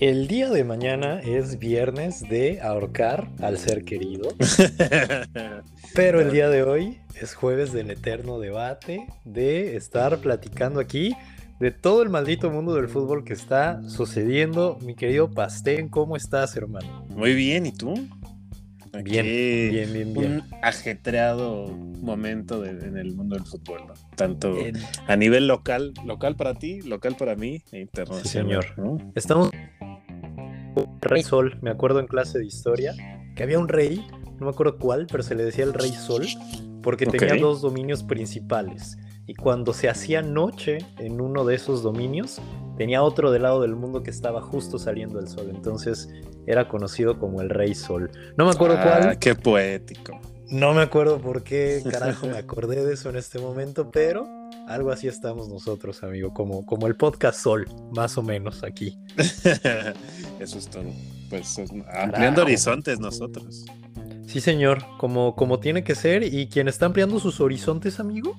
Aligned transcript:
El 0.00 0.28
día 0.28 0.48
de 0.48 0.64
mañana 0.64 1.20
es 1.20 1.58
viernes 1.58 2.26
de 2.26 2.62
ahorcar 2.62 3.28
al 3.42 3.58
ser 3.58 3.84
querido. 3.84 4.30
Pero 5.94 6.22
el 6.22 6.30
día 6.30 6.48
de 6.48 6.62
hoy 6.62 7.02
es 7.20 7.34
jueves 7.34 7.70
del 7.74 7.90
eterno 7.90 8.38
debate 8.38 9.06
de 9.26 9.76
estar 9.76 10.16
platicando 10.20 10.80
aquí 10.80 11.14
de 11.58 11.70
todo 11.70 12.02
el 12.02 12.08
maldito 12.08 12.50
mundo 12.50 12.74
del 12.76 12.88
fútbol 12.88 13.24
que 13.24 13.34
está 13.34 13.82
sucediendo. 13.90 14.78
Mi 14.80 14.94
querido 14.94 15.30
Pastén, 15.30 15.90
¿cómo 15.90 16.16
estás, 16.16 16.56
hermano? 16.56 17.04
Muy 17.10 17.34
bien, 17.34 17.66
¿y 17.66 17.72
tú? 17.72 17.92
bien, 19.04 19.26
bien, 19.26 19.92
bien, 19.92 20.14
bien. 20.14 20.32
Un 20.32 20.42
ajetreado 20.62 21.66
momento 21.68 22.64
en 22.64 22.96
el 22.96 23.14
mundo 23.14 23.36
del 23.36 23.44
fútbol, 23.44 23.82
¿no? 23.86 23.94
Tanto 24.16 24.56
a 25.06 25.16
nivel 25.16 25.46
local, 25.46 25.92
local 26.06 26.36
para 26.36 26.54
ti, 26.54 26.80
local 26.80 27.16
para 27.18 27.36
mí 27.36 27.62
e 27.70 27.80
internacional. 27.80 28.22
Sí, 28.22 28.30
señor. 28.30 29.12
Estamos 29.14 29.50
Rey 31.00 31.22
Sol, 31.22 31.58
me 31.62 31.70
acuerdo 31.70 32.00
en 32.00 32.06
clase 32.06 32.38
de 32.38 32.46
historia, 32.46 32.94
que 33.34 33.42
había 33.42 33.58
un 33.58 33.68
rey, 33.68 34.06
no 34.38 34.46
me 34.46 34.50
acuerdo 34.50 34.78
cuál, 34.78 35.06
pero 35.10 35.22
se 35.22 35.34
le 35.34 35.44
decía 35.44 35.64
el 35.64 35.74
Rey 35.74 35.92
Sol, 35.92 36.26
porque 36.82 37.06
tenía 37.06 37.36
dos 37.40 37.60
dominios 37.60 38.02
principales. 38.02 38.98
Y 39.26 39.34
cuando 39.34 39.72
se 39.72 39.88
hacía 39.88 40.22
noche 40.22 40.78
en 40.98 41.20
uno 41.20 41.44
de 41.44 41.54
esos 41.54 41.82
dominios, 41.82 42.40
tenía 42.76 43.02
otro 43.02 43.30
del 43.30 43.42
lado 43.42 43.60
del 43.60 43.76
mundo 43.76 44.02
que 44.02 44.10
estaba 44.10 44.40
justo 44.40 44.78
saliendo 44.78 45.20
el 45.20 45.28
sol. 45.28 45.50
Entonces 45.54 46.08
era 46.46 46.66
conocido 46.66 47.18
como 47.18 47.40
el 47.40 47.50
Rey 47.50 47.74
Sol. 47.74 48.10
No 48.36 48.46
me 48.46 48.50
acuerdo 48.50 48.76
ah, 48.78 48.82
cuál. 48.82 49.18
Qué 49.18 49.34
poético. 49.34 50.18
No 50.48 50.74
me 50.74 50.82
acuerdo 50.82 51.20
por 51.20 51.44
qué 51.44 51.82
carajo 51.90 52.26
me 52.26 52.38
acordé 52.38 52.84
de 52.84 52.94
eso 52.94 53.08
en 53.08 53.16
este 53.16 53.38
momento, 53.38 53.90
pero 53.90 54.26
algo 54.70 54.92
así 54.92 55.08
estamos 55.08 55.48
nosotros, 55.48 56.02
amigo, 56.04 56.32
como, 56.32 56.64
como 56.64 56.86
el 56.86 56.94
podcast 56.94 57.40
Sol, 57.40 57.66
más 57.92 58.16
o 58.16 58.22
menos 58.22 58.62
aquí. 58.62 58.96
Eso 60.38 60.58
es 60.58 60.68
todo. 60.70 60.84
Pues 61.28 61.60
ampliando 61.92 62.42
horizontes 62.42 63.00
nosotros. 63.00 63.64
Sí, 64.26 64.40
señor, 64.40 64.84
como, 64.96 65.34
como 65.34 65.58
tiene 65.58 65.82
que 65.82 65.96
ser. 65.96 66.22
Y 66.22 66.46
quien 66.46 66.68
está 66.68 66.86
ampliando 66.86 67.18
sus 67.18 67.40
horizontes, 67.40 67.98
amigo, 67.98 68.36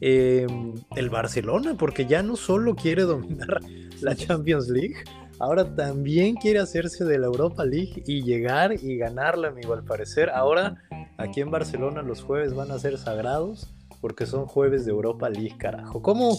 em, 0.00 0.74
el 0.96 1.08
Barcelona, 1.08 1.74
porque 1.78 2.04
ya 2.04 2.22
no 2.22 2.36
solo 2.36 2.76
quiere 2.76 3.02
dominar 3.02 3.60
la 4.02 4.14
Champions 4.14 4.68
League, 4.68 4.96
ahora 5.38 5.74
también 5.74 6.36
quiere 6.36 6.58
hacerse 6.58 7.06
de 7.06 7.18
la 7.18 7.26
Europa 7.26 7.64
League 7.64 8.02
y 8.06 8.22
llegar 8.22 8.74
y 8.74 8.98
ganarla, 8.98 9.48
amigo, 9.48 9.72
al 9.72 9.84
parecer. 9.84 10.28
Ahora, 10.28 10.82
aquí 11.16 11.40
en 11.40 11.50
Barcelona, 11.50 12.02
los 12.02 12.20
jueves 12.22 12.52
van 12.52 12.70
a 12.70 12.78
ser 12.78 12.98
sagrados 12.98 13.72
porque 14.00 14.26
son 14.26 14.46
jueves 14.46 14.84
de 14.84 14.90
Europa 14.90 15.28
League, 15.28 15.56
carajo. 15.58 16.02
¿Cómo, 16.02 16.38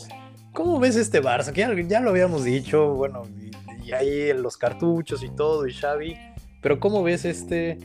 cómo 0.54 0.80
ves 0.80 0.96
este 0.96 1.22
Barça? 1.22 1.54
Ya, 1.54 1.74
ya 1.74 2.00
lo 2.00 2.10
habíamos 2.10 2.44
dicho, 2.44 2.94
bueno, 2.94 3.24
y 3.84 3.92
ahí 3.94 4.34
los 4.34 4.58
cartuchos 4.58 5.24
y 5.24 5.30
todo, 5.30 5.68
y 5.68 5.74
Xavi. 5.74 6.18
Pero 6.62 6.80
¿cómo 6.80 7.04
ves 7.04 7.26
este 7.26 7.78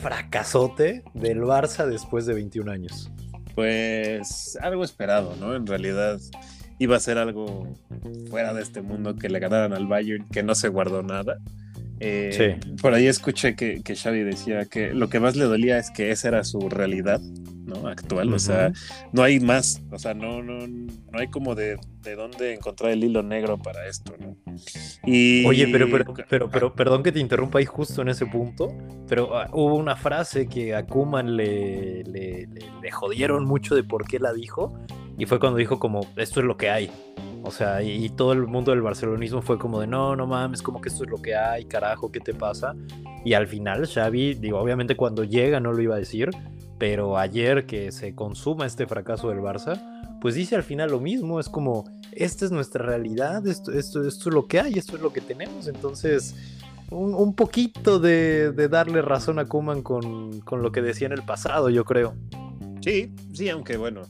fracasote 0.00 1.02
del 1.14 1.42
Barça 1.42 1.86
después 1.86 2.26
de 2.26 2.34
21 2.34 2.70
años? 2.70 3.10
Pues 3.54 4.56
algo 4.60 4.84
esperado, 4.84 5.34
¿no? 5.36 5.54
En 5.54 5.66
realidad 5.66 6.20
iba 6.78 6.96
a 6.96 7.00
ser 7.00 7.18
algo 7.18 7.66
fuera 8.30 8.54
de 8.54 8.62
este 8.62 8.82
mundo 8.82 9.16
que 9.16 9.28
le 9.28 9.40
ganaran 9.40 9.72
al 9.72 9.86
Bayern, 9.86 10.28
que 10.28 10.42
no 10.42 10.54
se 10.54 10.68
guardó 10.68 11.02
nada. 11.02 11.38
Eh, 12.00 12.56
sí. 12.60 12.74
Por 12.80 12.94
ahí 12.94 13.06
escuché 13.06 13.56
que, 13.56 13.82
que 13.82 13.96
Xavi 13.96 14.22
decía 14.22 14.66
que 14.66 14.92
lo 14.94 15.08
que 15.08 15.20
más 15.20 15.36
le 15.36 15.44
dolía 15.44 15.78
es 15.78 15.90
que 15.90 16.10
esa 16.10 16.28
era 16.28 16.44
su 16.44 16.68
realidad 16.68 17.20
¿no? 17.68 17.86
Actual, 17.86 18.32
o 18.32 18.38
sea, 18.38 18.72
no 19.12 19.22
hay 19.22 19.40
más, 19.40 19.82
o 19.92 19.98
sea, 19.98 20.14
no, 20.14 20.42
no, 20.42 20.66
no 20.66 21.18
hay 21.18 21.28
como 21.28 21.54
de, 21.54 21.78
de 22.02 22.16
dónde 22.16 22.54
encontrar 22.54 22.92
el 22.92 23.04
hilo 23.04 23.22
negro 23.22 23.58
para 23.58 23.86
esto, 23.86 24.14
¿no? 24.18 24.36
Y... 25.04 25.44
Oye, 25.46 25.68
pero, 25.70 25.88
pero, 25.90 26.14
pero, 26.28 26.50
pero, 26.50 26.74
perdón 26.74 27.02
que 27.02 27.12
te 27.12 27.20
interrumpa 27.20 27.58
ahí 27.58 27.66
justo 27.66 28.02
en 28.02 28.08
ese 28.08 28.26
punto, 28.26 28.74
pero 29.06 29.36
ah, 29.36 29.48
hubo 29.52 29.74
una 29.74 29.96
frase 29.96 30.48
que 30.48 30.74
a 30.74 30.86
Kuman 30.86 31.36
le, 31.36 32.02
le, 32.04 32.48
le, 32.82 32.90
jodieron 32.90 33.44
mucho 33.44 33.74
de 33.74 33.84
por 33.84 34.06
qué 34.06 34.18
la 34.18 34.32
dijo, 34.32 34.78
y 35.18 35.26
fue 35.26 35.38
cuando 35.38 35.58
dijo 35.58 35.78
como, 35.78 36.00
esto 36.16 36.40
es 36.40 36.46
lo 36.46 36.56
que 36.56 36.70
hay. 36.70 36.90
O 37.42 37.50
sea, 37.50 37.82
y, 37.82 38.08
todo 38.10 38.32
el 38.32 38.46
mundo 38.46 38.72
del 38.72 38.82
barcelonismo 38.82 39.42
fue 39.42 39.58
como 39.58 39.80
de, 39.80 39.86
no, 39.86 40.16
no 40.16 40.26
mames, 40.26 40.62
como 40.62 40.80
que 40.80 40.88
esto 40.88 41.04
es 41.04 41.10
lo 41.10 41.18
que 41.18 41.34
hay, 41.34 41.64
carajo, 41.64 42.10
¿qué 42.10 42.20
te 42.20 42.34
pasa? 42.34 42.74
Y 43.24 43.34
al 43.34 43.46
final 43.46 43.86
Xavi, 43.86 44.34
digo, 44.34 44.58
obviamente 44.58 44.96
cuando 44.96 45.24
llega 45.24 45.60
no 45.60 45.72
lo 45.72 45.80
iba 45.80 45.94
a 45.94 45.98
decir, 45.98 46.30
pero 46.78 47.16
ayer 47.16 47.66
que 47.66 47.92
se 47.92 48.14
consuma 48.14 48.66
este 48.66 48.86
fracaso 48.86 49.28
del 49.28 49.38
Barça, 49.38 49.80
pues 50.20 50.34
dice 50.34 50.56
al 50.56 50.62
final 50.62 50.90
lo 50.90 51.00
mismo, 51.00 51.40
es 51.40 51.48
como, 51.48 51.84
esta 52.12 52.44
es 52.44 52.50
nuestra 52.50 52.84
realidad, 52.84 53.46
esto, 53.46 53.72
esto, 53.72 54.06
esto 54.06 54.28
es 54.28 54.34
lo 54.34 54.46
que 54.46 54.60
hay, 54.60 54.74
esto 54.74 54.96
es 54.96 55.02
lo 55.02 55.12
que 55.12 55.20
tenemos, 55.20 55.68
entonces 55.68 56.34
un, 56.90 57.34
poquito 57.34 57.98
de, 57.98 58.52
darle 58.68 59.02
razón 59.02 59.38
a 59.38 59.44
Kuman 59.44 59.82
con, 59.82 60.40
con 60.40 60.62
lo 60.62 60.72
que 60.72 60.82
decía 60.82 61.06
en 61.06 61.12
el 61.12 61.22
pasado, 61.22 61.68
yo 61.70 61.84
creo. 61.84 62.14
Sí, 62.80 63.12
sí, 63.32 63.48
aunque 63.50 63.76
bueno, 63.76 64.02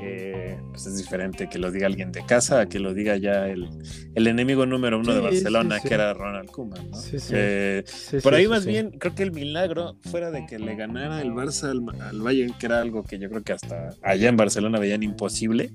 eh, 0.00 0.58
pues 0.70 0.86
es 0.86 0.96
diferente 0.96 1.48
que 1.48 1.58
lo 1.58 1.70
diga 1.70 1.86
alguien 1.86 2.12
de 2.12 2.24
casa 2.24 2.60
a 2.60 2.66
que 2.68 2.78
lo 2.78 2.94
diga 2.94 3.16
ya 3.16 3.48
el, 3.48 3.68
el 4.14 4.26
enemigo 4.26 4.64
número 4.66 4.98
uno 4.98 5.14
de 5.14 5.20
Barcelona, 5.20 5.80
que 5.80 5.94
era 5.94 6.14
Ronald 6.14 6.50
Koeman. 6.50 6.90
¿no? 6.90 6.98
Eh, 7.30 7.84
por 8.22 8.34
ahí 8.34 8.46
más 8.46 8.64
bien, 8.64 8.90
creo 8.98 9.14
que 9.14 9.24
el 9.24 9.32
milagro, 9.32 9.96
fuera 10.02 10.30
de 10.30 10.46
que 10.46 10.58
le 10.58 10.76
ganara 10.76 11.20
el 11.20 11.32
Barça 11.32 11.70
al, 11.70 12.20
Bayern, 12.20 12.54
que 12.58 12.66
era 12.66 12.80
algo 12.80 13.02
que 13.02 13.18
yo 13.18 13.28
creo 13.28 13.42
que 13.42 13.52
hasta 13.52 13.90
allá 14.02 14.28
en 14.28 14.36
Barcelona 14.36 14.78
veían 14.78 15.02
imposible, 15.02 15.72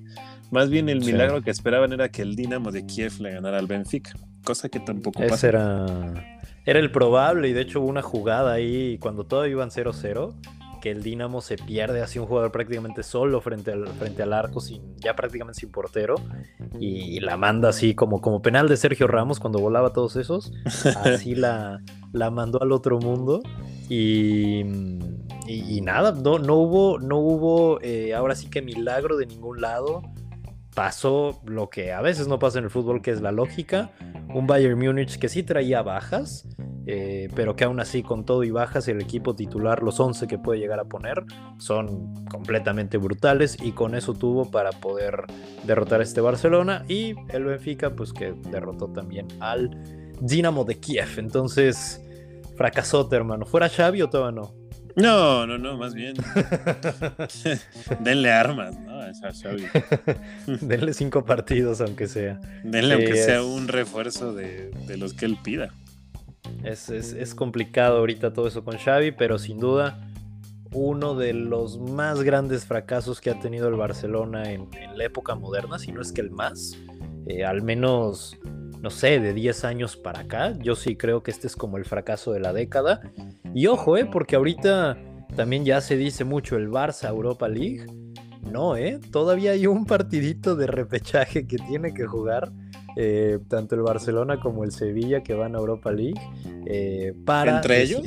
más 0.51 0.69
bien 0.69 0.87
el 0.89 0.99
milagro 1.01 1.41
que 1.41 1.51
esperaban 1.51 1.93
era 1.93 2.09
que 2.09 2.21
el 2.21 2.35
Dinamo 2.35 2.71
de 2.71 2.85
Kiev 2.85 3.19
le 3.19 3.31
ganara 3.31 3.59
al 3.59 3.67
Benfica, 3.67 4.13
cosa 4.43 4.69
que 4.69 4.79
tampoco 4.79 5.21
Ese 5.23 5.47
Era, 5.47 6.39
era 6.65 6.79
el 6.79 6.91
probable 6.91 7.49
y 7.49 7.53
de 7.53 7.61
hecho 7.61 7.81
hubo 7.81 7.87
una 7.87 8.01
jugada 8.01 8.53
ahí 8.53 8.97
cuando 8.99 9.25
todos 9.25 9.47
iban 9.47 9.69
0-0 9.69 10.33
que 10.83 10.91
el 10.91 11.01
Dinamo 11.01 11.39
se 11.39 11.55
pierde 11.55 12.01
así 12.01 12.19
un 12.19 12.25
jugador 12.25 12.51
prácticamente 12.51 13.03
solo 13.03 13.39
frente 13.39 13.71
al, 13.71 13.87
frente 13.87 14.21
al 14.21 14.33
arco, 14.33 14.59
sin, 14.59 14.97
ya 14.97 15.15
prácticamente 15.15 15.61
sin 15.61 15.71
portero, 15.71 16.15
y, 16.77 17.21
la 17.21 17.37
manda 17.37 17.69
así 17.69 17.95
como, 17.95 18.19
como 18.19 18.41
penal 18.41 18.67
de 18.67 18.75
Sergio 18.75 19.07
Ramos 19.07 19.39
cuando 19.39 19.59
volaba 19.59 19.93
todos 19.93 20.17
esos, 20.17 20.51
así 21.05 21.35
la, 21.35 21.81
la 22.11 22.31
mandó 22.31 22.61
al 22.61 22.73
otro 22.73 22.99
mundo 22.99 23.41
y, 23.87 24.59
y, 25.47 25.79
nada, 25.79 26.11
no, 26.11 26.37
no 26.37 26.55
hubo, 26.55 26.99
no 26.99 27.17
hubo 27.17 27.79
eh, 27.81 28.13
ahora 28.13 28.35
sí 28.35 28.49
que 28.49 28.61
milagro 28.61 29.15
de 29.15 29.25
ningún 29.25 29.61
lado. 29.61 30.01
Pasó 30.75 31.41
lo 31.45 31.69
que 31.69 31.93
a 31.93 32.01
veces 32.01 32.27
no 32.27 32.39
pasa 32.39 32.59
en 32.59 32.65
el 32.65 32.71
fútbol, 32.71 33.01
que 33.01 33.11
es 33.11 33.21
la 33.21 33.31
lógica. 33.31 33.91
Un 34.33 34.47
Bayern 34.47 34.79
Múnich 34.79 35.19
que 35.19 35.29
sí 35.29 35.43
traía 35.43 35.83
bajas, 35.83 36.47
eh, 36.87 37.29
pero 37.35 37.55
que 37.55 37.63
aún 37.63 37.79
así 37.79 38.01
con 38.01 38.25
todo 38.25 38.43
y 38.43 38.49
bajas 38.49 38.87
el 38.87 38.99
equipo 38.99 39.35
titular, 39.35 39.83
los 39.83 39.99
11 39.99 40.25
que 40.27 40.39
puede 40.39 40.59
llegar 40.59 40.79
a 40.79 40.85
poner, 40.85 41.23
son 41.59 42.25
completamente 42.25 42.97
brutales 42.97 43.57
y 43.61 43.73
con 43.73 43.93
eso 43.93 44.13
tuvo 44.13 44.49
para 44.49 44.71
poder 44.71 45.25
derrotar 45.63 45.99
a 45.99 46.03
este 46.03 46.21
Barcelona 46.21 46.83
y 46.87 47.13
el 47.29 47.45
Benfica 47.45 47.91
pues 47.91 48.11
que 48.11 48.33
derrotó 48.49 48.87
también 48.87 49.27
al 49.39 49.69
Dinamo 50.21 50.65
de 50.65 50.79
Kiev. 50.79 51.17
Entonces, 51.17 52.01
fracasote 52.55 53.15
hermano. 53.15 53.45
¿Fuera 53.45 53.69
Xavi 53.69 54.01
o 54.01 54.09
todavía 54.09 54.41
no? 54.41 54.62
No, 54.95 55.47
no, 55.47 55.57
no, 55.57 55.77
más 55.77 55.93
bien. 55.93 56.15
Denle 57.99 58.31
armas, 58.31 58.79
¿no? 58.79 59.01
A 59.01 59.11
Xavi. 59.13 59.65
Denle 60.61 60.93
cinco 60.93 61.25
partidos, 61.25 61.81
aunque 61.81 62.07
sea. 62.07 62.39
Denle, 62.63 62.95
aunque 62.95 63.15
sea 63.15 63.43
un 63.43 63.67
refuerzo 63.67 64.33
de, 64.33 64.69
de 64.87 64.97
los 64.97 65.13
que 65.13 65.25
él 65.25 65.37
pida. 65.43 65.73
Es, 66.63 67.35
complicado 67.35 67.97
ahorita 67.97 68.33
todo 68.33 68.47
eso 68.47 68.63
con 68.63 68.77
Xavi, 68.77 69.11
pero 69.11 69.37
sin 69.37 69.59
duda 69.59 69.99
uno 70.71 71.13
de 71.15 71.33
los 71.33 71.77
más 71.77 72.23
grandes 72.23 72.65
fracasos 72.65 73.21
que 73.21 73.29
ha 73.29 73.39
tenido 73.39 73.67
el 73.67 73.75
Barcelona 73.75 74.51
en, 74.51 74.69
la 74.95 75.03
época 75.03 75.35
moderna, 75.35 75.77
si 75.77 75.91
no 75.91 76.01
es 76.01 76.11
que 76.11 76.21
el 76.21 76.31
más, 76.31 76.77
eh, 77.27 77.45
al 77.45 77.61
menos, 77.61 78.37
no 78.83 78.89
sé, 78.89 79.21
de 79.21 79.33
10 79.33 79.63
años 79.63 79.95
para 79.95 80.19
acá. 80.19 80.53
Yo 80.59 80.75
sí 80.75 80.97
creo 80.97 81.23
que 81.23 81.31
este 81.31 81.47
es 81.47 81.55
como 81.55 81.77
el 81.77 81.85
fracaso 81.85 82.33
de 82.33 82.41
la 82.41 82.51
década. 82.51 82.99
Y 83.55 83.67
ojo, 83.67 83.97
eh, 83.97 84.05
porque 84.05 84.35
ahorita 84.35 84.97
también 85.37 85.63
ya 85.63 85.79
se 85.79 85.95
dice 85.95 86.25
mucho 86.25 86.57
el 86.57 86.69
Barça 86.69 87.07
Europa 87.07 87.47
League. 87.47 87.85
No, 88.51 88.75
eh, 88.75 88.99
todavía 89.09 89.51
hay 89.51 89.67
un 89.67 89.85
partidito 89.85 90.57
de 90.57 90.67
repechaje 90.67 91.47
que 91.47 91.57
tiene 91.57 91.93
que 91.93 92.05
jugar 92.05 92.51
eh, 92.97 93.39
tanto 93.47 93.75
el 93.75 93.81
Barcelona 93.81 94.41
como 94.41 94.65
el 94.65 94.73
Sevilla 94.73 95.23
que 95.23 95.33
van 95.33 95.55
a 95.55 95.59
Europa 95.59 95.91
League 95.91 96.21
eh, 96.65 97.13
para 97.25 97.55
¿Entre 97.55 97.81
ellos? 97.81 98.03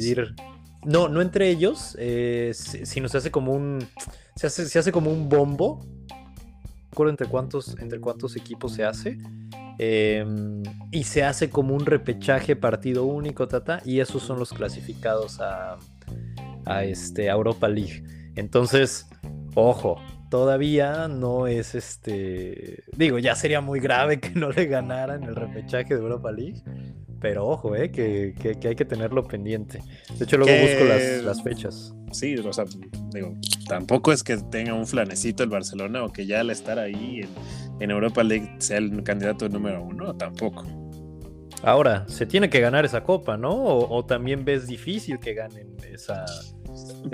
No, 0.84 1.08
no 1.08 1.22
entre 1.22 1.48
ellos, 1.48 1.96
eh, 1.98 2.52
sino 2.54 3.08
se 3.08 3.16
hace 3.16 3.30
como 3.32 3.52
un 3.52 3.84
se 4.36 4.46
hace, 4.46 4.66
se 4.66 4.78
hace 4.78 4.92
como 4.92 5.10
un 5.10 5.30
bombo. 5.30 5.80
No 5.80 6.90
recuerdo 6.90 7.10
entre 7.10 7.26
cuántos, 7.28 7.76
entre 7.78 7.98
cuántos 7.98 8.36
equipos 8.36 8.74
se 8.74 8.84
hace. 8.84 9.18
Em, 9.78 10.62
y 10.90 11.04
se 11.04 11.22
hace 11.24 11.50
como 11.50 11.74
un 11.74 11.84
repechaje 11.84 12.56
partido 12.56 13.04
único, 13.04 13.46
tata, 13.46 13.80
y 13.84 14.00
esos 14.00 14.22
son 14.22 14.38
los 14.38 14.52
clasificados 14.52 15.40
a, 15.40 15.76
a, 16.64 16.84
este, 16.84 17.30
a 17.30 17.34
Europa 17.34 17.68
League. 17.68 18.02
Entonces, 18.36 19.06
ojo, 19.54 20.00
todavía 20.30 21.08
no 21.08 21.46
es 21.46 21.74
este. 21.74 22.84
Digo, 22.96 23.18
ya 23.18 23.34
sería 23.34 23.60
muy 23.60 23.80
grave 23.80 24.20
que 24.20 24.30
no 24.30 24.50
le 24.50 24.66
ganaran 24.66 25.24
el 25.24 25.36
repechaje 25.36 25.94
de 25.94 26.00
Europa 26.00 26.32
League. 26.32 26.62
Pero 27.20 27.46
ojo, 27.46 27.74
eh, 27.74 27.90
que, 27.90 28.34
hay 28.64 28.74
que 28.76 28.84
tenerlo 28.84 29.24
pendiente. 29.24 29.80
De 30.18 30.24
hecho, 30.24 30.36
luego 30.38 30.52
busco 30.60 30.84
las, 31.24 31.42
fechas. 31.42 31.94
Sí, 32.12 32.36
o 32.36 32.52
sea, 32.52 32.64
digo, 33.12 33.34
tampoco 33.68 34.12
es 34.12 34.22
que 34.22 34.36
tenga 34.36 34.74
un 34.74 34.86
flanecito 34.86 35.42
el 35.42 35.50
Barcelona 35.50 36.04
o 36.04 36.12
que 36.12 36.26
ya 36.26 36.40
al 36.40 36.50
estar 36.50 36.78
ahí 36.78 37.20
en, 37.80 37.90
Europa 37.90 38.22
League 38.22 38.48
sea 38.58 38.78
el 38.78 39.02
candidato 39.02 39.48
número 39.48 39.82
uno, 39.82 40.14
tampoco. 40.16 40.64
Ahora, 41.62 42.06
se 42.08 42.26
tiene 42.26 42.50
que 42.50 42.60
ganar 42.60 42.84
esa 42.84 43.02
copa, 43.02 43.36
¿no? 43.36 43.54
o 43.54 44.04
también 44.04 44.44
ves 44.44 44.66
difícil 44.66 45.18
que 45.18 45.34
ganen 45.34 45.76
esa, 45.90 46.24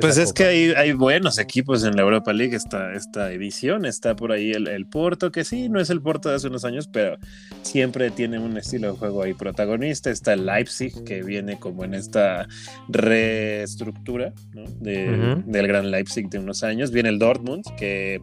pues 0.01 0.19
es 0.19 0.33
que 0.33 0.45
hay, 0.45 0.71
hay, 0.71 0.93
buenos 0.93 1.39
equipos 1.39 1.85
en 1.85 1.97
la 1.97 2.03
Europa 2.03 2.33
League 2.33 2.57
esta, 2.57 2.93
esta 2.95 3.33
edición. 3.33 3.85
Está 3.85 4.17
por 4.17 4.33
ahí 4.33 4.53
el, 4.53 4.69
el, 4.69 4.87
Porto, 4.87 5.31
que 5.31 5.45
sí, 5.45 5.69
no 5.69 5.81
es 5.81 5.91
el 5.91 6.01
Porto 6.01 6.29
de 6.29 6.37
hace 6.37 6.49
unos 6.49 6.65
años, 6.65 6.89
pero 6.89 7.19
siempre 7.63 8.11
tiene 8.11 8.39
un 8.39 8.57
estilo 8.57 8.93
de 8.93 8.99
juego 8.99 9.23
ahí 9.23 9.35
protagonista. 9.35 10.11
Está 10.11 10.33
el 10.33 10.47
Leipzig, 10.47 11.05
que 11.05 11.23
viene 11.23 11.59
como 11.59 11.85
en 11.85 11.95
esta 11.95 12.47
reestructura 12.89 14.33
de, 14.81 15.43
del 15.47 15.67
Gran 15.67 15.91
Leipzig 15.91 16.29
de 16.29 16.39
unos 16.39 16.63
años. 16.63 16.91
Viene 16.91 17.11
el 17.11 17.19
Dortmund, 17.19 17.65
que 17.77 18.21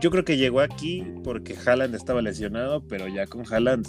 yo 0.00 0.10
creo 0.10 0.24
que 0.24 0.36
llegó 0.36 0.60
aquí 0.60 1.04
porque 1.24 1.54
Haaland 1.64 1.94
estaba 1.94 2.22
lesionado, 2.22 2.86
pero 2.86 3.08
ya 3.08 3.26
con 3.26 3.44
Haaland 3.50 3.86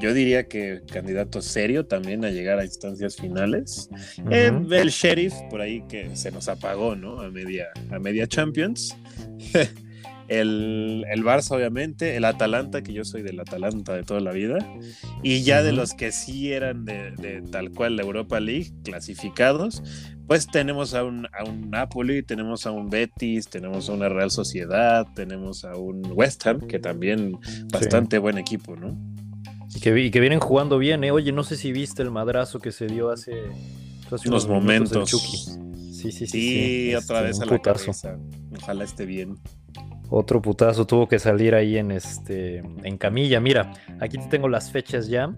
yo 0.00 0.14
diría 0.14 0.48
que 0.48 0.82
candidato 0.90 1.42
serio 1.42 1.86
también 1.86 2.24
a 2.24 2.30
llegar 2.30 2.58
a 2.58 2.64
instancias 2.64 3.16
finales. 3.16 3.90
Eh, 4.30 4.52
el 4.70 4.88
Sheriff, 4.90 5.34
por 5.50 5.60
ahí 5.60 5.82
que 5.88 6.16
se 6.16 6.30
nos 6.30 6.48
apagó, 6.48 6.96
¿no? 6.96 7.20
A 7.20 7.30
media, 7.30 7.68
a 7.90 7.98
media 7.98 8.26
Champions. 8.26 8.96
el, 10.40 11.04
el, 11.10 11.24
Barça, 11.24 11.56
obviamente, 11.56 12.16
el 12.16 12.24
Atalanta, 12.24 12.82
que 12.82 12.92
yo 12.92 13.04
soy 13.04 13.22
del 13.22 13.40
Atalanta 13.40 13.94
de 13.94 14.02
toda 14.02 14.20
la 14.20 14.32
vida, 14.32 14.58
y 15.22 15.42
ya 15.42 15.62
de 15.62 15.72
los 15.72 15.94
que 15.94 16.12
sí 16.12 16.52
eran 16.52 16.84
de, 16.84 17.42
tal 17.50 17.70
cual 17.70 17.96
la 17.96 18.02
Europa 18.02 18.40
League, 18.40 18.72
clasificados, 18.84 19.82
pues 20.26 20.46
tenemos 20.46 20.94
a 20.94 21.04
un, 21.04 21.26
a 21.26 21.44
un 21.44 21.70
Napoli, 21.70 22.22
tenemos 22.22 22.66
a 22.66 22.70
un 22.70 22.88
Betis, 22.88 23.48
tenemos 23.48 23.88
a 23.88 23.92
una 23.92 24.08
Real 24.08 24.30
Sociedad, 24.30 25.06
tenemos 25.14 25.64
a 25.64 25.74
un 25.76 26.02
West 26.14 26.46
Ham, 26.46 26.60
que 26.66 26.78
también 26.78 27.38
bastante 27.70 28.18
buen 28.18 28.38
equipo, 28.38 28.76
¿no? 28.76 28.96
Y 29.74 29.80
que, 29.80 30.10
que, 30.10 30.20
vienen 30.20 30.40
jugando 30.40 30.78
bien, 30.78 31.02
¿eh? 31.04 31.10
Oye, 31.10 31.32
no 31.32 31.44
sé 31.44 31.56
si 31.56 31.72
viste 31.72 32.02
el 32.02 32.10
madrazo 32.10 32.60
que 32.60 32.72
se 32.72 32.86
dio 32.86 33.10
hace, 33.10 33.32
unos, 34.26 34.46
momentos. 34.46 35.10
Sí, 35.10 36.12
sí, 36.12 36.26
sí. 36.26 36.26
Sí, 36.26 36.94
otra 36.94 37.18
este, 37.18 37.28
vez 37.28 37.40
a 37.40 37.52
la 37.52 37.58
cabeza. 37.60 38.18
Ojalá 38.60 38.84
esté 38.84 39.06
bien. 39.06 39.36
Otro 40.14 40.42
putazo 40.42 40.86
tuvo 40.86 41.08
que 41.08 41.18
salir 41.18 41.54
ahí 41.54 41.78
en 41.78 41.90
este 41.90 42.58
en 42.58 42.98
camilla. 42.98 43.40
Mira, 43.40 43.72
aquí 43.98 44.18
te 44.18 44.26
tengo 44.26 44.46
las 44.46 44.70
fechas 44.70 45.08
ya. 45.08 45.32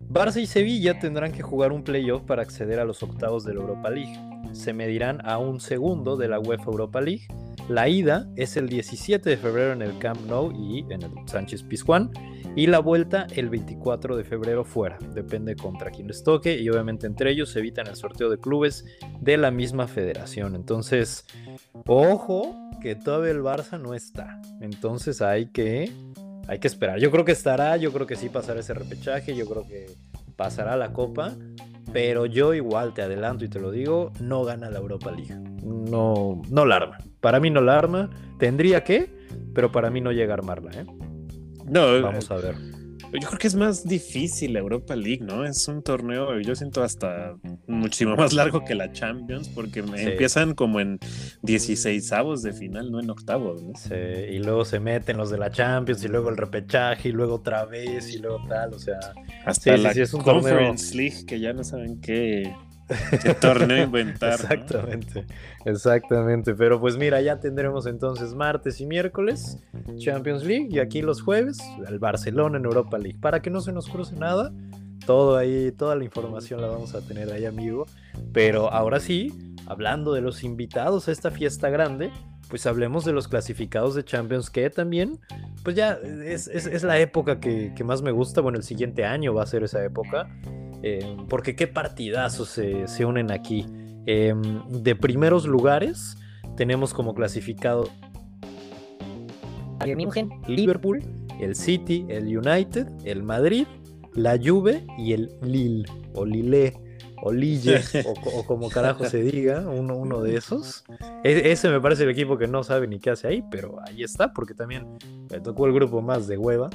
Barça 0.00 0.40
y 0.40 0.46
Sevilla 0.46 0.98
tendrán 0.98 1.30
que 1.30 1.42
jugar 1.42 1.72
un 1.72 1.84
playoff 1.84 2.22
para 2.22 2.40
acceder 2.40 2.80
a 2.80 2.86
los 2.86 3.02
octavos 3.02 3.44
de 3.44 3.52
la 3.52 3.60
Europa 3.60 3.90
League. 3.90 4.18
Se 4.52 4.72
medirán 4.72 5.20
a 5.26 5.36
un 5.36 5.60
segundo 5.60 6.16
de 6.16 6.28
la 6.28 6.40
UEFA 6.40 6.64
Europa 6.64 7.02
League. 7.02 7.26
La 7.68 7.88
ida 7.88 8.28
es 8.36 8.58
el 8.58 8.68
17 8.68 9.30
de 9.30 9.36
febrero 9.38 9.72
en 9.72 9.80
el 9.80 9.98
Camp 9.98 10.20
Nou 10.26 10.52
y 10.52 10.80
en 10.92 11.02
el 11.02 11.10
Sánchez 11.26 11.62
Pizjuán 11.62 12.10
y 12.56 12.66
la 12.66 12.78
vuelta 12.78 13.26
el 13.34 13.48
24 13.48 14.16
de 14.16 14.24
febrero 14.24 14.64
fuera. 14.64 14.98
Depende 15.14 15.56
contra 15.56 15.90
quién 15.90 16.06
les 16.06 16.22
toque 16.22 16.60
y 16.60 16.68
obviamente 16.68 17.06
entre 17.06 17.30
ellos 17.30 17.50
se 17.50 17.60
evitan 17.60 17.86
el 17.86 17.96
sorteo 17.96 18.28
de 18.28 18.38
clubes 18.38 18.84
de 19.20 19.36
la 19.38 19.50
misma 19.50 19.88
federación. 19.88 20.54
Entonces, 20.54 21.24
ojo 21.86 22.54
que 22.82 22.94
todavía 22.94 23.32
el 23.32 23.40
Barça 23.40 23.80
no 23.80 23.94
está. 23.94 24.42
Entonces 24.60 25.22
hay 25.22 25.46
que, 25.46 25.90
hay 26.46 26.58
que 26.58 26.68
esperar. 26.68 27.00
Yo 27.00 27.10
creo 27.10 27.24
que 27.24 27.32
estará, 27.32 27.76
yo 27.78 27.92
creo 27.92 28.06
que 28.06 28.16
sí 28.16 28.28
pasará 28.28 28.60
ese 28.60 28.74
repechaje, 28.74 29.34
yo 29.34 29.46
creo 29.46 29.66
que 29.66 29.86
pasará 30.36 30.76
la 30.76 30.92
copa. 30.92 31.34
Pero 31.92 32.26
yo 32.26 32.54
igual 32.54 32.92
te 32.92 33.02
adelanto 33.02 33.44
y 33.44 33.48
te 33.48 33.60
lo 33.60 33.70
digo, 33.70 34.12
no 34.20 34.42
gana 34.44 34.68
la 34.68 34.78
Europa 34.78 35.12
League. 35.12 35.34
No, 35.62 36.42
no 36.50 36.66
la 36.66 36.76
arma. 36.76 36.98
Para 37.24 37.40
mí 37.40 37.48
no 37.48 37.62
la 37.62 37.78
arma. 37.78 38.10
Tendría 38.38 38.84
que, 38.84 39.10
pero 39.54 39.72
para 39.72 39.88
mí 39.88 40.02
no 40.02 40.12
llega 40.12 40.34
a 40.34 40.36
armarla. 40.36 40.72
¿eh? 40.72 40.84
No, 41.64 42.02
vamos 42.02 42.30
a 42.30 42.36
ver. 42.36 42.54
Yo 43.18 43.28
creo 43.28 43.38
que 43.38 43.46
es 43.46 43.54
más 43.54 43.88
difícil 43.88 44.52
la 44.52 44.58
Europa 44.58 44.94
League, 44.94 45.24
¿no? 45.24 45.46
Es 45.46 45.66
un 45.66 45.82
torneo, 45.82 46.38
yo 46.40 46.54
siento 46.54 46.82
hasta 46.82 47.34
muchísimo 47.66 48.14
más 48.16 48.34
largo 48.34 48.62
que 48.66 48.74
la 48.74 48.92
Champions, 48.92 49.48
porque 49.48 49.78
empiezan 49.78 50.54
como 50.54 50.80
en 50.80 50.98
16 51.40 52.12
avos 52.12 52.42
de 52.42 52.52
final, 52.52 52.92
no 52.92 53.00
en 53.00 53.08
octavos, 53.08 53.62
¿no? 53.62 53.72
Sí, 53.74 53.94
y 53.94 54.38
luego 54.40 54.66
se 54.66 54.78
meten 54.78 55.16
los 55.16 55.30
de 55.30 55.38
la 55.38 55.50
Champions, 55.50 56.04
y 56.04 56.08
luego 56.08 56.28
el 56.28 56.36
repechaje, 56.36 57.08
y 57.08 57.12
luego 57.12 57.36
otra 57.36 57.64
vez, 57.64 58.12
y 58.14 58.18
luego 58.18 58.44
tal, 58.50 58.74
o 58.74 58.78
sea. 58.78 58.98
Hasta 59.46 59.78
la 59.78 59.94
Conference 60.22 60.94
League, 60.94 61.24
que 61.24 61.40
ya 61.40 61.54
no 61.54 61.64
saben 61.64 62.02
qué, 62.02 62.52
qué 63.22 63.34
torneo 63.34 63.84
inventar. 63.84 64.34
exactamente, 64.34 65.26
exactamente. 65.64 66.54
Pero 66.54 66.80
pues 66.80 66.96
mira, 66.96 67.20
ya 67.20 67.40
tendremos 67.40 67.86
entonces 67.86 68.34
martes 68.34 68.80
y 68.80 68.86
miércoles 68.86 69.58
Champions 69.96 70.44
League 70.44 70.68
y 70.70 70.78
aquí 70.78 71.02
los 71.02 71.22
jueves 71.22 71.58
el 71.88 71.98
Barcelona 71.98 72.58
en 72.58 72.64
Europa 72.64 72.98
League. 72.98 73.18
Para 73.20 73.40
que 73.40 73.50
no 73.50 73.60
se 73.60 73.72
nos 73.72 73.88
cruce 73.88 74.16
nada, 74.16 74.52
todo 75.06 75.36
ahí, 75.36 75.72
toda 75.72 75.96
la 75.96 76.04
información 76.04 76.60
la 76.60 76.68
vamos 76.68 76.94
a 76.94 77.00
tener 77.00 77.32
ahí, 77.32 77.44
amigo. 77.44 77.86
Pero 78.32 78.72
ahora 78.72 79.00
sí, 79.00 79.54
hablando 79.66 80.12
de 80.12 80.20
los 80.20 80.44
invitados 80.44 81.08
a 81.08 81.12
esta 81.12 81.30
fiesta 81.30 81.70
grande, 81.70 82.10
pues 82.48 82.66
hablemos 82.66 83.04
de 83.04 83.12
los 83.12 83.28
clasificados 83.28 83.94
de 83.94 84.04
Champions, 84.04 84.50
que 84.50 84.68
también, 84.70 85.18
pues 85.62 85.76
ya 85.76 85.98
es, 86.02 86.82
la 86.82 86.98
época 86.98 87.40
que, 87.40 87.72
que, 87.74 87.84
más 87.84 88.02
me 88.02 88.12
gusta. 88.12 88.40
Bueno, 88.40 88.58
el 88.58 88.64
siguiente 88.64 89.04
año 89.04 89.34
va 89.34 89.42
a 89.42 89.46
ser 89.46 89.64
esa 89.64 89.82
época. 89.82 90.28
Eh, 90.86 91.16
porque 91.30 91.56
qué 91.56 91.66
partidazos 91.66 92.50
se, 92.50 93.04
unen 93.06 93.32
aquí. 93.32 93.64
Em, 94.04 94.68
de 94.68 94.94
primeros 94.94 95.46
lugares 95.46 96.18
tenemos 96.58 96.92
como 96.92 97.14
clasificado 97.14 97.88
Liverpool, 100.46 101.02
el 101.40 101.56
City, 101.56 102.04
el 102.10 102.36
United, 102.36 102.86
el 103.04 103.22
Madrid, 103.22 103.66
la 104.12 104.38
Juve 104.38 104.86
y 104.98 105.14
el 105.14 105.30
Lille 105.40 105.86
o 106.12 106.26
Lille 106.26 106.74
o 107.22 107.32
Lille 107.32 107.80
o, 108.04 108.44
como 108.44 108.68
carajo 108.68 109.06
se 109.06 109.22
diga, 109.22 109.60
uno, 109.60 109.96
uno 109.96 110.20
de 110.20 110.36
esos. 110.36 110.84
E, 111.24 111.50
ese 111.50 111.70
me 111.70 111.80
parece 111.80 112.02
el 112.02 112.10
equipo 112.10 112.36
que 112.36 112.46
no 112.46 112.62
sabe 112.62 112.86
ni 112.88 112.98
qué 112.98 113.08
hace 113.08 113.26
ahí, 113.26 113.42
pero 113.50 113.78
ahí 113.86 114.02
está 114.02 114.34
porque 114.34 114.52
también 114.52 114.98
me 115.30 115.40
tocó 115.40 115.64
el 115.64 115.72
grupo 115.72 116.02
más 116.02 116.26
de 116.26 116.36
hueva. 116.36 116.68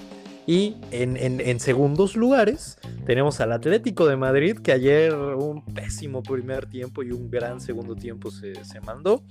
Y 0.50 0.78
en, 0.90 1.60
segundos 1.60 2.16
lugares 2.16 2.80
tenemos 3.06 3.40
al 3.40 3.52
Atlético 3.52 4.08
de 4.08 4.16
Madrid, 4.16 4.58
que 4.58 4.72
ayer 4.72 5.14
un 5.14 5.64
pésimo 5.64 6.24
primer 6.24 6.66
tiempo 6.66 7.04
y 7.04 7.12
un 7.12 7.30
gran 7.30 7.62
segundo 7.62 7.96
tiempo 7.96 8.32
se, 8.32 8.56
mandó. 8.84 9.22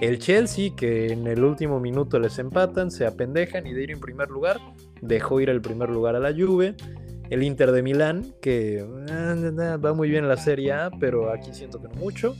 El 0.00 0.18
Chelsea, 0.18 0.74
que 0.76 1.12
en 1.12 1.28
el 1.28 1.44
último 1.44 1.78
minuto 1.78 2.18
les 2.18 2.40
empatan, 2.40 2.90
se 2.90 3.06
apendejan 3.06 3.68
y 3.68 3.72
de 3.72 3.84
ir 3.84 3.92
en 3.92 4.00
primer 4.00 4.30
lugar, 4.30 4.58
dejó 5.00 5.40
ir 5.40 5.48
el 5.48 5.60
primer 5.60 5.90
lugar 5.90 6.16
a 6.16 6.18
la 6.18 6.32
Juve. 6.32 6.74
El 7.30 7.44
Inter 7.44 7.70
de 7.70 7.80
Milán, 7.84 8.34
que 8.42 8.84
ah, 9.10 9.76
va 9.76 9.94
muy 9.94 10.08
bien 10.10 10.24
en 10.24 10.28
la 10.28 10.36
Serie 10.38 10.72
A, 10.72 10.90
pero 10.98 11.32
aquí 11.32 11.54
siento 11.54 11.80
que 11.80 11.86
no 11.86 11.94
mucho. 11.94 12.34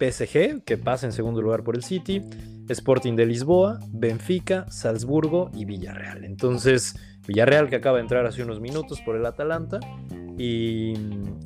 PSG, 0.00 0.64
que 0.64 0.78
pasa 0.78 1.04
en 1.04 1.12
segundo 1.12 1.42
lugar 1.42 1.62
por 1.62 1.76
el 1.76 1.84
City. 1.84 2.22
Sporting 2.68 3.14
de 3.14 3.26
Lisboa, 3.26 3.78
Benfica, 3.92 4.66
Salzburgo 4.70 5.50
y 5.54 5.64
Villarreal. 5.64 6.24
Entonces, 6.24 6.96
Villarreal 7.26 7.68
que 7.68 7.76
acaba 7.76 7.96
de 7.96 8.02
entrar 8.02 8.26
hace 8.26 8.42
unos 8.42 8.60
minutos 8.60 9.00
por 9.00 9.16
el 9.16 9.26
Atalanta. 9.26 9.80
Y, 10.38 10.94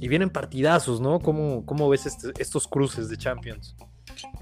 vienen 0.01 0.31
partidazos, 0.31 1.01
¿no? 1.01 1.21
¿Cómo, 1.21 1.65
cómo 1.65 1.89
ves 1.89 2.07
este, 2.07 2.33
estos 2.39 2.67
cruces 2.67 3.09
de 3.09 3.17
Champions? 3.17 3.77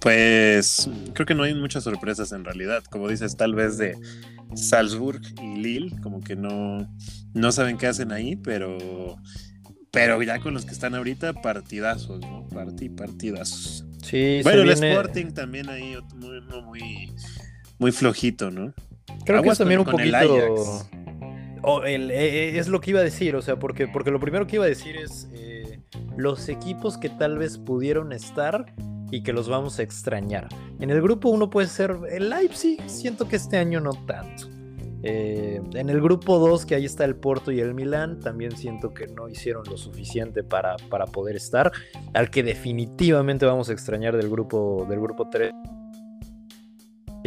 Pues 0.01 0.89
creo 1.13 1.27
que 1.27 1.35
no 1.35 1.43
hay 1.43 1.55
muchas 1.55 1.85
sorpresas 1.85 2.33
en 2.33 2.45
realidad. 2.45 2.83
Como 2.85 3.09
dices, 3.09 3.37
tal 3.37 3.55
vez 3.55 3.77
de 3.77 3.97
Salzburg 4.55 5.21
y 5.43 5.57
Lille, 5.57 6.01
como 6.03 6.21
que 6.21 6.37
no, 6.37 6.89
no 7.35 7.53
saben 7.53 7.77
qué 7.77 7.87
hacen 7.87 8.13
ahí, 8.13 8.37
pero, 8.37 9.17
pero 9.91 10.23
ya 10.23 10.41
con 10.41 10.55
los 10.55 10.65
que 10.65 10.73
están 10.73 10.95
ahorita, 10.95 11.35
partidazos, 11.35 12.21
¿no? 12.21 12.47
Partí, 12.49 12.89
partidazos. 12.89 13.85
Sí, 14.03 14.41
bueno, 14.43 14.63
el 14.63 14.71
Sporting 14.71 15.33
también 15.33 15.69
ahí 15.69 15.97
muy, 16.15 16.41
muy, 16.41 17.15
muy 17.79 17.93
flojito, 17.93 18.51
¿no? 18.51 18.73
Creo 19.25 19.43
que 19.43 19.51
es 19.51 19.59
también 19.59 19.81
un 19.81 19.87
poquito. 19.87 20.89
Eh, 21.85 22.09
eh, 22.11 22.59
es 22.59 22.69
lo 22.69 22.81
que 22.81 22.91
iba 22.91 23.01
a 23.01 23.05
decir, 23.05 23.37
o 23.37 23.43
sea, 23.43 23.59
porque, 23.59 23.89
porque 23.89 24.11
lo 24.11 24.21
primero 24.21 24.47
que 24.47 24.57
iba 24.57 24.65
a 24.65 24.69
decir 24.69 24.97
es 24.97 25.29
eh, 25.33 25.81
los 26.17 26.49
equipos 26.49 26.97
que 26.97 27.09
tal 27.09 27.39
vez 27.39 27.59
pudieron 27.59 28.13
estar 28.13 28.75
y 29.11 29.23
que 29.23 29.33
los 29.33 29.49
vamos 29.49 29.79
a 29.79 29.83
extrañar. 29.83 30.49
En 30.81 30.91
el 30.91 31.03
grupo 31.03 31.29
uno 31.29 31.51
puede 31.51 31.69
ser 31.69 31.97
el 32.11 32.31
Leipzig, 32.31 32.81
siento 32.87 33.29
que 33.29 33.37
este 33.37 33.57
año 33.57 33.81
no 33.81 33.93
tanto. 34.07 34.49
en 35.03 35.91
el 35.91 36.01
grupo 36.01 36.39
2, 36.39 36.67
que 36.67 36.75
ahí 36.75 36.85
está 36.85 37.05
el 37.05 37.17
Porto 37.17 37.53
y 37.53 37.61
el 37.61 37.73
Milán, 37.73 38.21
también 38.21 38.57
siento 38.57 38.93
que 38.93 39.07
no 39.07 39.29
hicieron 39.29 39.65
lo 39.71 39.77
suficiente 39.77 40.43
para, 40.43 40.77
para 40.91 41.07
poder 41.07 41.37
estar. 41.37 41.73
Al 42.15 42.31
que 42.31 42.43
definitivamente 42.43 43.47
vamos 43.47 43.71
a 43.71 43.73
extrañar 43.73 44.17
del 44.17 44.29
grupo, 44.29 44.87
del 44.89 45.01
grupo 45.01 45.29
3. 45.31 45.53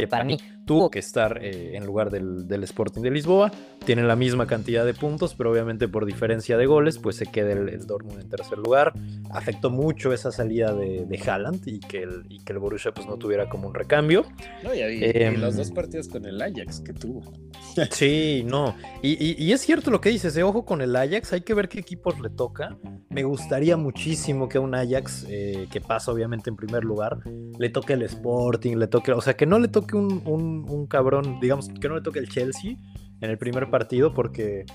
para 0.08 0.24
mí 0.24 0.36
tuvo 0.64 0.90
que 0.90 0.98
estar 0.98 1.38
eh, 1.42 1.76
en 1.76 1.84
lugar 1.84 2.10
del, 2.10 2.62
Sporting 2.64 3.02
de 3.02 3.10
Lisboa. 3.10 3.50
Tienen 3.84 4.06
la 4.06 4.16
misma 4.16 4.46
cantidad 4.46 4.84
de 4.84 4.94
puntos, 4.94 5.34
pero 5.34 5.50
obviamente 5.50 5.88
por 5.88 6.06
diferencia 6.06 6.56
de 6.56 6.66
goles, 6.66 6.98
pues 6.98 7.16
se 7.16 7.26
queda 7.26 7.52
el, 7.52 7.86
Dortmund 7.86 8.20
en 8.20 8.28
tercer 8.28 8.58
lugar. 8.58 8.92
Afectó 9.30 9.70
mucho 9.70 10.12
esa 10.12 10.30
salida 10.30 10.72
de, 10.72 11.04
de 11.04 11.18
Haaland 11.18 11.66
y 11.66 11.80
que, 11.80 12.02
el, 12.02 12.24
y 12.28 12.38
que 12.40 12.52
el 12.52 12.58
Borussia 12.58 12.92
pues 12.92 13.06
no 13.06 13.16
tuviera 13.16 13.48
como 13.48 13.68
un 13.68 13.74
recambio. 13.74 14.24
No, 14.62 14.74
y, 14.74 14.80
em, 14.80 15.40
los 15.40 15.56
dos 15.56 15.70
partidos 15.72 16.08
con 16.08 16.24
el 16.26 16.40
Ajax 16.40 16.80
que 16.80 16.92
tuvo. 16.92 17.22
Sí, 17.90 18.44
no. 18.46 18.76
Y, 19.02 19.50
es 19.52 19.60
cierto 19.60 19.90
lo 19.90 20.00
que 20.00 20.10
dices, 20.10 20.34
de 20.34 20.42
ojo 20.42 20.64
con 20.64 20.82
el 20.82 20.94
Ajax, 20.94 21.32
hay 21.32 21.40
que 21.40 21.54
ver 21.54 21.68
qué 21.68 21.80
equipos 21.80 22.20
le 22.20 22.30
toca. 22.30 22.76
Me 23.08 23.24
gustaría 23.24 23.76
muchísimo 23.76 24.48
que 24.48 24.58
a 24.58 24.60
un 24.60 24.74
Ajax, 24.74 25.26
eh, 25.28 25.68
que 25.70 25.80
pasa 25.80 26.12
obviamente 26.12 26.50
en 26.50 26.56
primer 26.56 26.84
lugar, 26.84 27.18
le 27.58 27.68
toque 27.70 27.94
el 27.94 28.02
Sporting, 28.02 28.76
le 28.76 28.86
toque, 28.88 29.12
o 29.12 29.20
sea, 29.20 29.34
que 29.34 29.46
no 29.46 29.58
le 29.58 29.68
toque 29.68 29.96
un, 29.96 30.22
un, 30.26 30.51
cabrón, 30.88 31.38
digamos, 31.40 31.68
que 31.68 31.88
no 31.88 31.96
le 31.96 32.02
toque 32.02 32.18
el 32.18 32.28
Chelsea 32.28 32.76
en 33.20 33.30
el 33.30 33.38
primer 33.38 33.70
partido, 33.70 34.12
porque 34.14 34.66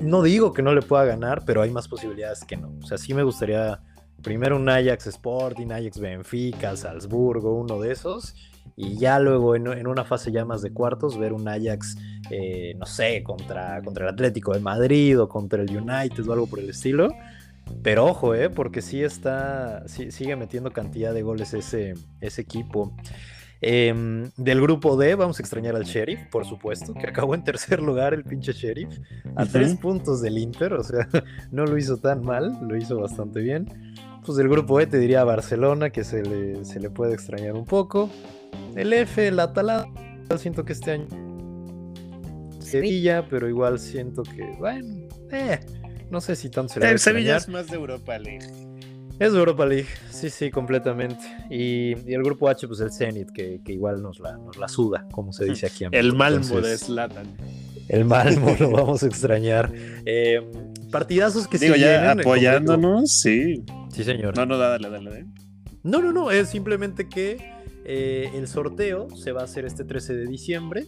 no 0.00 0.22
digo 0.22 0.52
que 0.52 0.62
no 0.62 0.74
le 0.74 0.82
pueda 0.82 1.04
ganar, 1.04 1.42
pero 1.44 1.62
hay 1.62 1.70
más 1.70 1.88
posibilidades 1.88 2.44
que 2.44 2.56
no. 2.56 2.72
O 2.82 2.86
sea, 2.86 2.98
sí 2.98 3.14
me 3.14 3.22
gustaría 3.22 3.80
primero 4.22 4.56
un 4.56 4.68
Ajax 4.68 5.06
Sporting, 5.06 5.70
Ajax 5.70 5.98
Benfica, 5.98 6.76
Salzburgo, 6.76 7.54
uno 7.54 7.80
de 7.80 7.92
esos 7.92 8.34
y 8.76 8.96
ya 8.96 9.18
luego 9.18 9.56
en, 9.56 9.86
una 9.86 10.04
fase 10.04 10.30
ya 10.30 10.44
más 10.44 10.62
de 10.62 10.72
cuartos 10.72 11.18
ver 11.18 11.32
un 11.32 11.48
Ajax, 11.48 11.96
eh, 12.30 12.74
no 12.78 12.86
sé, 12.86 13.22
contra, 13.24 13.82
contra 13.82 14.04
el 14.04 14.14
Atlético 14.14 14.52
de 14.52 14.60
Madrid 14.60 15.20
o 15.20 15.28
contra 15.28 15.62
el 15.62 15.76
United 15.76 16.28
o 16.28 16.32
algo 16.32 16.46
por 16.46 16.60
el 16.60 16.70
estilo. 16.70 17.08
Pero 17.82 18.06
ojo, 18.06 18.34
eh, 18.34 18.50
porque 18.50 18.80
sí 18.80 19.02
está, 19.02 19.82
sigue 19.88 20.36
metiendo 20.36 20.72
cantidad 20.72 21.12
de 21.12 21.22
goles 21.22 21.54
ese, 21.54 21.94
ese 22.20 22.42
equipo. 22.42 22.92
Em, 23.60 24.30
del 24.36 24.60
grupo 24.60 24.96
D 24.96 25.16
vamos 25.16 25.40
a 25.40 25.42
extrañar 25.42 25.74
al 25.74 25.84
Sheriff, 25.84 26.20
por 26.30 26.44
supuesto, 26.44 26.94
que 26.94 27.08
acabó 27.08 27.34
en 27.34 27.42
tercer 27.42 27.82
lugar 27.82 28.14
el 28.14 28.22
pinche 28.22 28.52
Sheriff, 28.52 28.98
a 29.34 29.46
tres 29.46 29.74
puntos 29.76 30.22
del 30.22 30.38
Inter, 30.38 30.74
o 30.74 30.84
sea, 30.84 31.08
no 31.50 31.66
lo 31.66 31.76
hizo 31.76 31.96
tan 31.96 32.22
mal, 32.22 32.56
lo 32.62 32.76
hizo 32.76 33.00
bastante 33.00 33.40
bien. 33.40 33.66
Pues 34.24 34.36
del 34.36 34.48
grupo 34.48 34.78
E 34.80 34.86
te 34.86 34.98
diría 34.98 35.24
Barcelona, 35.24 35.90
que 35.90 36.04
se 36.04 36.22
le, 36.22 36.64
se 36.64 36.78
le 36.78 36.90
puede 36.90 37.14
extrañar 37.14 37.54
un 37.54 37.64
poco. 37.64 38.10
El 38.76 38.92
F, 38.92 39.26
el 39.26 39.40
Atalanta, 39.40 39.90
siento 40.36 40.64
que 40.64 40.74
este 40.74 40.92
año 40.92 41.06
Sevilla, 42.60 43.26
pero 43.28 43.48
igual 43.48 43.78
siento 43.78 44.22
que, 44.22 44.44
bueno, 44.58 45.08
eh, 45.32 45.58
no 46.10 46.20
sé 46.20 46.36
si 46.36 46.50
tanto 46.50 46.74
se 46.74 46.80
le 46.80 46.98
Sevilla 46.98 47.38
es 47.38 47.48
más 47.48 47.68
de 47.68 47.76
Europa 47.76 48.18
League. 48.18 48.67
Es 49.18 49.34
Europa 49.34 49.66
League, 49.66 49.88
sí, 50.10 50.30
sí, 50.30 50.50
completamente. 50.50 51.24
Y, 51.50 51.92
el 52.12 52.22
grupo 52.22 52.48
H, 52.48 52.68
pues 52.68 52.78
el 52.80 52.92
Zenit, 52.92 53.30
que, 53.30 53.60
igual 53.66 54.00
nos 54.00 54.20
la, 54.20 54.36
nos 54.36 54.56
la 54.56 54.68
suda, 54.68 55.08
como 55.10 55.32
se 55.32 55.44
dice 55.44 55.66
aquí. 55.66 55.84
el 55.90 56.14
Malmo 56.14 56.60
de 56.60 56.78
Slatan. 56.78 57.26
El 57.88 58.04
Malmo 58.04 58.54
lo 58.60 58.70
vamos 58.72 59.02
a 59.02 59.06
extrañar. 59.06 59.72
Eh, 60.04 60.40
partidazos 60.92 61.48
que 61.48 61.58
Digo, 61.58 61.74
ya 61.74 62.12
apoyándonos, 62.12 63.10
sí. 63.10 63.64
Sí, 63.92 64.04
señor. 64.04 64.36
No, 64.36 64.46
no, 64.46 64.56
dale, 64.56 64.88
dale, 64.88 65.10
dale. 65.10 65.26
No, 65.82 66.00
no, 66.00 66.12
no, 66.12 66.30
es 66.30 66.50
simplemente 66.50 67.08
que 67.08 67.54
eh, 67.84 68.30
el 68.34 68.46
sorteo 68.46 69.08
se 69.16 69.32
va 69.32 69.40
a 69.40 69.44
hacer 69.44 69.64
este 69.64 69.82
13 69.82 70.14
de 70.14 70.26
diciembre. 70.26 70.86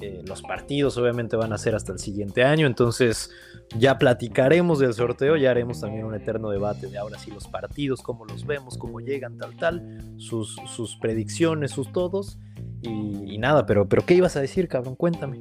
Eh, 0.00 0.22
los 0.26 0.42
partidos 0.42 0.96
obviamente 0.96 1.36
van 1.36 1.52
a 1.52 1.58
ser 1.58 1.74
hasta 1.74 1.92
el 1.92 1.98
siguiente 1.98 2.44
año, 2.44 2.66
entonces 2.66 3.30
ya 3.76 3.98
platicaremos 3.98 4.78
del 4.78 4.94
sorteo, 4.94 5.36
ya 5.36 5.50
haremos 5.50 5.80
también 5.80 6.04
un 6.04 6.14
eterno 6.14 6.50
debate 6.50 6.86
de 6.86 6.98
ahora 6.98 7.18
sí 7.18 7.30
los 7.30 7.48
partidos, 7.48 8.00
cómo 8.00 8.24
los 8.24 8.46
vemos, 8.46 8.78
cómo 8.78 9.00
llegan, 9.00 9.38
tal, 9.38 9.56
tal, 9.56 10.14
sus, 10.16 10.56
sus 10.66 10.96
predicciones, 10.96 11.72
sus 11.72 11.92
todos. 11.92 12.38
Y, 12.80 13.38
nada, 13.38 13.66
pero, 13.66 13.88
pero 13.88 14.06
¿qué 14.06 14.14
ibas 14.14 14.36
a 14.36 14.40
decir, 14.40 14.68
cabrón? 14.68 14.94
Cuéntame. 14.94 15.40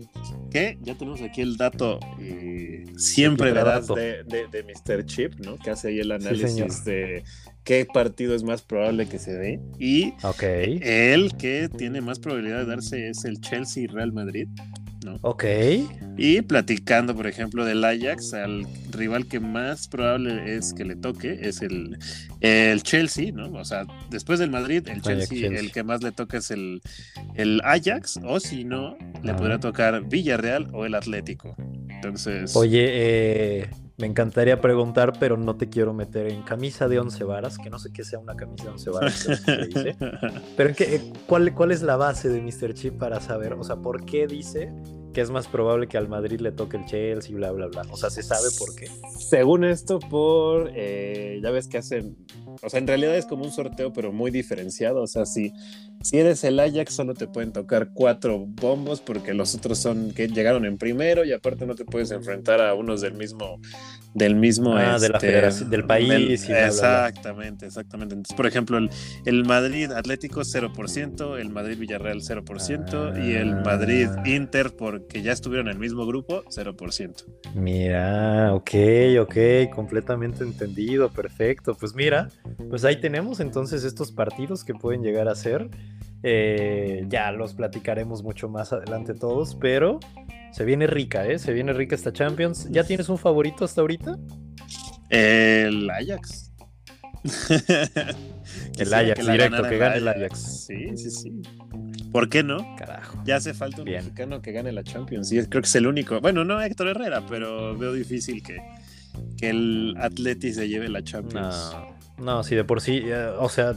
¿Qué? 0.49 0.79
Ya 0.81 0.95
tenemos 0.95 1.21
aquí 1.21 1.41
el 1.41 1.55
dato 1.55 1.99
eh, 2.19 2.85
siempre, 2.97 3.51
¿verdad? 3.51 3.83
De, 3.83 4.23
de, 4.23 4.63
Mr. 4.63 5.05
Chip, 5.05 5.35
¿no? 5.45 5.57
Que 5.57 5.69
hace 5.69 5.89
ahí 5.89 5.99
el 5.99 6.11
análisis 6.11 6.83
de 6.83 7.23
qué 7.67 7.85
partido 7.85 8.33
es 8.33 8.43
más 8.43 8.61
probable 8.61 9.09
que 9.09 9.19
se 9.19 9.33
dé. 9.33 9.59
Y 9.77 10.13
el 10.81 11.35
que 11.35 11.69
tiene 11.77 11.99
más 11.99 12.17
probabilidad 12.17 12.59
de 12.59 12.65
darse 12.65 13.09
es 13.09 13.25
el 13.25 13.41
Chelsea 13.41 13.83
y 13.83 13.87
Real 13.87 14.13
Madrid. 14.13 14.47
Ok. 15.21 15.43
Y 16.17 16.41
platicando, 16.43 17.13
por 17.13 17.27
ejemplo, 17.27 17.65
del 17.65 17.83
Ajax, 17.83 18.33
al 18.33 18.65
rival 18.91 19.27
que 19.27 19.41
más 19.41 19.89
probable 19.89 20.55
es 20.55 20.73
que 20.73 20.85
le 20.85 20.95
toque 20.95 21.39
es 21.41 21.61
el, 21.61 21.97
el 22.39 22.83
Chelsea, 22.83 23.33
¿no? 23.33 23.51
O 23.51 23.65
sea, 23.65 23.85
después 24.09 24.39
del 24.39 24.49
Madrid, 24.49 24.87
el 24.87 25.01
Chelsea, 25.01 25.47
el 25.47 25.71
que 25.71 25.83
más 25.83 26.01
le 26.01 26.13
toca 26.13 26.37
es 26.37 26.51
el, 26.51 26.81
el 27.35 27.61
Ajax, 27.65 28.19
o 28.23 28.39
si 28.39 28.63
no, 28.63 28.97
le 29.23 29.33
podrá 29.33 29.59
tocar 29.59 30.07
Villarreal 30.07 30.69
o 30.73 30.85
el 30.85 30.95
Atlético. 30.95 31.53
Entonces. 31.89 32.55
Oye, 32.55 32.85
eh, 32.89 33.69
me 33.97 34.05
encantaría 34.05 34.61
preguntar, 34.61 35.13
pero 35.19 35.37
no 35.37 35.55
te 35.55 35.69
quiero 35.69 35.91
meter 35.91 36.27
en 36.27 36.43
camisa 36.43 36.87
de 36.87 36.99
once 36.99 37.23
varas, 37.23 37.57
que 37.57 37.71
no 37.71 37.79
sé 37.79 37.91
qué 37.91 38.03
sea 38.03 38.19
una 38.19 38.35
camisa 38.35 38.65
de 38.65 38.69
once 38.69 38.89
varas. 38.91 39.27
pero 40.55 40.73
¿qué, 40.77 41.11
cuál, 41.25 41.53
¿cuál 41.55 41.71
es 41.71 41.81
la 41.81 41.97
base 41.97 42.29
de 42.29 42.39
Mr. 42.39 42.75
Chip 42.75 42.99
para 42.99 43.19
saber? 43.19 43.53
O 43.53 43.63
sea, 43.63 43.77
¿por 43.77 44.05
qué 44.05 44.27
dice 44.27 44.71
que 45.13 45.21
es 45.21 45.31
más 45.31 45.47
probable 45.47 45.87
que 45.87 45.97
al 45.97 46.07
Madrid 46.07 46.39
le 46.41 46.51
toque 46.51 46.77
el 46.77 46.85
Chelsea, 46.85 47.35
bla, 47.35 47.51
bla, 47.51 47.67
bla? 47.67 47.81
O 47.89 47.97
sea, 47.97 48.11
¿se 48.11 48.21
sabe 48.21 48.49
por 48.59 48.75
qué? 48.75 48.87
Según 49.17 49.63
esto, 49.63 49.97
por, 49.97 50.69
eh, 50.75 51.39
ya 51.41 51.49
ves 51.49 51.67
que 51.67 51.79
hacen, 51.79 52.15
o 52.61 52.69
sea, 52.69 52.79
en 52.79 52.85
realidad 52.85 53.17
es 53.17 53.25
como 53.25 53.45
un 53.45 53.51
sorteo, 53.51 53.93
pero 53.93 54.13
muy 54.13 54.29
diferenciado. 54.29 55.01
O 55.01 55.07
sea, 55.07 55.25
si, 55.25 55.51
si 56.01 56.17
eres 56.19 56.43
el 56.43 56.59
Ajax, 56.59 56.93
solo 56.93 57.13
te 57.13 57.27
pueden 57.27 57.51
tocar 57.51 57.89
cuatro 57.93 58.45
bombos 58.45 59.01
porque 59.01 59.33
los 59.33 59.55
otros 59.55 59.77
son 59.77 60.11
que 60.11 60.27
llegaron 60.27 60.65
en 60.65 60.77
primero 60.77 61.25
y 61.25 61.33
aparte 61.33 61.65
no 61.65 61.75
te 61.75 61.85
puedes 61.85 62.11
enfrentar 62.11 62.61
a 62.61 62.73
unos 62.73 63.01
del 63.01 63.13
mismo 63.13 63.59
del 64.17 64.35
mismo 64.35 64.75
ah, 64.75 64.97
de 64.97 65.09
la 65.09 65.17
este, 65.17 65.65
del 65.65 65.85
país. 65.85 66.49
exactamente, 66.49 67.67
exactamente. 67.67 68.15
Entonces, 68.15 68.35
por 68.35 68.47
ejemplo, 68.47 68.79
el, 68.79 68.89
el 69.25 69.45
Madrid 69.45 69.91
Atlético 69.91 70.41
0%, 70.41 71.39
el 71.39 71.49
Madrid 71.49 71.77
Villarreal 71.77 72.21
0% 72.21 73.23
y 73.23 73.35
el 73.35 73.57
Madrid 73.57 74.07
ah. 74.17 74.23
Inter, 74.27 74.75
porque 74.75 75.21
ya 75.21 75.33
estuvieron 75.33 75.67
en 75.67 75.73
el 75.73 75.79
mismo 75.79 76.07
grupo, 76.07 76.43
0%. 76.45 77.25
Mira, 77.53 78.53
ok, 78.55 78.71
ok, 79.21 79.35
completamente 79.75 80.43
entendido, 80.43 81.09
perfecto. 81.09 81.75
Pues 81.75 81.93
mira, 81.93 82.29
pues 82.69 82.85
ahí 82.85 82.99
tenemos 82.99 83.39
entonces 83.39 83.83
estos 83.83 84.11
partidos 84.11 84.63
que 84.63 84.73
pueden 84.73 85.03
llegar 85.03 85.27
a 85.27 85.35
ser. 85.35 85.69
Eh, 86.23 87.05
ya 87.09 87.31
los 87.31 87.53
platicaremos 87.53 88.23
mucho 88.23 88.49
más 88.49 88.73
adelante 88.73 89.13
todos, 89.13 89.55
pero 89.55 89.99
se 90.51 90.65
viene 90.65 90.87
rica, 90.87 91.25
¿eh? 91.27 91.39
Se 91.39 91.53
viene 91.53 91.73
rica 91.73 91.95
esta 91.95 92.11
Champions. 92.11 92.67
¿Ya 92.71 92.83
tienes 92.83 93.09
un 93.09 93.17
favorito 93.17 93.65
hasta 93.65 93.81
ahorita? 93.81 94.17
El 95.09 95.89
Ajax. 95.89 96.51
el 98.77 98.93
Ajax, 98.93 99.27
directo, 99.27 99.63
que 99.63 99.77
gane 99.77 99.97
el 99.97 100.07
Ajax. 100.07 100.65
Sí, 100.67 100.97
sí, 100.97 101.11
sí. 101.11 101.41
¿Por 102.11 102.29
qué 102.29 102.43
no? 102.43 102.75
Carajo. 102.77 103.21
Ya 103.25 103.35
hace 103.35 103.53
falta 103.53 103.81
un 103.81 103.89
mexicano 103.89 104.41
que 104.41 104.51
gane 104.51 104.71
la 104.71 104.83
Champions. 104.83 105.31
Y 105.31 105.37
creo 105.45 105.61
que 105.61 105.67
es 105.67 105.75
el 105.75 105.87
único. 105.87 106.19
Bueno, 106.21 106.43
no 106.43 106.61
Héctor 106.61 106.87
Herrera, 106.87 107.23
pero 107.27 107.77
veo 107.77 107.93
difícil 107.93 108.41
que, 108.41 108.57
que 109.37 109.49
el 109.49 109.95
Atleti 109.99 110.53
se 110.53 110.67
lleve 110.67 110.89
la 110.89 111.03
Champions. 111.03 111.73
No. 111.73 111.96
No, 112.17 112.43
sí, 112.43 112.55
de 112.55 112.63
por 112.63 112.81
sí, 112.81 113.03
eh, 113.05 113.31
o 113.37 113.47
sea, 113.47 113.75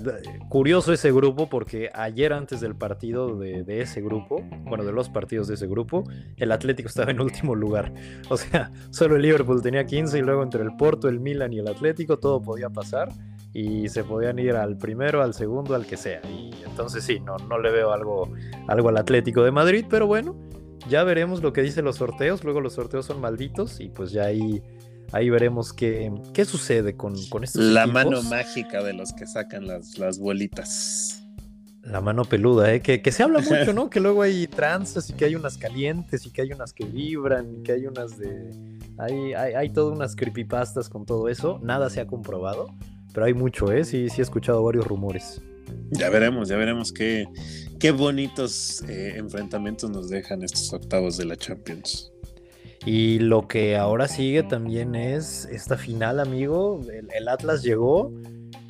curioso 0.49 0.94
ese 0.94 1.12
grupo 1.12 1.50
porque 1.50 1.90
ayer 1.92 2.32
antes 2.32 2.61
del 2.62 2.75
partido 2.75 3.37
de, 3.37 3.80
ese 3.82 4.00
grupo, 4.00 4.42
bueno, 4.62 4.82
de 4.82 4.92
los 4.92 5.11
partidos 5.11 5.47
de 5.49 5.54
ese 5.54 5.66
grupo, 5.66 6.04
el 6.38 6.50
Atlético 6.50 6.88
estaba 6.88 7.11
en 7.11 7.20
último 7.20 7.54
lugar. 7.54 7.92
O 8.30 8.38
sea, 8.38 8.73
solo 8.90 9.16
el 9.16 9.23
Liverpool 9.23 9.61
tenía 9.61 9.85
15 9.85 10.18
y 10.18 10.23
luego 10.23 10.42
entre 10.42 10.62
el 10.62 10.75
Porto, 10.76 11.09
el 11.09 11.20
Milan 11.20 11.52
y 11.52 11.59
el 11.59 11.68
Atlético 11.68 12.18
todo 12.18 12.40
podía 12.40 12.70
pasar 12.70 13.11
y 13.52 13.90
se 13.90 14.04
podían 14.04 14.38
ir 14.38 14.52
al 14.52 14.78
primero, 14.78 15.23
al 15.23 15.35
segundo, 15.35 15.75
al 15.75 15.85
que 15.85 15.99
sea. 15.99 16.23
Y 16.30 16.50
entonces 16.64 17.04
sí, 17.04 17.20
no, 17.20 17.37
no 17.37 17.59
le 17.59 17.70
veo 17.70 17.92
algo, 17.92 18.32
algo 18.68 18.88
al 18.88 18.97
Atlético 18.97 19.42
de 19.42 19.50
Madrid, 19.50 19.85
pero 19.90 20.06
bueno, 20.06 20.35
ya 20.88 21.04
veremos 21.04 21.42
lo 21.42 21.52
que 21.52 21.61
dicen 21.61 21.85
los 21.85 21.97
sorteos. 21.97 22.42
Luego 22.42 22.62
los 22.62 22.73
sorteos 22.73 23.04
son 23.04 23.20
malditos 23.20 23.80
y 23.80 23.88
pues 23.88 24.12
ya 24.12 24.25
ahí 24.25 24.62
Ahí 25.12 25.29
veremos 25.31 25.73
qué, 25.73 26.12
qué 26.33 26.45
sucede 26.45 26.97
con, 26.97 27.14
con 27.29 27.45
estos 27.45 27.62
La 27.62 27.87
mano 27.87 28.23
mágica 28.23 28.83
de 28.83 28.93
los 28.93 29.12
que 29.12 29.26
sacan 29.26 29.67
las, 29.67 29.99
las 29.99 30.19
bolitas. 30.19 31.25
La 31.83 32.00
mano 32.00 32.25
peluda, 32.25 32.73
¿eh? 32.75 32.81
que, 32.81 33.11
se 33.11 33.23
habla 33.23 33.40
mucho, 33.50 33.73
¿no? 33.73 33.90
que 33.90 34.00
luego 34.00 34.23
hay 34.23 34.47
tranzas 34.47 35.11
y 35.11 35.14
que 35.14 35.25
hay 35.25 35.35
unas 35.35 35.57
calientes 35.57 36.26
y 36.26 36.31
que 36.31 36.43
hay 36.43 36.52
unas 36.52 36.73
que 36.73 36.85
vibran 36.85 37.57
y 37.57 37.62
que 37.62 37.73
hay 37.73 37.87
unas 37.87 38.19
de... 38.19 38.50
Hay, 38.99 39.33
hay, 39.33 39.55
hay 39.55 39.71
todas 39.71 39.97
unas 39.97 40.14
creepypastas 40.14 40.88
con 40.88 41.07
todo 41.07 41.29
eso. 41.29 41.59
Nada 41.62 41.88
se 41.88 42.00
ha 42.00 42.07
comprobado, 42.07 42.69
pero 43.14 43.26
hay 43.26 43.35
mucho, 43.35 43.73
¿eh? 43.73 43.85
Sí, 43.85 44.09
sí 44.11 44.21
he 44.21 44.23
escuchado 44.23 44.62
varios 44.62 44.87
rumores. 44.87 45.40
Ya 45.90 46.11
veremos, 46.11 46.49
ya 46.49 46.57
veremos 46.57 46.93
qué, 46.93 47.26
qué 47.79 47.90
bonitos 47.90 48.83
eh, 48.88 49.14
enfrentamientos 49.17 49.90
nos 49.90 50.09
dejan 50.09 50.43
estos 50.43 50.73
octavos 50.73 51.17
de 51.17 51.25
la 51.25 51.37
Champions. 51.37 52.12
Y 52.84 53.18
lo 53.18 53.46
que 53.46 53.76
ahora 53.76 54.08
sigue 54.08 54.42
también 54.42 54.94
es 54.94 55.44
esta 55.46 55.76
final, 55.76 56.18
amigo. 56.18 56.80
El, 57.14 57.28
Atlas 57.28 57.62
llegó, 57.62 58.12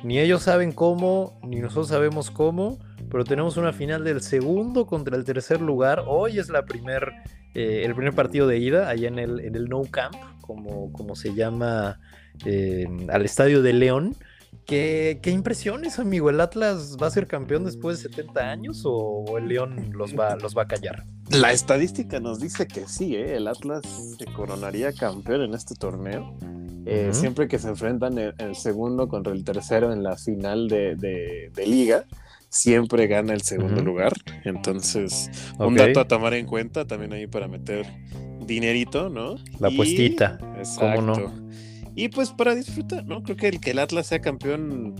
ni 0.03 0.19
ellos 0.19 0.43
saben 0.43 0.73
cómo, 0.73 1.39
ni 1.43 1.61
nosotros 1.61 1.87
sabemos 1.87 2.29
cómo, 2.29 2.77
pero 3.09 3.23
tenemos 3.23 3.55
una 3.55 3.71
final 3.71 4.03
del 4.03 4.21
segundo 4.21 4.85
contra 4.85 5.15
el 5.15 5.23
tercer 5.23 5.61
lugar. 5.61 6.03
Hoy 6.07 6.39
es 6.39 6.49
la 6.49 6.65
primer, 6.65 7.09
eh, 7.53 7.83
el 7.85 7.95
primer 7.95 8.13
partido 8.13 8.47
de 8.47 8.57
ida 8.57 8.89
allá 8.89 9.07
en 9.07 9.17
el, 9.17 9.39
en 9.39 9.55
el 9.55 9.69
No 9.69 9.83
Camp, 9.83 10.15
como, 10.41 10.91
como 10.91 11.15
se 11.15 11.33
llama 11.33 11.97
eh, 12.45 12.87
al 13.09 13.23
estadio 13.23 13.61
de 13.61 13.73
León. 13.73 14.17
¿Qué, 14.65 15.19
¿Qué, 15.23 15.31
impresiones, 15.31 15.99
amigo? 15.99 16.29
¿El 16.29 16.41
Atlas 16.41 16.97
va 17.01 17.07
a 17.07 17.11
ser 17.11 17.27
campeón 17.27 17.63
después 17.63 18.03
de 18.03 18.09
70 18.09 18.41
años 18.41 18.83
o 18.85 19.37
el 19.37 19.47
León 19.47 19.91
los 19.93 20.13
va, 20.13 20.35
los 20.35 20.55
va 20.55 20.63
a 20.63 20.67
callar? 20.67 21.05
La 21.31 21.51
estadística 21.51 22.19
nos 22.19 22.39
dice 22.39 22.67
que 22.67 22.87
sí, 22.87 23.15
¿eh? 23.15 23.37
el 23.37 23.47
Atlas 23.47 23.81
se 24.17 24.25
coronaría 24.25 24.91
campeón 24.91 25.41
en 25.41 25.53
este 25.53 25.75
torneo. 25.75 26.35
Eh, 26.85 27.09
siempre 27.13 27.47
que 27.47 27.59
se 27.59 27.69
enfrentan 27.69 28.17
el, 28.17 28.55
segundo 28.55 29.07
contra 29.07 29.31
el 29.33 29.43
tercero 29.43 29.93
en 29.93 30.03
la 30.03 30.17
final 30.17 30.67
de, 30.67 30.95
de, 30.95 31.67
liga, 31.67 32.05
siempre 32.49 33.07
gana 33.07 33.33
el 33.33 33.41
segundo 33.41 33.81
lugar. 33.81 34.13
Entonces, 34.43 35.29
un 35.59 35.75
dato 35.75 35.99
a 35.99 36.07
tomar 36.07 36.33
en 36.33 36.47
cuenta 36.47 36.85
también 36.85 37.13
ahí 37.13 37.27
para 37.27 37.47
meter 37.47 37.85
dinerito, 38.45 39.09
¿no? 39.09 39.35
La 39.59 39.69
puestita. 39.69 40.37
Exacto. 40.57 41.01
no? 41.01 41.49
Y 41.95 42.09
pues 42.09 42.31
para 42.31 42.55
disfrutar, 42.55 43.05
¿no? 43.05 43.21
Creo 43.23 43.37
que 43.37 43.47
el 43.47 43.59
que 43.59 43.71
el 43.71 43.79
Atlas 43.79 44.07
sea 44.07 44.19
campeón 44.19 44.95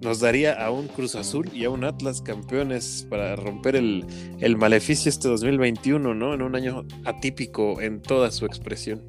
nos 0.00 0.20
daría 0.20 0.54
a 0.54 0.70
un 0.70 0.88
Cruz 0.88 1.14
Azul 1.14 1.48
y 1.52 1.64
a 1.64 1.70
un 1.70 1.84
Atlas 1.84 2.22
campeones 2.22 3.06
para 3.08 3.36
romper 3.36 3.76
el, 3.76 4.04
el 4.38 4.56
maleficio 4.56 5.08
este 5.08 5.28
2021, 5.28 6.14
¿no? 6.14 6.34
En 6.34 6.42
un 6.42 6.54
año 6.56 6.86
atípico 7.04 7.80
en 7.80 8.00
toda 8.00 8.30
su 8.30 8.46
expresión. 8.46 9.02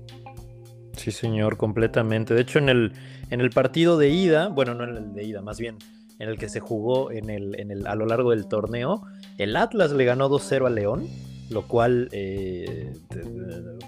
Sí, 0.97 1.11
señor, 1.11 1.57
completamente. 1.57 2.33
De 2.33 2.41
hecho, 2.41 2.59
en 2.59 2.69
el, 2.69 2.93
en 3.29 3.41
el 3.41 3.49
partido 3.49 3.97
de 3.97 4.09
ida, 4.09 4.49
bueno, 4.49 4.75
no 4.75 4.83
en 4.83 4.97
el 4.97 5.13
de 5.13 5.23
ida, 5.23 5.41
más 5.41 5.59
bien, 5.59 5.77
en 6.19 6.29
el 6.29 6.37
que 6.37 6.49
se 6.49 6.59
jugó 6.59 7.11
en 7.11 7.29
el, 7.29 7.59
en 7.59 7.71
el, 7.71 7.87
a 7.87 7.95
lo 7.95 8.05
largo 8.05 8.31
del 8.31 8.47
torneo, 8.47 9.03
el 9.37 9.55
Atlas 9.55 9.91
le 9.91 10.05
ganó 10.05 10.29
2-0 10.29 10.67
a 10.67 10.69
León 10.69 11.07
lo 11.51 11.67
cual 11.67 12.07
eh, 12.11 12.93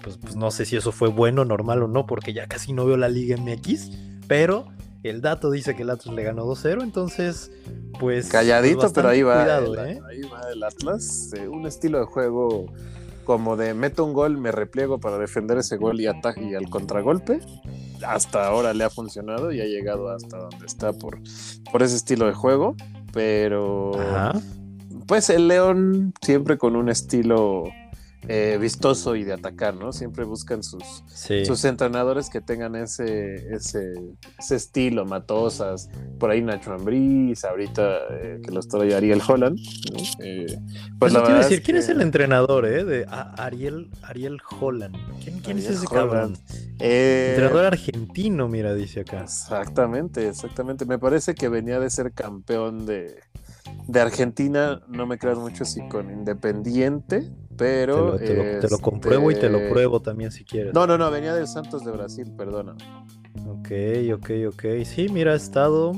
pues, 0.02 0.18
pues, 0.18 0.36
no 0.36 0.50
sé 0.50 0.66
si 0.66 0.76
eso 0.76 0.92
fue 0.92 1.08
bueno, 1.08 1.44
normal 1.44 1.82
o 1.82 1.88
no, 1.88 2.06
porque 2.06 2.32
ya 2.32 2.46
casi 2.46 2.72
no 2.72 2.84
veo 2.84 2.96
la 2.96 3.08
Liga 3.08 3.36
MX, 3.36 3.90
pero 4.28 4.68
el 5.08 5.20
dato 5.20 5.50
dice 5.50 5.76
que 5.76 5.82
el 5.82 5.90
Atlas 5.90 6.14
le 6.14 6.22
ganó 6.22 6.46
2-0, 6.46 6.82
entonces 6.82 7.52
pues... 8.00 8.28
Calladito, 8.28 8.80
pues, 8.80 8.92
pero 8.92 9.08
ahí 9.08 9.22
va, 9.22 9.44
¿eh? 9.44 10.00
ahí 10.08 10.22
va 10.22 10.40
el 10.52 10.62
Atlas, 10.62 11.32
eh, 11.36 11.48
un 11.48 11.66
estilo 11.66 11.98
de 11.98 12.06
juego 12.06 12.66
como 13.24 13.56
de 13.56 13.74
meto 13.74 14.04
un 14.04 14.12
gol, 14.12 14.38
me 14.38 14.52
repliego 14.52 15.00
para 15.00 15.18
defender 15.18 15.58
ese 15.58 15.76
gol 15.76 16.00
y 16.00 16.06
ataque 16.06 16.44
y 16.44 16.54
al 16.54 16.68
contragolpe. 16.68 17.40
Hasta 18.06 18.46
ahora 18.46 18.74
le 18.74 18.84
ha 18.84 18.90
funcionado 18.90 19.50
y 19.50 19.60
ha 19.60 19.64
llegado 19.64 20.10
hasta 20.10 20.36
donde 20.36 20.66
está 20.66 20.92
por, 20.92 21.18
por 21.72 21.82
ese 21.82 21.96
estilo 21.96 22.26
de 22.26 22.34
juego, 22.34 22.76
pero 23.12 23.92
pues 25.06 25.30
el 25.30 25.48
León 25.48 26.12
siempre 26.22 26.58
con 26.58 26.76
un 26.76 26.88
estilo 26.88 27.64
eh, 28.28 28.58
vistoso 28.60 29.16
y 29.16 29.24
de 29.24 29.34
atacar, 29.34 29.74
¿no? 29.74 29.92
Siempre 29.92 30.24
buscan 30.24 30.62
sus, 30.62 30.82
sus 31.46 31.64
entrenadores 31.64 32.30
que 32.30 32.40
tengan 32.40 32.74
ese, 32.76 33.54
ese, 33.54 33.94
estilo, 34.50 35.04
matosas. 35.04 35.90
Por 36.18 36.30
ahí 36.30 36.42
Nacho 36.42 36.72
Ambriz, 36.72 37.44
ahorita 37.44 37.98
eh, 38.10 38.40
que 38.42 38.50
lo 38.50 38.60
trae 38.60 38.94
Ariel 38.94 39.20
Holland. 39.26 39.58
Eh, 40.20 40.58
pues 40.98 41.12
la 41.12 41.20
verdad 41.20 41.38
decir, 41.42 41.62
¿quién 41.62 41.76
es 41.76 41.88
el 41.88 42.00
entrenador 42.00 42.66
eh, 42.66 42.84
de 42.84 43.06
Ariel, 43.08 43.90
Ariel 44.02 44.38
Holland? 44.60 44.96
¿Quién, 45.22 45.58
es 45.58 45.68
ese 45.68 45.86
cabrón? 45.86 46.38
entrenador 46.78 47.66
argentino, 47.66 48.48
mira, 48.48 48.74
dice 48.74 49.00
acá. 49.00 49.22
Exactamente, 49.22 50.28
exactamente. 50.28 50.84
Me 50.86 50.98
parece 50.98 51.34
que 51.34 51.48
venía 51.48 51.78
de 51.78 51.90
ser 51.90 52.12
campeón 52.12 52.86
de 52.86 53.16
de 53.86 54.00
Argentina, 54.00 54.82
no 54.88 55.06
me 55.06 55.18
creas 55.18 55.38
mucho 55.38 55.64
así 55.64 55.86
con 55.88 56.10
Independiente, 56.10 57.30
pero. 57.56 58.16
Te 58.16 58.34
lo, 58.34 58.60
te 58.60 58.68
lo, 58.68 58.78
compruebo 58.78 59.30
y 59.30 59.34
te 59.34 59.48
lo 59.48 59.58
este, 59.58 59.70
pruebo 59.70 60.00
también 60.00 60.32
si 60.32 60.44
quieres. 60.44 60.72
No, 60.72 60.86
no, 60.86 60.96
no, 60.96 61.10
venía 61.10 61.34
del 61.34 61.46
Santos 61.46 61.84
de 61.84 61.92
Brasil, 61.92 62.32
perdona. 62.36 62.74
Ok, 63.46 63.70
ok, 64.14 64.30
ok. 64.48 64.64
Sí, 64.84 65.08
mira, 65.10 65.32
ha 65.32 65.36
estado 65.36 65.92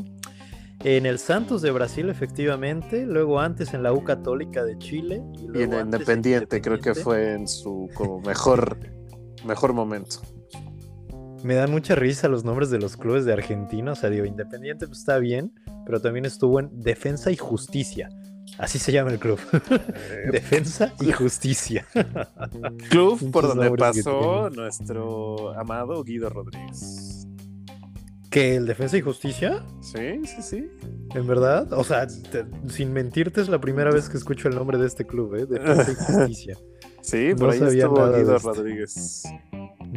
en 0.85 1.07
el 1.07 1.19
Santos 1.19 1.63
de 1.63 1.71
Brasil, 1.71 2.09
efectivamente. 2.09 3.07
Luego 3.07 3.41
antes 3.41 3.73
en 3.75 3.83
la 3.83 3.93
U 3.93 4.05
Católica 4.05 4.65
de 4.65 4.79
Chile. 4.79 5.23
Y, 5.55 5.63
en 5.63 5.73
Independiente, 5.73 6.61
creo 6.61 6.79
que 6.79 6.95
fue 6.95 7.35
en 7.35 7.47
su 7.47 7.89
como 7.95 8.21
mejor, 8.21 8.79
mejor 9.47 9.73
momento. 9.73 10.21
Me 11.43 11.55
dan 11.55 11.71
mucha 11.71 11.95
risa 11.95 12.29
los 12.29 12.45
nombres 12.45 12.71
de 12.71 12.79
los 12.79 12.97
clubes 12.97 13.25
de 13.25 13.33
Argentina. 13.33 13.93
O 13.93 13.95
sea, 13.95 14.11
digo, 14.11 14.25
Independiente 14.25 14.87
pues, 14.87 15.01
está 15.01 15.19
bien, 15.19 15.53
pero 15.85 16.01
también 16.01 16.25
estuvo 16.25 16.61
en 16.61 16.71
Defensa 16.81 17.31
y 17.31 17.37
Justicia. 17.37 18.09
Así 18.59 18.79
se 18.79 18.91
llama 18.93 19.11
el 19.11 19.19
club. 19.19 19.39
Defensa 20.33 20.93
y 21.01 21.13
Justicia. 21.13 21.87
club 22.91 23.31
por 23.31 23.47
donde 23.49 23.71
pasó 23.73 24.51
nuestro 24.51 25.59
amado 25.59 26.03
Guido 26.05 26.31
Rodríguez. 26.31 27.27
¿Que 28.31 28.57
el 28.57 28.67
Defensa 28.67 28.97
y 28.97 29.03
Justicia? 29.03 29.65
Sí, 29.81 30.21
sí, 30.25 30.43
sí. 30.43 30.71
¿En 31.15 31.27
verdad? 31.27 31.73
O 31.73 31.85
sea, 31.85 32.07
sin 32.69 32.93
mentirte, 32.93 33.41
es 33.41 33.49
la 33.49 33.61
primera 33.61 33.91
vez 33.91 34.09
que 34.09 34.17
escucho 34.17 34.49
el 34.49 34.55
nombre 34.55 34.79
de 34.79 34.87
este 34.87 35.07
club, 35.07 35.35
¿eh? 35.35 35.47
Defensa 35.47 35.93
y 35.93 35.95
Justicia. 36.19 36.59
Sí, 37.03 37.35
por 37.37 37.51
ahí 37.51 37.61
estuvo 37.61 38.13
Guido 38.13 38.39
Rodríguez. 38.39 39.23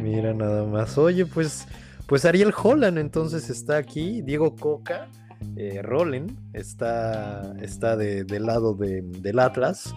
Mira 0.02 0.32
nada 0.34 0.64
más. 0.64 0.96
Oye, 0.98 1.26
pues, 1.26 1.66
pues 2.06 2.24
Ariel 2.24 2.52
Holland 2.56 2.98
entonces 2.98 3.50
está 3.50 3.76
aquí. 3.76 4.22
Diego 4.22 4.56
Coca, 4.56 5.08
eh, 5.56 5.80
Roland, 5.82 6.36
está, 6.52 7.54
está 7.60 7.96
de, 7.96 8.24
del 8.24 8.46
lado 8.46 8.74
del 8.74 9.38
Atlas. 9.38 9.94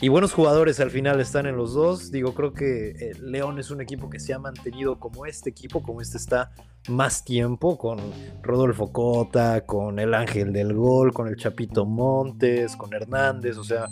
Y 0.00 0.08
buenos 0.08 0.32
jugadores 0.32 0.80
al 0.80 0.90
final 0.90 1.20
están 1.20 1.46
en 1.46 1.56
los 1.56 1.74
dos. 1.74 2.10
Digo, 2.10 2.34
creo 2.34 2.52
que 2.52 2.90
eh, 2.90 3.12
León 3.20 3.60
es 3.60 3.70
un 3.70 3.80
equipo 3.80 4.10
que 4.10 4.18
se 4.18 4.34
ha 4.34 4.38
mantenido 4.40 4.98
como 4.98 5.26
este 5.26 5.50
equipo, 5.50 5.80
como 5.80 6.00
este 6.00 6.16
está 6.16 6.50
más 6.88 7.24
tiempo, 7.24 7.78
con 7.78 7.98
Rodolfo 8.42 8.92
Cota, 8.92 9.64
con 9.64 10.00
el 10.00 10.14
Ángel 10.14 10.52
del 10.52 10.74
Gol, 10.74 11.12
con 11.12 11.28
el 11.28 11.36
Chapito 11.36 11.84
Montes, 11.84 12.74
con 12.74 12.92
Hernández. 12.92 13.56
O 13.58 13.62
sea, 13.62 13.86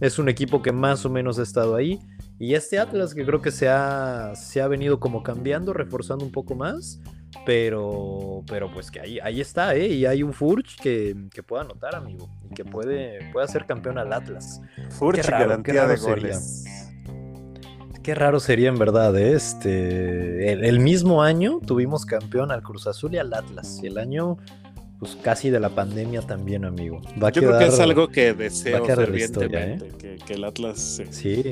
es 0.00 0.20
un 0.20 0.28
equipo 0.28 0.62
que 0.62 0.70
más 0.70 1.04
o 1.04 1.10
menos 1.10 1.40
ha 1.40 1.42
estado 1.42 1.74
ahí. 1.74 1.98
Y 2.38 2.54
este 2.54 2.78
Atlas 2.78 3.14
que 3.14 3.24
creo 3.24 3.40
que 3.40 3.50
se 3.50 3.68
ha, 3.68 4.34
se 4.34 4.60
ha 4.60 4.68
venido 4.68 5.00
como 5.00 5.22
cambiando, 5.22 5.72
reforzando 5.72 6.24
un 6.24 6.32
poco 6.32 6.54
más. 6.54 7.00
Pero, 7.44 8.42
pero 8.48 8.72
pues 8.72 8.90
que 8.90 9.00
ahí, 9.00 9.18
ahí 9.20 9.40
está, 9.40 9.74
¿eh? 9.74 9.88
Y 9.88 10.06
hay 10.06 10.22
un 10.22 10.32
Furch 10.32 10.80
que, 10.80 11.14
que 11.32 11.42
pueda 11.42 11.62
anotar, 11.62 11.94
amigo. 11.94 12.28
Y 12.50 12.54
que 12.54 12.64
puede, 12.64 13.30
puede 13.32 13.46
ser 13.48 13.66
campeón 13.66 13.98
al 13.98 14.12
Atlas. 14.12 14.60
Furch 14.90 15.28
garantía 15.28 15.86
de 15.86 15.96
goles. 15.96 16.64
Qué 18.02 18.14
raro 18.14 18.38
sería 18.38 18.68
en 18.68 18.78
verdad, 18.78 19.16
¿eh? 19.18 19.34
este. 19.34 20.52
El, 20.52 20.78
mismo 20.78 21.22
año 21.22 21.60
tuvimos 21.66 22.06
campeón 22.06 22.52
al 22.52 22.62
Cruz 22.62 22.86
Azul 22.86 23.14
y 23.14 23.18
al 23.18 23.34
Atlas. 23.34 23.80
Y 23.82 23.88
el 23.88 23.98
año 23.98 24.38
pues 24.98 25.16
casi 25.16 25.50
de 25.50 25.60
la 25.60 25.70
pandemia 25.70 26.22
también, 26.22 26.64
amigo. 26.64 27.00
Va 27.22 27.30
Yo 27.30 27.42
creo 27.42 27.58
que 27.58 27.66
es 27.66 27.80
algo 27.80 28.08
que 28.08 28.32
deseo 28.32 28.84
fervientemente, 28.84 30.14
¿eh? 30.14 30.18
que, 30.24 30.34
el 30.34 30.44
Atlas 30.44 30.78
se, 30.78 31.12
sí. 31.12 31.44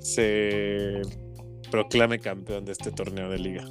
Se 0.00 1.02
proclame 1.70 2.18
campeón 2.18 2.64
de 2.64 2.72
este 2.72 2.90
torneo 2.90 3.28
de 3.28 3.38
liga. 3.38 3.64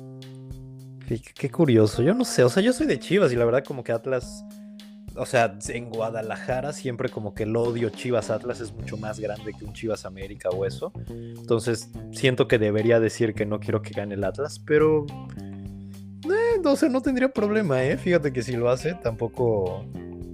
Qué, 1.35 1.49
curioso, 1.49 2.03
yo 2.03 2.13
no 2.13 2.25
sé, 2.25 2.43
o 2.43 2.49
sea, 2.49 2.61
yo 2.61 2.73
soy 2.73 2.85
de 2.85 2.99
Chivas 2.99 3.31
y 3.31 3.37
la 3.37 3.45
verdad 3.45 3.63
como 3.63 3.81
que 3.81 3.93
Atlas, 3.93 4.43
o 5.15 5.25
sea, 5.25 5.57
en 5.69 5.89
Guadalajara 5.89 6.73
siempre 6.73 7.07
como 7.07 7.33
que 7.33 7.43
el 7.43 7.55
odio 7.55 7.89
Chivas 7.89 8.29
Atlas 8.29 8.59
es 8.59 8.73
mucho 8.73 8.97
más 8.97 9.17
grande 9.17 9.53
que 9.57 9.63
un 9.63 9.71
Chivas 9.71 10.05
América 10.05 10.49
o 10.49 10.65
eso. 10.65 10.91
Entonces 11.07 11.91
siento 12.11 12.49
que 12.49 12.59
debería 12.59 12.99
decir 12.99 13.33
que 13.33 13.45
no 13.45 13.61
quiero 13.61 13.81
que 13.81 13.91
gane 13.91 14.15
el 14.15 14.23
Atlas, 14.25 14.59
pero 14.59 15.05
eh, 16.25 16.89
no 16.89 17.01
tendría 17.01 17.29
problema, 17.29 17.83
¿eh? 17.83 17.97
Fíjate 17.97 18.33
que 18.33 18.43
si 18.43 18.53
lo 18.53 18.69
hace, 18.69 18.93
tampoco, 18.95 19.85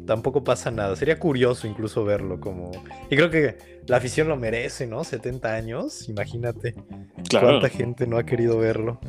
tampoco 0.06 0.44
pasa 0.44 0.72
nada. 0.72 0.96
Sería 0.96 1.20
curioso 1.20 1.68
incluso 1.68 2.04
verlo 2.04 2.40
como... 2.40 2.72
Y 3.10 3.16
creo 3.16 3.30
que 3.30 3.58
la 3.88 3.98
afición 3.98 4.28
lo 4.28 4.38
merece, 4.38 4.88
¿no? 4.88 5.04
70 5.04 5.54
años, 5.54 6.10
imagínate. 6.10 6.76
¿Cuánta 7.30 7.70
gente 7.70 8.08
no 8.08 8.18
ha 8.18 8.24
querido 8.24 8.58
verlo? 8.58 9.00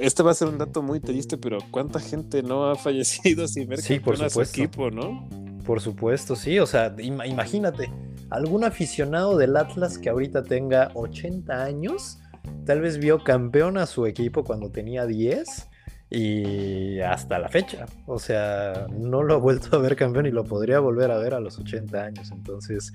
Este 0.00 0.22
va 0.22 0.32
a 0.32 0.34
ser 0.34 0.48
un 0.48 0.58
dato 0.58 0.82
muy 0.82 1.00
triste, 1.00 1.38
pero 1.38 1.58
¿cuánta 1.70 1.98
gente 1.98 2.42
no 2.42 2.70
ha 2.70 2.76
fallecido 2.76 3.48
sin 3.48 3.68
ver 3.68 3.80
sí, 3.80 4.00
por 4.00 4.16
supuesto. 4.16 4.44
su 4.44 4.62
equipo, 4.62 4.90
no? 4.90 5.28
Por 5.64 5.80
supuesto, 5.80 6.36
sí. 6.36 6.58
O 6.58 6.66
sea, 6.66 6.94
imagínate, 6.98 7.90
algún 8.30 8.64
aficionado 8.64 9.36
del 9.38 9.56
Atlas 9.56 9.98
que 9.98 10.10
ahorita 10.10 10.44
tenga 10.44 10.90
80 10.94 11.64
años 11.64 12.18
Tal 12.66 12.80
vez 12.80 12.98
vio 12.98 13.22
campeón 13.22 13.76
a 13.76 13.86
su 13.86 14.06
equipo 14.06 14.44
cuando 14.44 14.70
tenía 14.70 15.06
10 15.06 15.68
y 16.10 17.00
hasta 17.00 17.38
la 17.38 17.48
fecha. 17.48 17.86
O 18.06 18.18
sea, 18.18 18.86
no 18.92 19.22
lo 19.22 19.34
ha 19.34 19.38
vuelto 19.38 19.76
a 19.76 19.80
ver 19.80 19.96
campeón 19.96 20.26
y 20.26 20.30
lo 20.30 20.44
podría 20.44 20.78
volver 20.78 21.10
a 21.10 21.18
ver 21.18 21.34
a 21.34 21.40
los 21.40 21.58
80 21.58 22.02
años. 22.02 22.30
Entonces, 22.30 22.92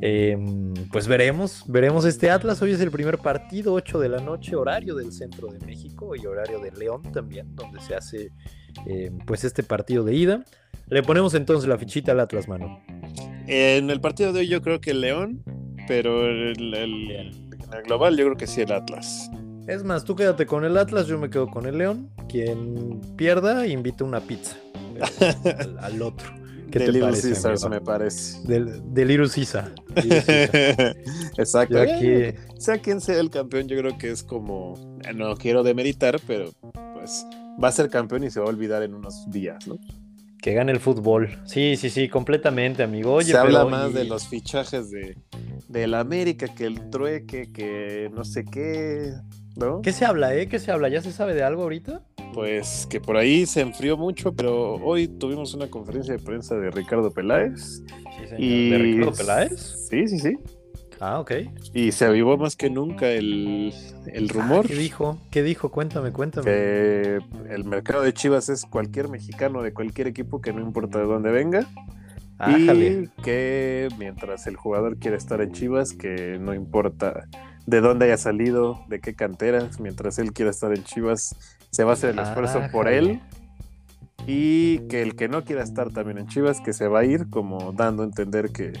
em, 0.00 0.74
pues 0.92 1.06
veremos, 1.06 1.64
veremos 1.66 2.04
este 2.04 2.30
Atlas. 2.30 2.60
Hoy 2.62 2.72
es 2.72 2.80
el 2.80 2.90
primer 2.90 3.18
partido, 3.18 3.72
8 3.72 3.98
de 4.00 4.08
la 4.08 4.20
noche, 4.20 4.56
horario 4.56 4.94
del 4.94 5.12
centro 5.12 5.48
de 5.48 5.64
México 5.64 6.14
y 6.14 6.26
horario 6.26 6.60
de 6.60 6.72
León 6.72 7.02
también, 7.12 7.54
donde 7.54 7.80
se 7.80 7.94
hace 7.94 8.32
em, 8.86 9.18
pues 9.18 9.44
este 9.44 9.62
partido 9.62 10.04
de 10.04 10.14
ida. 10.14 10.44
Le 10.88 11.02
ponemos 11.02 11.34
entonces 11.34 11.68
la 11.68 11.78
fichita 11.78 12.12
al 12.12 12.20
Atlas, 12.20 12.46
mano. 12.46 12.82
En 13.46 13.90
el 13.90 14.00
partido 14.00 14.32
de 14.32 14.40
hoy 14.40 14.48
yo 14.48 14.60
creo 14.60 14.80
que 14.80 14.90
el 14.90 15.00
León, 15.00 15.42
pero 15.88 16.26
el, 16.26 16.74
en 16.74 17.52
el 17.72 17.82
global 17.84 18.16
yo 18.16 18.24
creo 18.24 18.36
que 18.36 18.46
sí 18.46 18.60
el 18.60 18.72
Atlas. 18.72 19.30
Es 19.66 19.82
más, 19.82 20.04
tú 20.04 20.14
quédate 20.14 20.44
con 20.44 20.64
el 20.64 20.76
Atlas, 20.76 21.06
yo 21.06 21.18
me 21.18 21.30
quedo 21.30 21.48
con 21.48 21.64
el 21.64 21.78
León. 21.78 22.10
Quien 22.28 23.00
pierda, 23.16 23.66
invita 23.66 24.04
una 24.04 24.20
pizza 24.20 24.56
al, 25.80 26.02
otro. 26.02 26.28
¿Qué 26.70 26.80
te 26.80 27.00
parece, 27.00 27.68
me 27.70 27.80
parece. 27.80 28.46
Del, 28.46 28.82
del 28.92 29.10
Exacto. 31.38 31.78
Sea 32.58 32.78
quien 32.78 33.00
sea 33.00 33.18
el 33.20 33.30
campeón, 33.30 33.68
yo 33.68 33.78
creo 33.78 33.96
que 33.96 34.10
es 34.10 34.22
como. 34.22 34.74
No 35.14 35.34
quiero 35.36 35.62
demeritar, 35.62 36.20
pero 36.26 36.50
pues 36.94 37.24
va 37.62 37.68
a 37.68 37.72
ser 37.72 37.88
campeón 37.88 38.24
y 38.24 38.30
se 38.30 38.40
va 38.40 38.46
a 38.46 38.48
olvidar 38.50 38.82
en 38.82 38.94
unos 38.94 39.30
días, 39.30 39.66
¿no? 39.66 39.78
Que 40.42 40.52
gane 40.52 40.72
el 40.72 40.80
fútbol. 40.80 41.38
Sí, 41.46 41.76
sí, 41.76 41.88
sí, 41.88 42.08
completamente, 42.08 42.82
amigo. 42.82 43.22
se 43.22 43.34
habla 43.36 43.64
más 43.64 43.94
de 43.94 44.04
los 44.04 44.28
fichajes 44.28 44.90
de, 44.90 45.16
de 45.68 45.96
América, 45.96 46.48
que 46.48 46.66
el 46.66 46.90
trueque, 46.90 47.50
que 47.50 48.10
no 48.12 48.24
sé 48.24 48.44
qué. 48.44 49.12
¿No? 49.56 49.82
¿Qué 49.82 49.92
se 49.92 50.04
habla, 50.04 50.34
eh? 50.34 50.48
¿Qué 50.48 50.58
se 50.58 50.70
habla? 50.70 50.88
¿Ya 50.88 51.00
se 51.00 51.12
sabe 51.12 51.34
de 51.34 51.42
algo 51.42 51.62
ahorita? 51.62 52.02
Pues 52.32 52.86
que 52.90 53.00
por 53.00 53.16
ahí 53.16 53.46
se 53.46 53.60
enfrió 53.60 53.96
mucho, 53.96 54.34
pero 54.34 54.74
hoy 54.76 55.06
tuvimos 55.06 55.54
una 55.54 55.70
conferencia 55.70 56.14
de 56.14 56.22
prensa 56.22 56.56
de 56.56 56.70
Ricardo 56.70 57.10
Peláez. 57.12 57.82
Sí, 58.18 58.26
señor. 58.28 58.38
¿De 58.38 58.78
Ricardo 58.78 59.12
Peláez? 59.12 59.88
Sí, 59.88 60.08
sí, 60.08 60.18
sí. 60.18 60.38
Ah, 61.00 61.20
ok. 61.20 61.32
Y 61.72 61.92
se 61.92 62.06
avivó 62.06 62.36
más 62.36 62.56
que 62.56 62.70
nunca 62.70 63.10
el, 63.10 63.72
el 64.12 64.28
rumor. 64.28 64.66
¿Qué 64.66 64.74
dijo? 64.74 65.18
¿Qué 65.30 65.42
dijo? 65.42 65.70
Cuéntame, 65.70 66.12
cuéntame. 66.12 66.44
Que 66.44 67.18
el 67.50 67.64
mercado 67.64 68.02
de 68.02 68.12
Chivas 68.14 68.48
es 68.48 68.64
cualquier 68.64 69.08
mexicano 69.08 69.62
de 69.62 69.72
cualquier 69.72 70.06
equipo 70.06 70.40
que 70.40 70.52
no 70.52 70.60
importa 70.60 70.98
de 70.98 71.04
dónde 71.04 71.30
venga. 71.30 71.68
Y 72.48 73.08
que 73.22 73.88
mientras 73.98 74.46
el 74.46 74.56
jugador 74.56 74.98
quiere 74.98 75.16
estar 75.16 75.40
en 75.40 75.52
Chivas, 75.52 75.92
que 75.92 76.38
no 76.40 76.52
importa 76.52 77.28
de 77.66 77.80
dónde 77.80 78.06
haya 78.06 78.16
salido, 78.16 78.84
de 78.88 79.00
qué 79.00 79.14
canteras, 79.14 79.80
mientras 79.80 80.18
él 80.18 80.32
quiera 80.32 80.50
estar 80.50 80.72
en 80.72 80.84
Chivas, 80.84 81.36
se 81.70 81.84
va 81.84 81.90
a 81.90 81.94
hacer 81.94 82.10
el 82.10 82.18
esfuerzo 82.18 82.62
por 82.70 82.88
él. 82.88 83.20
Y 84.26 84.78
que 84.88 85.02
el 85.02 85.16
que 85.16 85.28
no 85.28 85.44
quiera 85.44 85.62
estar 85.62 85.90
también 85.90 86.18
en 86.18 86.26
Chivas, 86.26 86.60
que 86.60 86.72
se 86.72 86.88
va 86.88 87.00
a 87.00 87.04
ir, 87.04 87.28
como 87.28 87.72
dando 87.72 88.02
a 88.02 88.06
entender 88.06 88.50
que 88.50 88.72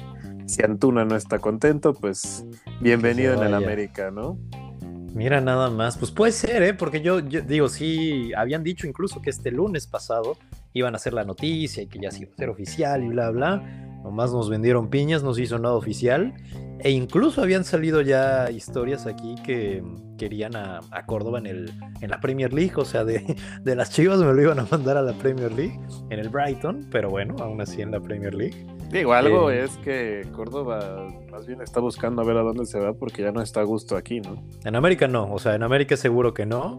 si 0.46 0.62
Antuna 0.62 1.04
no 1.04 1.16
está 1.16 1.38
contento, 1.38 1.92
pues 1.92 2.44
bienvenido 2.80 3.34
en 3.34 3.42
el 3.42 3.54
América, 3.54 4.10
¿no? 4.10 4.38
Mira 5.14 5.40
nada 5.40 5.70
más, 5.70 5.96
pues 5.96 6.10
puede 6.10 6.32
ser, 6.32 6.62
¿eh? 6.62 6.74
Porque 6.74 7.00
yo, 7.00 7.20
yo, 7.20 7.40
digo, 7.42 7.68
sí, 7.68 8.32
habían 8.34 8.64
dicho 8.64 8.86
incluso 8.86 9.22
que 9.22 9.30
este 9.30 9.50
lunes 9.52 9.86
pasado 9.86 10.36
iban 10.72 10.94
a 10.94 10.96
hacer 10.96 11.12
la 11.12 11.24
noticia 11.24 11.82
y 11.82 11.86
que 11.86 12.00
ya 12.00 12.10
se 12.10 12.22
iba 12.22 12.32
a 12.32 12.36
ser 12.36 12.48
oficial 12.48 13.04
y 13.04 13.08
bla, 13.08 13.30
bla. 13.30 13.62
Nomás 14.04 14.32
nos 14.32 14.50
vendieron 14.50 14.88
piñas, 14.88 15.22
no 15.22 15.34
se 15.34 15.42
hizo 15.42 15.58
nada 15.58 15.74
oficial. 15.74 16.34
E 16.78 16.90
incluso 16.90 17.40
habían 17.40 17.64
salido 17.64 18.02
ya 18.02 18.50
historias 18.50 19.06
aquí 19.06 19.34
que 19.42 19.82
querían 20.18 20.54
a, 20.54 20.80
Córdoba 21.06 21.38
en, 21.38 21.46
el, 21.46 21.72
en 22.02 22.10
la 22.10 22.20
Premier 22.20 22.52
League. 22.52 22.74
O 22.76 22.84
sea, 22.84 23.04
de, 23.04 23.36
de, 23.64 23.74
las 23.74 23.90
chivas 23.90 24.18
me 24.18 24.32
lo 24.32 24.42
iban 24.42 24.58
a 24.58 24.66
mandar 24.70 24.98
a 24.98 25.02
la 25.02 25.14
Premier 25.14 25.50
League, 25.52 25.80
en 26.10 26.18
el 26.20 26.28
Brighton, 26.28 26.86
pero 26.90 27.08
bueno, 27.08 27.34
aún 27.40 27.62
así 27.62 27.80
en 27.80 27.90
la 27.90 28.00
Premier 28.00 28.34
League. 28.34 28.66
Digo, 28.90 29.14
algo 29.14 29.50
eh, 29.50 29.64
es 29.64 29.76
que 29.78 30.26
Córdoba 30.32 31.08
más 31.32 31.46
bien 31.46 31.62
está 31.62 31.80
buscando 31.80 32.22
a 32.22 32.24
ver 32.24 32.36
a 32.36 32.42
dónde 32.42 32.66
se 32.66 32.78
va 32.78 32.92
porque 32.92 33.22
ya 33.22 33.32
no 33.32 33.40
está 33.40 33.60
a 33.60 33.64
gusto 33.64 33.96
aquí, 33.96 34.20
¿no? 34.20 34.46
En 34.64 34.76
América 34.76 35.08
no, 35.08 35.32
o 35.32 35.38
sea, 35.38 35.54
en 35.54 35.62
América 35.62 35.96
seguro 35.96 36.34
que 36.34 36.46
no. 36.46 36.78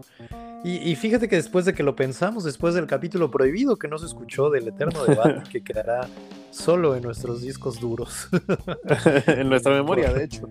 Y, 0.64 0.96
fíjate 0.96 1.28
que 1.28 1.36
después 1.36 1.64
de 1.64 1.74
que 1.74 1.82
lo 1.82 1.94
pensamos, 1.94 2.42
después 2.42 2.74
del 2.74 2.86
capítulo 2.86 3.30
prohibido 3.30 3.76
que 3.76 3.86
no 3.86 3.98
se 3.98 4.06
escuchó 4.06 4.50
del 4.50 4.66
eterno 4.66 5.04
debate 5.04 5.48
que 5.50 5.62
quedará 5.62 6.08
solo 6.50 6.96
en 6.96 7.02
nuestros 7.02 7.40
discos 7.40 7.78
duros. 7.78 8.28
en 9.28 9.48
nuestra 9.48 9.74
memoria, 9.74 10.12
de 10.12 10.24
hecho. 10.24 10.48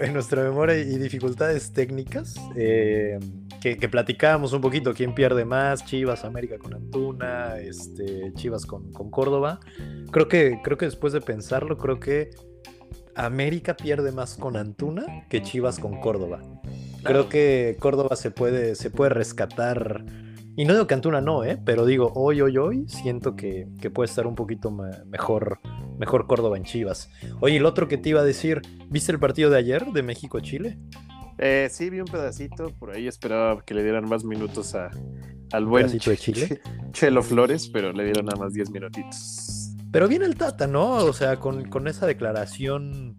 En 0.00 0.12
nuestra 0.12 0.42
memoria 0.42 0.76
y 0.76 0.98
dificultades 0.98 1.72
técnicas, 1.72 2.34
eh, 2.54 3.18
que, 3.62 3.78
que, 3.78 3.88
platicábamos 3.88 4.52
un 4.52 4.60
poquito 4.60 4.92
quién 4.92 5.14
pierde 5.14 5.46
más, 5.46 5.86
Chivas, 5.86 6.26
América 6.26 6.58
con 6.58 6.74
Antuna, 6.74 7.58
este, 7.58 8.34
Chivas 8.34 8.66
con, 8.66 8.92
con 8.92 9.10
Córdoba. 9.10 9.58
Creo 10.10 10.28
que, 10.28 10.60
creo 10.62 10.76
que 10.76 10.84
después 10.84 11.14
de 11.14 11.22
pensarlo, 11.22 11.78
creo 11.78 11.98
que 11.98 12.30
América 13.16 13.76
pierde 13.76 14.12
más 14.12 14.36
con 14.36 14.56
Antuna 14.56 15.26
que 15.28 15.42
Chivas 15.42 15.78
con 15.78 16.00
Córdoba. 16.00 16.40
Creo 17.02 17.28
que 17.28 17.76
Córdoba 17.80 18.16
se 18.16 18.30
puede, 18.30 18.74
se 18.74 18.90
puede 18.90 19.10
rescatar. 19.10 20.04
Y 20.56 20.64
no 20.64 20.72
digo 20.74 20.86
que 20.86 20.94
Antuna 20.94 21.20
no, 21.20 21.44
¿eh? 21.44 21.58
pero 21.64 21.86
digo, 21.86 22.12
hoy, 22.14 22.40
hoy, 22.40 22.56
hoy, 22.58 22.88
siento 22.88 23.36
que, 23.36 23.68
puede 23.92 24.08
estar 24.08 24.26
un 24.26 24.34
poquito 24.34 24.70
mejor, 24.70 25.60
mejor 25.98 26.26
Córdoba 26.26 26.56
en 26.56 26.64
Chivas. 26.64 27.10
Oye, 27.40 27.56
el 27.56 27.66
otro 27.66 27.88
que 27.88 27.98
te 27.98 28.10
iba 28.10 28.20
a 28.20 28.24
decir, 28.24 28.62
¿viste 28.88 29.12
el 29.12 29.18
partido 29.18 29.50
de 29.50 29.58
ayer 29.58 29.86
de 29.86 30.02
México-Chile? 30.02 30.78
Eh, 31.38 31.68
sí, 31.70 31.90
vi 31.90 32.00
un 32.00 32.06
pedacito, 32.06 32.70
por 32.78 32.90
ahí 32.90 33.06
esperaba 33.06 33.62
que 33.62 33.74
le 33.74 33.82
dieran 33.82 34.08
más 34.08 34.24
minutos 34.24 34.74
a, 34.74 34.90
al 35.52 35.66
buen 35.66 35.88
de 35.88 35.98
Chile? 36.16 36.60
Chelo 36.92 37.22
Flores, 37.22 37.68
pero 37.68 37.92
le 37.92 38.04
dieron 38.04 38.26
nada 38.26 38.38
más 38.38 38.54
10 38.54 38.70
minutitos. 38.70 39.55
Pero 39.92 40.08
viene 40.08 40.26
el 40.26 40.36
Tata, 40.36 40.66
¿no? 40.66 40.96
O 40.96 41.12
sea, 41.12 41.36
con, 41.36 41.68
con 41.68 41.88
esa 41.88 42.06
declaración 42.06 43.16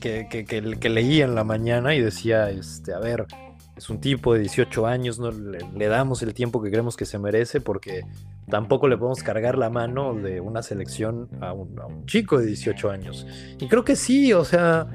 que, 0.00 0.46
que, 0.80 0.90
leí 0.90 1.22
en 1.22 1.34
la 1.34 1.44
mañana 1.44 1.94
y 1.94 2.00
decía, 2.00 2.50
este, 2.50 2.94
a 2.94 2.98
ver, 2.98 3.26
es 3.76 3.90
un 3.90 4.00
tipo 4.00 4.34
de 4.34 4.40
18 4.40 4.86
años, 4.86 5.18
no 5.18 5.30
le, 5.30 5.86
damos 5.86 6.22
el 6.22 6.34
tiempo 6.34 6.62
que 6.62 6.70
creemos 6.70 6.96
que 6.96 7.04
se 7.04 7.18
merece 7.18 7.60
porque 7.60 8.04
tampoco 8.48 8.88
le 8.88 8.96
podemos 8.96 9.22
cargar 9.22 9.58
la 9.58 9.70
mano 9.70 10.14
de 10.14 10.40
una 10.40 10.62
selección 10.62 11.28
a 11.40 11.52
un 11.52 12.06
chico 12.06 12.38
de 12.38 12.46
18 12.46 12.90
años. 12.90 13.26
Y 13.58 13.68
creo 13.68 13.84
que 13.84 13.96
sí, 13.96 14.32
o 14.32 14.44
sea, 14.44 14.88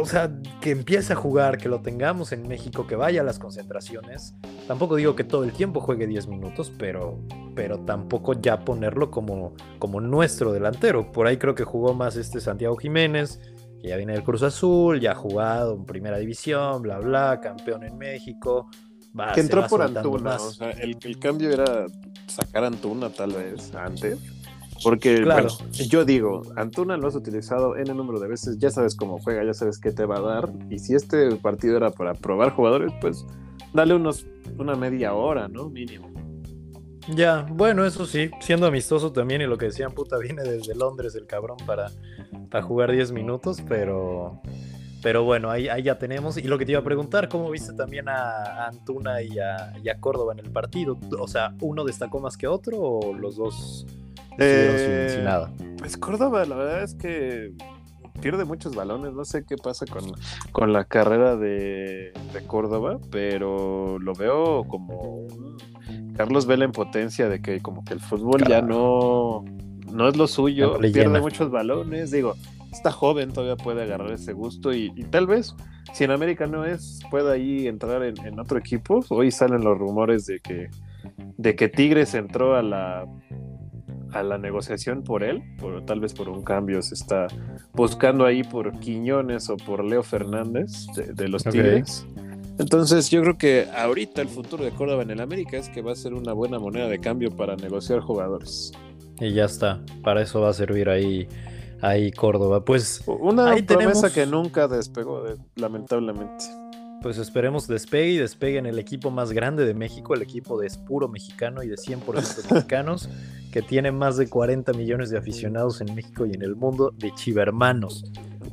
o 0.00 0.06
sea, 0.06 0.30
que 0.60 0.70
empiece 0.70 1.12
a 1.12 1.16
jugar, 1.16 1.58
que 1.58 1.68
lo 1.68 1.80
tengamos 1.80 2.32
en 2.32 2.46
México, 2.48 2.86
que 2.86 2.96
vaya 2.96 3.20
a 3.20 3.24
las 3.24 3.38
concentraciones. 3.38 4.34
Tampoco 4.66 4.96
digo 4.96 5.16
que 5.16 5.24
todo 5.24 5.44
el 5.44 5.52
tiempo 5.52 5.80
juegue 5.80 6.06
10 6.06 6.28
minutos, 6.28 6.72
pero, 6.78 7.20
pero 7.54 7.80
tampoco 7.80 8.34
ya 8.34 8.64
ponerlo 8.64 9.10
como, 9.10 9.54
como 9.78 10.00
nuestro 10.00 10.52
delantero. 10.52 11.12
Por 11.12 11.26
ahí 11.26 11.36
creo 11.36 11.54
que 11.54 11.64
jugó 11.64 11.94
más 11.94 12.16
este 12.16 12.40
Santiago 12.40 12.76
Jiménez, 12.76 13.40
que 13.80 13.88
ya 13.88 13.96
viene 13.96 14.12
del 14.12 14.22
Cruz 14.22 14.42
Azul, 14.42 15.00
ya 15.00 15.12
ha 15.12 15.16
jugado 15.16 15.74
en 15.74 15.84
primera 15.84 16.18
división, 16.18 16.82
bla, 16.82 16.98
bla, 16.98 17.40
campeón 17.40 17.84
en 17.84 17.98
México. 17.98 18.68
que 19.34 19.40
entró 19.40 19.66
por 19.66 19.82
Antuna, 19.82 20.36
o 20.36 20.50
sea, 20.50 20.70
el, 20.70 20.96
el 21.02 21.18
cambio 21.18 21.50
era 21.50 21.86
sacar 22.26 22.64
Antuna 22.64 23.10
tal 23.10 23.32
vez 23.32 23.74
antes 23.74 24.18
porque 24.82 25.22
claro. 25.22 25.48
yo 25.70 26.04
digo, 26.04 26.42
Antuna 26.56 26.96
lo 26.96 27.08
has 27.08 27.14
utilizado 27.14 27.76
en 27.76 27.88
el 27.88 27.96
número 27.96 28.20
de 28.20 28.28
veces, 28.28 28.58
ya 28.58 28.70
sabes 28.70 28.94
cómo 28.94 29.18
juega, 29.18 29.44
ya 29.44 29.54
sabes 29.54 29.78
qué 29.78 29.92
te 29.92 30.04
va 30.04 30.18
a 30.18 30.20
dar. 30.20 30.52
Y 30.70 30.78
si 30.78 30.94
este 30.94 31.36
partido 31.36 31.76
era 31.76 31.90
para 31.90 32.14
probar 32.14 32.50
jugadores, 32.50 32.92
pues 33.00 33.26
dale 33.72 33.94
unos 33.94 34.26
una 34.58 34.74
media 34.74 35.14
hora, 35.14 35.48
¿no? 35.48 35.68
Mínimo. 35.68 36.10
Ya, 37.08 37.46
bueno, 37.50 37.84
eso 37.84 38.06
sí, 38.06 38.30
siendo 38.40 38.66
amistoso 38.66 39.12
también, 39.12 39.40
y 39.40 39.46
lo 39.46 39.58
que 39.58 39.66
decían, 39.66 39.92
puta, 39.92 40.18
viene 40.18 40.42
desde 40.42 40.74
Londres 40.74 41.16
el 41.16 41.26
cabrón 41.26 41.56
para, 41.66 41.90
para 42.48 42.62
jugar 42.62 42.92
10 42.92 43.10
minutos, 43.12 43.60
pero, 43.68 44.40
pero 45.02 45.24
bueno, 45.24 45.50
ahí, 45.50 45.68
ahí, 45.68 45.82
ya 45.82 45.98
tenemos. 45.98 46.36
Y 46.38 46.42
lo 46.42 46.58
que 46.58 46.64
te 46.64 46.72
iba 46.72 46.80
a 46.80 46.84
preguntar, 46.84 47.28
¿cómo 47.28 47.50
viste 47.50 47.74
también 47.74 48.08
a, 48.08 48.66
Antuna 48.66 49.20
y 49.20 49.38
a, 49.38 49.74
y 49.82 49.88
a, 49.88 49.98
Córdoba 49.98 50.32
en 50.32 50.38
el 50.38 50.50
partido? 50.50 50.98
O 51.18 51.28
sea, 51.28 51.54
¿uno 51.60 51.84
destacó 51.84 52.20
más 52.20 52.36
que 52.36 52.46
otro 52.46 52.78
o 52.78 53.12
los 53.12 53.36
dos 53.36 53.86
eh, 54.38 55.20
nada. 55.24 55.50
Pues 55.78 55.96
Córdoba, 55.96 56.44
la 56.44 56.56
verdad 56.56 56.82
es 56.82 56.94
que 56.94 57.52
pierde 58.20 58.44
muchos 58.44 58.74
balones. 58.74 59.12
No 59.12 59.24
sé 59.24 59.44
qué 59.44 59.56
pasa 59.56 59.86
con, 59.86 60.04
con 60.52 60.72
la 60.72 60.84
carrera 60.84 61.36
de, 61.36 62.12
Córdoba, 62.46 62.98
pero 63.10 63.98
lo 63.98 64.14
veo 64.14 64.64
como 64.64 65.26
Carlos 66.16 66.46
Vela 66.46 66.64
en 66.64 66.72
potencia 66.72 67.28
de 67.28 67.40
que 67.40 67.60
como 67.60 67.84
que 67.84 67.94
el 67.94 68.00
fútbol 68.00 68.44
ya 68.46 68.60
no, 68.60 69.44
no 69.90 70.08
es 70.08 70.16
lo 70.16 70.26
suyo, 70.26 70.78
pierde 70.78 71.20
muchos 71.20 71.50
balones. 71.50 72.10
Digo, 72.10 72.36
está 72.72 72.90
joven, 72.90 73.32
todavía 73.32 73.56
puede 73.56 73.82
agarrar 73.82 74.10
ese 74.12 74.32
gusto 74.32 74.72
y, 74.72 74.90
tal 75.10 75.26
vez 75.26 75.54
si 75.92 76.04
en 76.04 76.10
América 76.10 76.46
no 76.46 76.64
es, 76.64 77.00
pueda 77.10 77.32
ahí 77.32 77.66
entrar 77.66 78.02
en, 78.02 78.18
en, 78.24 78.38
otro 78.38 78.58
equipo. 78.58 79.04
Hoy 79.10 79.30
salen 79.30 79.62
los 79.62 79.78
rumores 79.78 80.26
de 80.26 80.40
que, 80.40 80.70
de 81.36 81.54
que 81.54 81.68
Tigres 81.68 82.14
entró 82.14 82.56
a 82.56 82.62
la 82.62 83.04
a 84.12 84.22
la 84.22 84.38
negociación 84.38 85.02
por 85.02 85.22
él, 85.22 85.42
por, 85.58 85.84
tal 85.84 86.00
vez 86.00 86.12
por 86.12 86.28
un 86.28 86.42
cambio 86.42 86.82
se 86.82 86.94
está 86.94 87.26
buscando 87.72 88.24
ahí 88.24 88.44
por 88.44 88.78
Quiñones 88.78 89.48
o 89.48 89.56
por 89.56 89.84
Leo 89.84 90.02
Fernández 90.02 90.86
de, 90.94 91.28
los 91.28 91.44
Tigres. 91.44 92.06
Entonces 92.58 93.10
yo 93.10 93.22
creo 93.22 93.38
que 93.38 93.66
ahorita 93.74 94.20
el 94.20 94.28
futuro 94.28 94.64
de 94.64 94.70
Córdoba 94.70 95.02
en 95.02 95.10
el 95.10 95.20
América 95.20 95.56
es 95.56 95.68
que 95.70 95.80
va 95.80 95.92
a 95.92 95.96
ser 95.96 96.12
una 96.14 96.34
buena 96.34 96.58
moneda 96.58 96.88
de 96.88 96.98
cambio 96.98 97.30
para 97.30 97.56
negociar 97.56 98.00
jugadores. 98.00 98.72
Y 99.20 99.32
ya 99.32 99.46
está, 99.46 99.80
para 100.02 100.22
eso 100.22 100.40
va 100.40 100.50
a 100.50 100.52
servir 100.52 100.88
ahí, 100.88 101.26
ahí 101.82 102.12
Córdoba. 102.12 102.64
Pues 102.64 103.02
una 103.06 103.54
promesa 103.66 104.12
que 104.12 104.24
nunca 104.24 104.68
despegó, 104.68 105.22
lamentablemente. 105.56 106.44
pues 107.02 107.18
esperemos 107.18 107.66
despegue 107.66 108.12
y 108.12 108.16
despegue 108.16 108.58
en 108.58 108.66
el 108.66 108.78
equipo 108.78 109.10
más 109.10 109.32
grande 109.32 109.66
de 109.66 109.74
México, 109.74 110.14
el 110.14 110.22
equipo 110.22 110.58
de 110.58 110.68
es 110.68 110.78
puro 110.78 111.08
mexicano 111.08 111.62
y 111.62 111.68
de 111.68 111.74
100% 111.74 112.04
mexicanos, 112.54 113.08
que 113.50 113.60
tiene 113.60 113.92
más 113.92 114.16
de 114.16 114.28
40 114.28 114.72
millones 114.72 115.10
de 115.10 115.18
aficionados 115.18 115.80
en 115.80 115.94
México 115.94 116.24
y 116.24 116.32
en 116.32 116.42
el 116.42 116.56
mundo 116.56 116.94
de 116.96 117.12
chivermanos. 117.14 118.04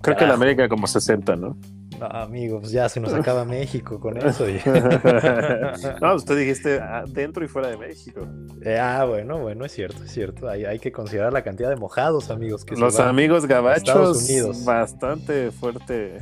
Creo 0.02 0.18
que 0.18 0.24
en 0.26 0.32
América 0.32 0.68
como 0.68 0.88
60, 0.88 1.36
¿no? 1.36 1.58
No, 2.00 2.06
amigo, 2.06 2.60
pues 2.60 2.72
ya 2.72 2.88
se 2.88 3.00
nos 3.00 3.14
acaba 3.14 3.44
México 3.44 4.00
con 4.00 4.18
eso. 4.18 4.46
no, 6.02 6.16
usted 6.16 6.38
dijiste 6.38 6.80
ah, 6.80 7.04
dentro 7.08 7.44
y 7.44 7.48
fuera 7.48 7.68
de 7.70 7.78
México. 7.78 8.22
Eh, 8.64 8.78
ah, 8.80 9.06
bueno, 9.06 9.40
bueno, 9.40 9.66
es 9.66 9.74
cierto, 9.74 10.04
es 10.04 10.12
cierto. 10.12 10.48
Hay, 10.48 10.66
hay 10.66 10.80
que 10.80 10.92
considerar 10.92 11.34
la 11.34 11.44
cantidad 11.44 11.70
de 11.70 11.76
mojados, 11.76 12.30
amigos. 12.30 12.64
Que 12.64 12.76
Los 12.76 13.00
amigos 13.00 13.48
gabachos, 13.48 14.30
Unidos. 14.30 14.64
bastante 14.64 15.52
fuerte 15.52 16.22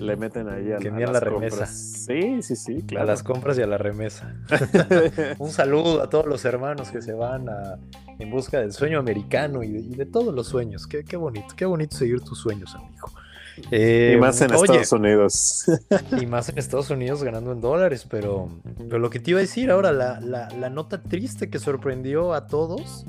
le 0.00 0.16
meten 0.16 0.48
ahí 0.48 0.72
a, 0.72 0.78
que 0.78 0.88
a 0.88 0.92
la 0.92 1.20
remesa. 1.20 1.66
Sí, 1.66 2.42
sí, 2.42 2.56
sí, 2.56 2.82
claro. 2.82 3.04
A 3.04 3.06
las 3.06 3.22
compras 3.22 3.58
y 3.58 3.62
a 3.62 3.66
la 3.66 3.78
remesa. 3.78 4.34
Un 5.38 5.50
saludo 5.50 6.02
a 6.02 6.10
todos 6.10 6.26
los 6.26 6.44
hermanos 6.44 6.90
que 6.90 7.00
se 7.00 7.12
van 7.12 7.48
a, 7.48 7.78
en 8.18 8.30
busca 8.30 8.60
del 8.60 8.72
sueño 8.72 8.98
americano 8.98 9.62
y 9.62 9.70
de, 9.94 10.06
todos 10.06 10.34
los 10.34 10.48
sueños. 10.48 10.86
Qué, 10.86 11.04
qué 11.04 11.16
bonito, 11.16 11.54
qué 11.56 11.64
bonito 11.66 11.96
seguir 11.96 12.20
tus 12.20 12.38
sueños, 12.38 12.74
amigo. 12.74 13.10
Eh, 13.70 14.14
y 14.16 14.20
más 14.20 14.40
en 14.40 14.52
Estados 14.52 14.92
Unidos. 14.92 15.64
y 16.20 16.26
más 16.26 16.48
en 16.48 16.58
Estados 16.58 16.90
Unidos 16.90 17.22
ganando 17.22 17.52
en 17.52 17.60
dólares, 17.60 18.06
pero, 18.08 18.48
pero 18.76 18.98
lo 18.98 19.10
que 19.10 19.20
te 19.20 19.30
iba 19.30 19.38
a 19.38 19.42
decir 19.42 19.70
ahora, 19.70 19.92
la, 19.92 20.20
la, 20.20 20.70
nota 20.70 21.02
triste 21.02 21.50
que 21.50 21.58
sorprendió 21.58 22.34
a 22.34 22.46
todos, 22.46 23.04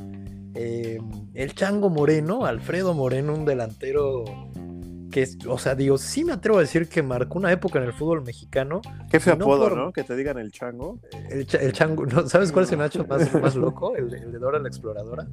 eh, 0.53 0.99
el 1.33 1.55
Chango 1.55 1.89
Moreno, 1.89 2.45
Alfredo 2.45 2.93
Moreno, 2.93 3.33
un 3.33 3.45
delantero 3.45 4.23
que, 5.15 5.25
o 5.47 5.57
sea, 5.57 5.75
digo, 5.75 5.97
sí 5.97 6.25
me 6.25 6.33
atrevo 6.33 6.57
a 6.57 6.61
decir 6.61 6.89
que 6.89 7.01
marcó 7.01 7.39
una 7.39 7.49
época 7.49 7.79
en 7.79 7.85
el 7.85 7.93
fútbol 7.93 8.21
mexicano. 8.21 8.81
Qué 9.09 9.21
feo 9.21 9.35
apodo, 9.35 9.73
¿no? 9.73 9.93
Que 9.93 10.03
te 10.03 10.13
digan 10.13 10.37
el 10.37 10.51
chango. 10.51 10.99
El, 11.29 11.47
chango, 11.71 12.05
¿no? 12.05 12.27
¿sabes 12.27 12.51
cuál 12.51 12.67
se 12.67 12.75
me 12.75 12.83
ha 12.83 12.87
hecho 12.87 13.05
más, 13.05 13.33
más 13.41 13.55
loco? 13.55 13.95
El, 13.95 14.09
de 14.09 14.37
Dora 14.37 14.59
la 14.59 14.67
Exploradora. 14.67 15.25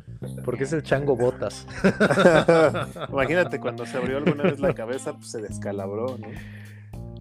Porque 0.44 0.62
es 0.62 0.72
el 0.72 0.84
chango 0.84 1.16
botas. 1.16 1.66
Imagínate 3.08 3.58
cuando 3.58 3.84
se 3.84 3.96
abrió 3.96 4.18
alguna 4.18 4.44
vez 4.44 4.60
la 4.60 4.72
cabeza, 4.72 5.14
pues 5.14 5.32
se 5.32 5.42
descalabró, 5.42 6.16
¿no? 6.16 6.28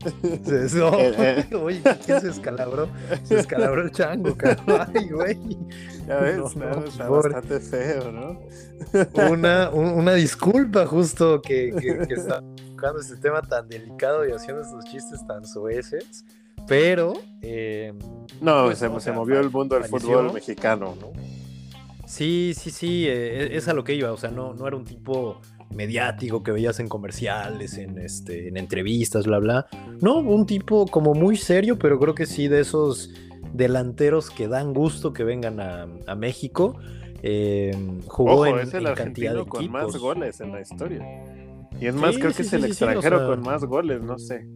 No, 0.74 1.00
eh, 1.00 1.46
eh. 1.50 1.56
oye, 1.56 1.82
¿quién 2.06 2.22
se 2.22 2.28
descalabró? 2.28 2.90
Se 3.24 3.36
descalabró 3.36 3.84
el 3.84 3.92
chango, 3.92 4.36
cabrón. 4.36 4.88
Ay, 4.94 5.10
güey. 5.10 5.38
Ya 6.08 6.18
ves, 6.18 6.56
no, 6.56 6.84
está 6.84 7.10
bastante 7.10 7.60
feo, 7.60 8.12
¿no? 8.12 8.40
Una, 9.30 9.70
una 9.70 10.14
disculpa 10.14 10.86
justo 10.86 11.42
que, 11.42 11.74
que, 11.80 12.14
está 12.14 12.42
buscando 12.42 13.00
este 13.00 13.18
tema 13.18 13.42
tan 13.42 13.68
delicado 13.68 14.28
y 14.28 14.32
haciendo 14.32 14.62
estos 14.64 14.84
chistes 14.86 15.26
tan 15.28 15.46
sueces, 15.46 16.26
pero... 16.68 17.14
Eh, 17.42 17.94
no, 18.42 18.66
pues, 18.66 18.80
se, 18.80 19.00
se 19.00 19.12
movió 19.12 19.40
el 19.40 19.50
mundo 19.50 19.76
del 19.76 19.86
fútbol 19.86 20.34
mexicano, 20.34 20.96
¿no? 21.00 21.12
Sí, 22.08 22.54
sí, 22.58 22.72
sí, 22.72 23.08
e, 23.08 23.56
es 23.56 23.68
a 23.68 23.74
lo 23.74 23.84
que 23.84 23.94
iba, 23.94 24.12
o 24.12 24.18
sea, 24.18 24.32
no, 24.32 24.54
no 24.54 24.68
era 24.68 24.76
un 24.76 24.84
tipo 24.84 25.40
mediático 25.74 26.44
que 26.44 26.52
veías 26.52 26.80
en 26.80 26.88
comerciales, 26.88 27.78
en, 27.78 27.98
este, 27.98 28.48
en 28.48 28.58
entrevistas, 28.58 29.26
bla, 29.26 29.40
bla. 29.40 29.68
No, 30.02 30.20
un 30.20 30.46
tipo 30.46 30.88
como 30.88 31.14
muy 31.14 31.38
serio, 31.38 31.78
pero 31.78 32.00
creo 32.00 32.16
que 32.16 32.26
sí 32.26 32.48
de 32.48 32.62
esos 32.62 33.12
delanteros 33.54 34.30
que 34.30 34.48
dan 34.48 34.74
gusto 34.74 35.14
que 35.14 35.24
vengan 35.24 35.60
a, 35.60 36.16
México. 36.16 36.78
Eh, 37.24 37.76
jugó 38.08 38.46
en, 38.48 38.60
es 38.60 38.74
el 38.74 38.88
argentino 38.88 39.46
con 39.46 39.70
más 39.70 39.96
goles 39.96 40.42
en 40.42 40.52
la 40.52 40.62
historia. 40.62 41.06
Y 41.80 41.88
es 41.88 41.96
más, 41.96 42.18
creo 42.18 42.32
que 42.34 42.42
es 42.42 42.54
el 42.54 42.66
extranjero 42.66 43.28
con 43.28 43.42
más 43.42 43.64
goles, 43.66 44.02
no 44.02 44.18
sé. 44.20 44.48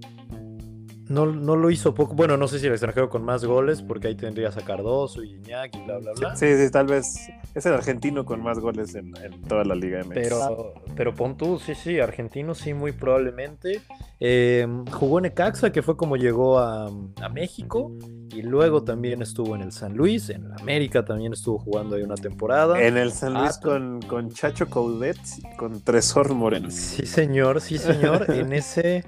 No, 1.07 1.27
no 1.27 1.55
lo 1.55 1.69
hizo 1.69 1.93
poco. 1.93 2.15
Bueno, 2.15 2.35
no 2.37 2.47
sé 2.47 2.59
si 2.59 2.65
el 2.65 2.73
extranjero 2.73 3.09
con 3.09 3.23
más 3.23 3.45
goles, 3.45 3.81
porque 3.81 4.07
ahí 4.07 4.15
tendrías 4.15 4.57
a 4.57 4.61
Cardoso 4.61 5.23
y 5.23 5.35
Iñaki, 5.35 5.81
bla, 5.81 5.97
bla, 5.99 6.11
bla. 6.13 6.35
Sí, 6.35 6.47
sí, 6.57 6.71
tal 6.71 6.87
vez 6.87 7.29
es 7.53 7.65
el 7.65 7.73
argentino 7.73 8.25
con 8.25 8.41
más 8.41 8.59
goles 8.59 8.95
en, 8.95 9.13
toda 9.47 9.63
la 9.63 9.75
Liga 9.75 9.99
MX. 9.99 10.13
Pero, 10.13 10.73
pero 10.95 11.13
pon 11.13 11.37
tú, 11.37 11.59
sí, 11.59 11.75
sí, 11.75 11.99
argentino 11.99 12.55
sí, 12.55 12.73
muy 12.73 12.91
probablemente. 12.91 13.81
Em, 14.19 14.85
jugó 14.87 15.19
en 15.19 15.25
Ecaxa, 15.25 15.71
que 15.71 15.81
fue 15.81 15.95
como 15.95 16.17
llegó 16.17 16.57
a, 16.59 16.89
México, 17.31 17.91
y 18.33 18.41
luego 18.41 18.83
también 18.83 19.21
estuvo 19.21 19.55
en 19.55 19.61
el 19.61 19.71
San 19.71 19.95
Luis, 19.95 20.29
en 20.29 20.49
la 20.49 20.55
América 20.55 21.05
también 21.05 21.33
estuvo 21.33 21.59
jugando 21.59 21.95
ahí 21.95 22.03
una 22.03 22.15
temporada. 22.15 22.81
En 22.81 22.97
el 22.97 23.11
San 23.11 23.33
Luis 23.33 23.57
con, 23.57 24.01
con 24.01 24.29
Chacho 24.31 24.67
Coudet, 24.69 25.17
con 25.57 25.81
Tresor 25.81 26.33
Moreno. 26.33 26.69
Sí, 26.71 27.05
señor, 27.05 27.61
sí, 27.61 27.77
señor, 27.77 28.29
en 28.31 28.53
ese 28.53 29.05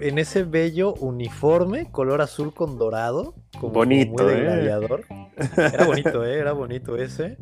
en 0.00 0.18
ese 0.18 0.44
bello 0.44 0.94
uniforme, 0.94 1.90
color 1.90 2.20
azul 2.20 2.54
con 2.54 2.78
dorado. 2.78 3.34
Como, 3.58 3.72
bonito, 3.72 4.30
¿eh? 4.30 4.64
Era 5.56 5.84
bonito, 5.84 6.24
¿eh? 6.24 6.38
Era 6.38 6.52
bonito 6.52 6.96
ese. 6.96 7.36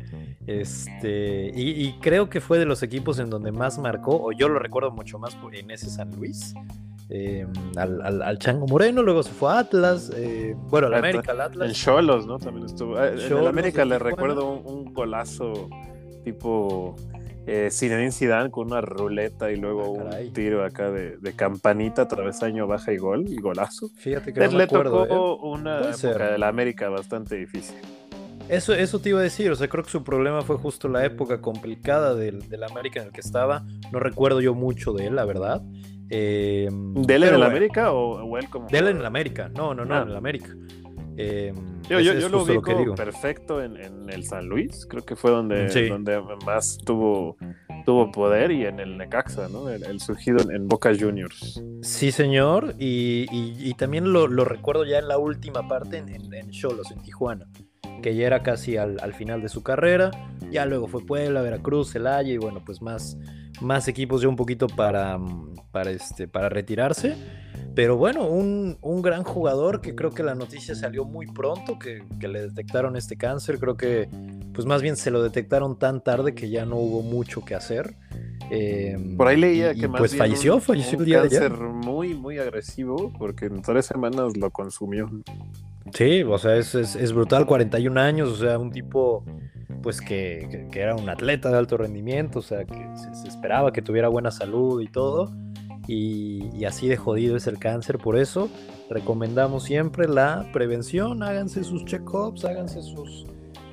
Este, 0.47 1.51
y, 1.53 1.93
creo 1.99 2.29
que 2.29 2.41
fue 2.41 2.57
de 2.57 2.65
los 2.65 2.81
equipos 2.83 3.19
en 3.19 3.29
donde 3.29 3.51
más 3.51 3.77
marcó, 3.77 4.21
o 4.23 4.31
yo 4.31 4.49
lo 4.49 4.59
recuerdo 4.59 4.91
mucho 4.91 5.19
más 5.19 5.37
en 5.53 5.71
ese 5.71 5.89
San 5.89 6.11
Luis. 6.15 6.53
Em, 7.13 7.51
al, 7.75 8.39
Chango 8.39 8.67
Moreno, 8.67 9.03
luego 9.03 9.21
se 9.21 9.31
fue 9.31 9.51
a 9.51 9.59
Atlas, 9.59 10.09
eh, 10.15 10.55
bueno, 10.69 10.87
al 10.87 10.93
América, 10.93 11.33
al 11.33 11.41
Atlas. 11.41 11.67
En 11.67 11.75
Cholos, 11.75 12.25
¿no? 12.25 12.39
También 12.39 12.67
estuvo. 12.67 12.97
Ah, 12.97 13.09
en 13.09 13.19
el 13.19 13.47
América 13.47 13.83
le 13.83 13.99
recuerdo 13.99 14.49
un, 14.53 14.93
golazo 14.93 15.69
tipo 16.23 16.95
eh, 17.47 17.67
Zinedine 17.69 18.13
Zidane 18.13 18.49
con 18.49 18.67
una 18.67 18.79
ruleta 18.79 19.51
y 19.51 19.57
luego 19.57 19.97
ah, 20.09 20.15
un 20.21 20.31
tiro 20.31 20.63
acá 20.63 20.89
de, 20.89 21.33
campanita, 21.35 22.07
travesaño, 22.07 22.65
baja 22.65 22.93
y 22.93 22.97
gol, 22.97 23.25
y 23.27 23.41
golazo. 23.41 23.89
Fíjate 23.97 24.31
que 24.31 24.47
no 24.47 24.57
le 24.57 24.67
tocó 24.67 25.05
¿eh? 25.05 25.39
una 25.41 25.81
época 25.81 26.31
de 26.31 26.37
la 26.37 26.47
América 26.47 26.87
bastante 26.87 27.35
difícil. 27.35 27.75
Eso, 28.47 28.73
eso 28.73 28.99
te 28.99 29.09
iba 29.09 29.19
a 29.19 29.23
decir, 29.23 29.51
o 29.51 29.55
sea, 29.55 29.67
creo 29.67 29.83
que 29.83 29.89
su 29.89 30.03
problema 30.03 30.41
fue 30.43 30.57
justo 30.57 30.87
la 30.87 31.05
época 31.05 31.41
complicada 31.41 32.15
del, 32.15 32.41
América 32.63 33.01
en 33.01 33.07
el 33.07 33.11
que 33.13 33.21
estaba. 33.21 33.65
No 33.91 33.99
recuerdo 33.99 34.39
yo 34.39 34.53
mucho 34.53 34.93
de 34.93 35.07
él, 35.07 35.15
la 35.15 35.25
verdad. 35.25 35.61
Eh, 36.13 36.67
¿De 36.71 37.15
él 37.15 37.23
en 37.23 37.35
el 37.35 37.43
América 37.43 37.93
o, 37.93 38.37
él 38.37 38.49
como.? 38.49 38.67
De 38.67 38.77
él 38.77 38.89
en 38.89 38.97
el 38.97 39.05
América, 39.05 39.49
no, 39.55 39.73
no, 39.73 39.85
no, 39.85 39.95
ah. 39.95 40.01
en 40.01 40.09
el 40.09 40.15
América. 40.15 40.53
Em, 41.17 41.81
yo, 41.89 42.29
lo 42.29 42.45
vi 42.45 42.59
perfecto 42.95 43.61
en, 43.61 43.77
el 44.09 44.23
San 44.25 44.47
Luis, 44.47 44.85
creo 44.85 45.03
que 45.05 45.15
fue 45.15 45.31
donde, 45.31 45.89
donde 45.89 46.21
más 46.45 46.77
tuvo, 46.85 47.37
tuvo 47.85 48.11
poder 48.11 48.51
y 48.51 48.65
en 48.65 48.79
el 48.79 48.97
Necaxa, 48.97 49.47
¿no? 49.49 49.69
El, 49.69 49.99
surgido 49.99 50.49
en 50.51 50.67
Boca 50.67 50.91
Juniors. 50.97 51.61
Sí, 51.81 52.11
señor, 52.11 52.75
y, 52.77 53.73
también 53.75 54.11
lo, 54.11 54.27
recuerdo 54.27 54.85
ya 54.85 54.99
en 54.99 55.07
la 55.07 55.17
última 55.17 55.67
parte 55.67 55.97
en 55.97 56.49
Cholos, 56.49 56.91
en, 56.91 57.01
Tijuana, 57.01 57.47
que 58.01 58.15
ya 58.15 58.27
era 58.27 58.43
casi 58.43 58.77
al, 58.77 59.13
final 59.13 59.41
de 59.41 59.49
su 59.49 59.63
carrera, 59.63 60.11
ya 60.51 60.65
luego 60.65 60.87
fue 60.87 61.05
Puebla, 61.05 61.41
Veracruz, 61.41 61.91
Celaya 61.91 62.33
y 62.33 62.37
bueno, 62.37 62.61
pues 62.65 62.81
más, 62.81 63.17
más 63.61 63.87
equipos 63.87 64.21
ya 64.21 64.27
un 64.27 64.35
poquito 64.35 64.67
para, 64.67 65.19
para, 65.71 65.91
este, 65.91 66.27
para 66.27 66.49
retirarse. 66.49 67.15
Pero 67.73 67.95
bueno, 67.95 68.27
un, 68.27 69.01
gran 69.01 69.23
jugador 69.23 69.81
que 69.81 69.95
creo 69.95 70.11
que 70.11 70.23
la 70.23 70.35
noticia 70.35 70.75
salió 70.75 71.05
muy 71.05 71.25
pronto, 71.27 71.79
que, 71.79 72.03
le 72.27 72.41
detectaron 72.41 72.97
este 72.97 73.17
cáncer. 73.17 73.59
Creo 73.59 73.77
que, 73.77 74.09
pues 74.53 74.65
más 74.65 74.81
bien 74.81 74.97
se 74.97 75.09
lo 75.09 75.23
detectaron 75.23 75.79
tan 75.79 76.03
tarde 76.03 76.33
que 76.33 76.49
ya 76.49 76.65
no 76.65 76.75
hubo 76.75 77.01
mucho 77.01 77.45
que 77.45 77.55
hacer. 77.55 77.95
Em, 78.49 79.15
Por 79.15 79.27
ahí 79.27 79.37
leía 79.37 79.73
que 79.73 79.87
más 79.87 79.99
pues 79.99 80.17
falleció, 80.17 80.59
falleció 80.59 80.99
el 80.99 81.05
día 81.05 81.21
cáncer 81.21 81.53
muy, 81.53 82.13
muy 82.13 82.37
agresivo, 82.39 83.13
porque 83.17 83.45
en 83.45 83.61
tres 83.61 83.85
semanas 83.85 84.35
lo 84.35 84.51
consumió. 84.51 85.09
Sí, 85.93 86.23
o 86.23 86.37
sea, 86.37 86.55
es, 86.55 86.75
es, 86.75 87.13
brutal, 87.13 87.45
41 87.45 87.99
años, 87.99 88.29
o 88.29 88.35
sea, 88.35 88.57
un 88.57 88.71
tipo 88.71 89.25
pues 89.81 89.99
que, 89.99 90.67
era 90.73 90.95
un 90.95 91.09
atleta 91.09 91.49
de 91.49 91.57
alto 91.57 91.77
rendimiento, 91.77 92.39
o 92.39 92.41
sea, 92.41 92.65
que 92.65 92.89
se 92.95 93.27
esperaba 93.27 93.73
que 93.73 93.81
tuviera 93.81 94.07
buena 94.07 94.31
salud 94.31 94.81
y 94.81 94.87
todo 94.87 95.31
y, 95.87 96.63
así 96.65 96.87
de 96.87 96.97
jodido 96.97 97.35
es 97.35 97.47
el 97.47 97.59
cáncer. 97.59 97.97
Por 97.97 98.17
eso 98.17 98.49
recomendamos 98.89 99.63
siempre 99.63 100.07
la 100.07 100.49
prevención. 100.53 101.23
Háganse 101.23 101.63
sus 101.63 101.85
check-ups, 101.85 102.45
háganse 102.45 102.81
sus, 102.81 103.25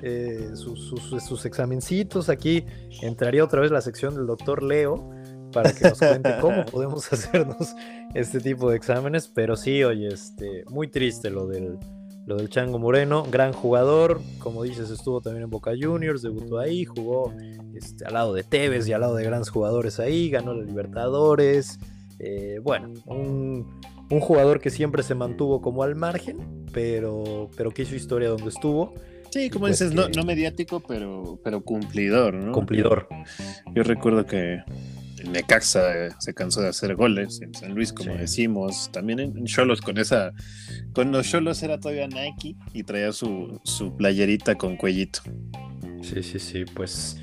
eh, 0.02 0.50
sus, 0.54 0.88
sus, 1.22 1.46
examencitos. 1.46 2.28
Aquí 2.28 2.64
entraría 3.02 3.44
otra 3.44 3.60
vez 3.60 3.70
la 3.70 3.80
sección 3.80 4.14
del 4.14 4.26
doctor 4.26 4.62
Leo 4.62 5.10
para 5.52 5.72
que 5.72 5.88
nos 5.88 5.98
cuente 5.98 6.36
cómo 6.40 6.64
podemos 6.72 7.12
hacernos 7.12 7.74
este 8.14 8.40
tipo 8.40 8.70
de 8.70 8.76
exámenes. 8.76 9.28
Pero 9.28 9.56
sí, 9.56 9.84
oye, 9.84 10.08
este, 10.08 10.64
muy 10.68 10.88
triste 10.88 11.30
lo 11.30 11.46
del, 11.46 11.78
lo 12.28 12.36
del 12.36 12.50
Chango 12.50 12.78
Moreno, 12.78 13.24
gran 13.30 13.54
jugador, 13.54 14.20
como 14.38 14.62
dices, 14.62 14.90
estuvo 14.90 15.22
también 15.22 15.44
en 15.44 15.50
Boca 15.50 15.72
Juniors, 15.80 16.20
debutó 16.20 16.58
ahí, 16.58 16.84
jugó 16.84 17.32
este, 17.74 18.04
al 18.04 18.12
lado 18.12 18.34
de 18.34 18.42
Tevez 18.42 18.86
y 18.86 18.92
al 18.92 19.00
lado 19.00 19.14
de 19.14 19.24
grandes 19.24 19.48
jugadores 19.48 19.98
ahí, 19.98 20.28
ganó 20.28 20.52
la 20.52 20.62
Libertadores, 20.62 21.78
eh, 22.18 22.60
bueno, 22.62 22.92
un, 23.06 23.80
jugador 24.20 24.60
que 24.60 24.68
siempre 24.68 25.02
se 25.02 25.14
mantuvo 25.14 25.62
como 25.62 25.82
al 25.82 25.96
margen, 25.96 26.66
pero, 26.70 27.48
pero 27.56 27.70
que 27.70 27.82
hizo 27.82 27.94
historia 27.94 28.28
donde 28.28 28.50
estuvo. 28.50 28.92
Sí, 29.30 29.48
como 29.48 29.62
pues 29.62 29.78
dices, 29.78 29.94
no, 29.94 30.22
mediático, 30.22 30.80
pero, 30.80 31.40
pero 31.42 31.62
cumplidor, 31.62 32.34
¿no? 32.34 32.52
Cumplidor. 32.52 33.08
Yo, 33.74 33.84
recuerdo 33.84 34.26
que, 34.26 34.62
Necaxa 35.24 36.06
eh, 36.06 36.10
se 36.18 36.34
cansó 36.34 36.60
de 36.60 36.68
hacer 36.68 36.94
goles, 36.94 37.40
en 37.42 37.54
San 37.54 37.74
Luis, 37.74 37.92
como 37.92 38.14
decimos, 38.14 38.90
también 38.92 39.20
en 39.20 39.44
Cholos 39.46 39.80
con 39.80 39.98
esa, 39.98 40.32
con 40.92 41.12
los 41.12 41.28
Cholos 41.28 41.62
era 41.62 41.78
todavía 41.78 42.06
Nike 42.08 42.56
y 42.72 42.82
traía 42.82 43.12
su, 43.12 43.60
su 43.64 43.96
playerita 43.96 44.56
con 44.56 44.76
cuellito. 44.76 45.20
Sí, 46.02 46.22
sí, 46.22 46.38
sí, 46.38 46.64
pues 46.74 47.16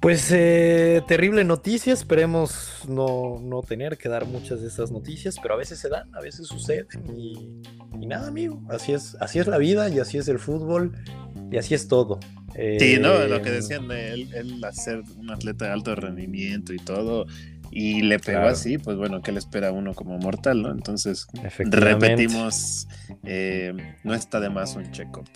pues 0.00 0.32
eh, 0.32 1.02
terrible 1.06 1.44
noticia, 1.44 1.92
esperemos 1.92 2.86
no, 2.88 3.38
no, 3.42 3.60
tener 3.60 3.98
que 3.98 4.08
dar 4.08 4.24
muchas 4.24 4.62
de 4.62 4.68
esas 4.68 4.90
noticias, 4.90 5.36
pero 5.42 5.52
a 5.52 5.56
veces 5.58 5.78
se 5.78 5.90
dan, 5.90 6.08
a 6.14 6.22
veces 6.22 6.46
suceden 6.46 6.86
y, 7.14 8.06
nada, 8.06 8.28
amigo, 8.28 8.62
así 8.70 8.92
es, 8.92 9.14
así 9.20 9.38
es 9.38 9.46
la 9.46 9.58
vida 9.58 9.90
y 9.90 9.98
así 9.98 10.16
es 10.16 10.26
el 10.28 10.38
fútbol 10.38 10.96
y 11.50 11.58
así 11.58 11.74
es 11.74 11.88
todo. 11.88 12.18
sí, 12.54 12.98
no, 13.00 13.26
lo 13.26 13.42
que 13.42 13.48
eh, 13.50 13.52
decían 13.52 13.88
de 13.88 14.12
él, 14.12 14.28
él 14.34 14.64
hacer 14.64 15.02
un 15.16 15.30
atleta 15.30 15.66
de 15.66 15.72
alto 15.72 15.94
rendimiento 15.94 16.72
y 16.72 16.78
todo, 16.78 17.26
y 17.72 18.02
le 18.02 18.18
pegó 18.18 18.40
así, 18.40 18.78
pues 18.78 18.96
bueno, 18.96 19.22
¿qué 19.22 19.30
le 19.30 19.38
espera 19.38 19.68
a 19.68 19.72
uno 19.72 19.94
como 19.94 20.18
mortal, 20.18 20.62
no? 20.62 20.72
Entonces, 20.72 21.28
repetimos, 21.58 22.88
eh, 23.22 23.72
no 24.02 24.14
está 24.14 24.40
de 24.40 24.50
más 24.50 24.74
un 24.74 24.90
check-up. 24.90 25.28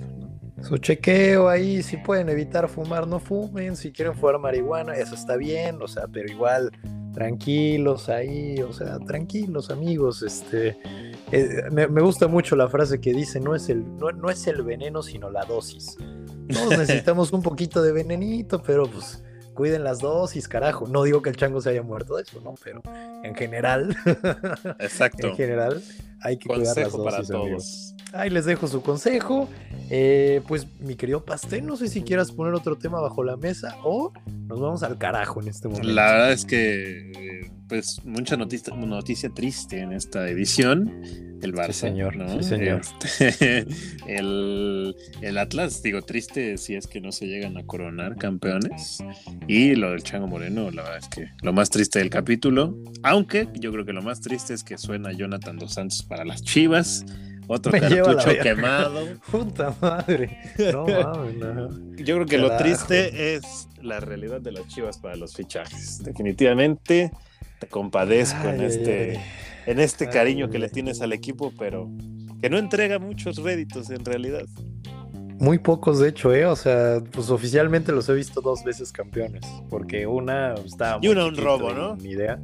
Su 0.62 0.78
chequeo 0.78 1.48
ahí, 1.48 1.82
si 1.82 1.96
pueden 1.96 2.28
evitar 2.28 2.68
fumar, 2.68 3.06
no 3.06 3.20
fumen, 3.20 3.76
si 3.76 3.92
quieren 3.92 4.14
fumar 4.14 4.40
marihuana, 4.40 4.94
eso 4.94 5.14
está 5.14 5.36
bien, 5.36 5.80
o 5.80 5.86
sea, 5.86 6.08
pero 6.08 6.30
igual, 6.30 6.72
tranquilos 7.12 8.08
ahí, 8.08 8.60
o 8.60 8.72
sea, 8.72 8.98
tranquilos 8.98 9.70
amigos, 9.70 10.22
este, 10.22 10.76
eh, 11.32 11.64
me, 11.70 11.86
gusta 11.86 12.28
mucho 12.28 12.56
la 12.56 12.68
frase 12.68 13.00
que 13.00 13.12
dice, 13.12 13.40
no 13.40 13.54
es 13.54 13.68
el, 13.68 13.96
no, 13.96 14.10
no 14.12 14.30
es 14.30 14.46
el 14.46 14.62
veneno, 14.62 15.02
sino 15.02 15.30
la 15.30 15.44
dosis. 15.44 15.96
Todos 16.52 16.70
necesitamos 16.78 17.32
un 17.32 17.42
poquito 17.42 17.82
de 17.82 17.92
venenito, 17.92 18.62
pero 18.62 18.86
pues 18.86 19.22
cuiden 19.54 19.84
las 19.84 20.00
dosis, 20.00 20.48
carajo. 20.48 20.86
No 20.86 21.04
digo 21.04 21.22
que 21.22 21.30
el 21.30 21.36
chango 21.36 21.60
se 21.60 21.70
haya 21.70 21.82
muerto 21.82 22.16
de 22.16 22.22
eso, 22.22 22.40
¿no? 22.40 22.54
Pero 22.62 22.82
en 23.22 23.34
general. 23.34 23.96
Exacto. 24.78 25.28
en 25.28 25.36
general, 25.36 25.82
hay 26.24 26.38
que 26.38 26.48
cuidar 26.48 26.76
las 26.76 26.92
dosis. 26.92 27.04
Para 27.04 27.22
todos. 27.22 27.94
Ahí 28.14 28.30
les 28.30 28.46
dejo 28.46 28.66
su 28.66 28.80
consejo. 28.82 29.48
Eh, 29.90 30.40
pues, 30.48 30.66
mi 30.80 30.96
querido 30.96 31.24
Pastel, 31.24 31.66
no 31.66 31.76
sé 31.76 31.88
si 31.88 32.02
quieras 32.02 32.32
poner 32.32 32.54
otro 32.54 32.76
tema 32.76 33.00
bajo 33.00 33.22
la 33.22 33.36
mesa 33.36 33.76
o 33.84 34.12
nos 34.46 34.58
vamos 34.58 34.82
al 34.82 34.98
carajo 34.98 35.42
en 35.42 35.48
este 35.48 35.68
momento. 35.68 35.88
La 35.88 36.12
verdad 36.12 36.32
es 36.32 36.46
que, 36.46 37.10
eh, 37.10 37.50
pues, 37.68 38.00
mucha 38.04 38.36
noticia, 38.36 38.74
noticia 38.74 39.30
triste 39.30 39.80
en 39.80 39.92
esta 39.92 40.28
edición 40.28 41.33
el 41.44 41.54
Barça. 41.54 41.72
Sí, 41.72 41.80
señor. 41.80 42.14
Sí, 42.28 42.48
señor. 42.48 42.80
Este, 43.02 43.66
el, 44.06 44.96
el, 45.20 45.38
Atlas, 45.38 45.82
digo, 45.82 46.02
triste 46.02 46.58
si 46.58 46.74
es 46.74 46.86
que 46.86 47.00
no 47.00 47.12
se 47.12 47.26
llegan 47.26 47.56
a 47.56 47.64
coronar 47.64 48.16
campeones. 48.16 48.98
Y 49.46 49.74
lo 49.74 49.90
del 49.90 50.02
Chango 50.02 50.26
Moreno, 50.26 50.70
la 50.70 50.82
verdad 50.82 50.98
es 50.98 51.08
que 51.08 51.28
lo 51.42 51.52
más 51.52 51.70
triste 51.70 51.98
del 51.98 52.10
capítulo. 52.10 52.76
Aunque 53.02 53.48
yo 53.54 53.72
creo 53.72 53.84
que 53.84 53.92
lo 53.92 54.02
más 54.02 54.20
triste 54.20 54.54
es 54.54 54.64
que 54.64 54.78
suena 54.78 55.12
Jonathan 55.12 55.56
Dos 55.56 55.74
Santos 55.74 56.02
para 56.02 56.24
las 56.24 56.42
Chivas. 56.42 57.04
Otro 57.46 57.72
cartucho 57.72 58.38
quemado. 58.42 59.06
Puta 59.30 59.74
madre. 59.80 60.38
No 60.72 60.86
mames, 60.86 61.36
no. 61.36 61.96
Yo 61.96 62.14
creo 62.16 62.26
que 62.26 62.38
lo 62.38 62.56
triste 62.56 63.34
es 63.34 63.68
la 63.82 64.00
realidad 64.00 64.40
de 64.40 64.52
las 64.52 64.66
Chivas 64.68 64.98
para 64.98 65.16
los 65.16 65.34
fichajes. 65.34 66.02
Definitivamente 66.02 67.12
te 67.58 67.66
compadezco 67.66 68.48
en 68.48 68.62
este 68.62 69.20
en 69.66 69.80
este 69.80 70.08
cariño 70.08 70.50
que 70.50 70.58
le 70.58 70.68
tienes 70.68 71.00
al 71.00 71.12
equipo, 71.12 71.52
pero 71.58 71.90
que 72.40 72.50
no 72.50 72.58
entrega 72.58 72.98
muchos 72.98 73.38
réditos 73.38 73.90
en 73.90 74.04
realidad. 74.04 74.44
Muy 75.38 75.58
pocos, 75.58 75.98
de 75.98 76.08
hecho, 76.08 76.32
¿eh? 76.32 76.46
O 76.46 76.56
sea, 76.56 77.02
pues 77.10 77.30
oficialmente 77.30 77.90
los 77.90 78.08
he 78.08 78.14
visto 78.14 78.40
dos 78.40 78.62
veces 78.62 78.92
campeones, 78.92 79.44
porque 79.68 80.06
una 80.06 80.54
estaba... 80.54 80.98
Y 81.02 81.08
una 81.08 81.26
un 81.26 81.36
robo, 81.36 81.72
¿no? 81.72 81.96
Ni 81.96 82.10
idea. 82.10 82.38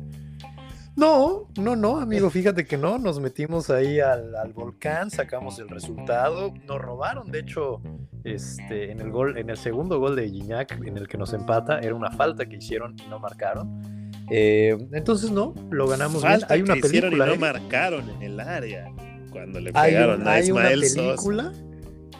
No, 0.96 1.46
no, 1.56 1.76
no, 1.76 1.98
amigo, 1.98 2.28
fíjate 2.30 2.66
que 2.66 2.76
no, 2.76 2.98
nos 2.98 3.20
metimos 3.20 3.70
ahí 3.70 4.00
al, 4.00 4.52
volcán, 4.52 5.10
sacamos 5.10 5.58
el 5.58 5.68
resultado, 5.68 6.52
nos 6.66 6.80
robaron, 6.80 7.30
de 7.30 7.40
hecho, 7.40 7.80
este, 8.24 8.90
en 8.90 9.00
el 9.00 9.10
gol, 9.10 9.38
en 9.38 9.50
el 9.50 9.56
segundo 9.56 10.00
gol 10.00 10.16
de 10.16 10.28
Gignac, 10.28 10.72
en 10.84 10.98
el 10.98 11.06
que 11.06 11.16
nos 11.16 11.32
empata, 11.32 11.78
era 11.78 11.94
una 11.94 12.10
falta 12.10 12.44
que 12.46 12.56
hicieron 12.56 12.96
y 12.98 13.08
no 13.08 13.18
marcaron. 13.18 13.99
Eh, 14.30 14.76
entonces, 14.92 15.30
no, 15.30 15.54
lo 15.70 15.86
ganamos 15.88 16.22
bien. 16.22 16.40
Hay 16.48 16.62
una 16.62 16.76
película. 16.76 17.26
Y 17.26 17.28
no 17.28 17.34
¿eh? 17.34 17.38
marcaron 17.38 18.08
en 18.10 18.22
el 18.22 18.40
área 18.40 18.92
cuando 19.30 19.60
le 19.60 19.72
pegaron 19.72 20.26
a 20.26 20.40
Ismael 20.40 20.78
una 20.78 20.92
película. 20.96 21.52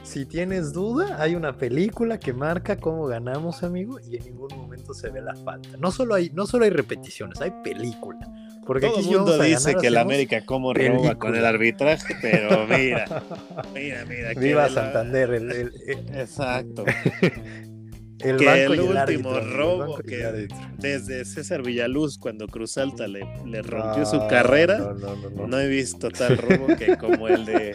Si 0.03 0.27
tienes 0.27 0.73
duda, 0.73 1.23
hay 1.23 1.37
una 1.37 1.57
película 1.57 2.19
que 2.19 2.33
marca 2.33 2.77
cómo 2.77 3.07
ganamos, 3.07 3.63
amigo, 3.63 4.01
y 4.01 4.17
en 4.17 4.25
ningún 4.25 4.49
momento 4.57 4.93
se 4.93 5.09
ve 5.09 5.21
la 5.21 5.37
falta. 5.37 5.77
No 5.79 5.93
solo 5.93 6.17
hay, 6.17 6.31
no 6.31 6.47
solo 6.47 6.65
hay 6.65 6.71
repeticiones, 6.71 7.41
hay 7.41 7.53
película. 7.63 8.19
Porque 8.67 8.89
Todo 8.89 9.01
el 9.01 9.07
mundo 9.07 9.39
dice 9.39 9.75
que 9.81 9.87
el 9.87 9.97
América 9.97 10.45
cómo 10.45 10.75
roba 10.75 11.17
con 11.17 11.37
el 11.37 11.45
arbitraje, 11.45 12.17
pero 12.21 12.67
mira, 12.67 13.05
mira, 13.75 14.05
mira. 14.05 14.33
Viva 14.35 14.69
Santander. 14.69 15.31
El, 15.31 15.73
Exacto. 16.15 16.85
El 18.23 18.37
que 18.37 18.65
el, 18.65 18.81
último 18.81 19.41
robo 19.41 19.99
que 19.99 20.49
desde 20.79 21.25
César 21.25 21.63
Villaluz 21.63 22.19
cuando 22.19 22.47
Cruz 22.49 22.77
Alta 22.77 23.09
le, 23.09 23.27
le 23.47 23.63
rompió 23.63 24.05
su 24.05 24.19
carrera 24.29 24.95
no, 25.49 25.59
he 25.59 25.69
visto 25.69 26.11
tal 26.11 26.37
robo 26.37 26.77
que 26.77 26.97
como 26.99 27.29
el 27.29 27.47
de 27.47 27.75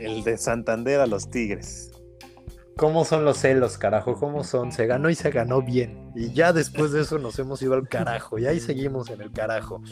el 0.00 0.24
de 0.24 0.36
Santander 0.36 1.00
a 1.00 1.06
los 1.06 1.30
Tigres. 1.30 1.91
¿Cómo 2.76 3.04
son 3.04 3.24
los 3.24 3.38
celos, 3.38 3.78
carajo? 3.78 4.14
¿Cómo 4.14 4.44
son? 4.44 4.72
Se 4.72 4.86
ganó 4.86 5.10
y 5.10 5.14
se 5.14 5.30
ganó 5.30 5.62
bien. 5.62 6.10
Y 6.14 6.32
ya 6.32 6.52
después 6.52 6.92
de 6.92 7.02
eso 7.02 7.18
nos 7.18 7.38
hemos 7.38 7.60
ido 7.62 7.74
al 7.74 7.88
carajo. 7.88 8.38
Y 8.38 8.46
ahí 8.46 8.60
seguimos 8.60 9.10
en 9.10 9.20
el 9.20 9.30
carajo. 9.30 9.82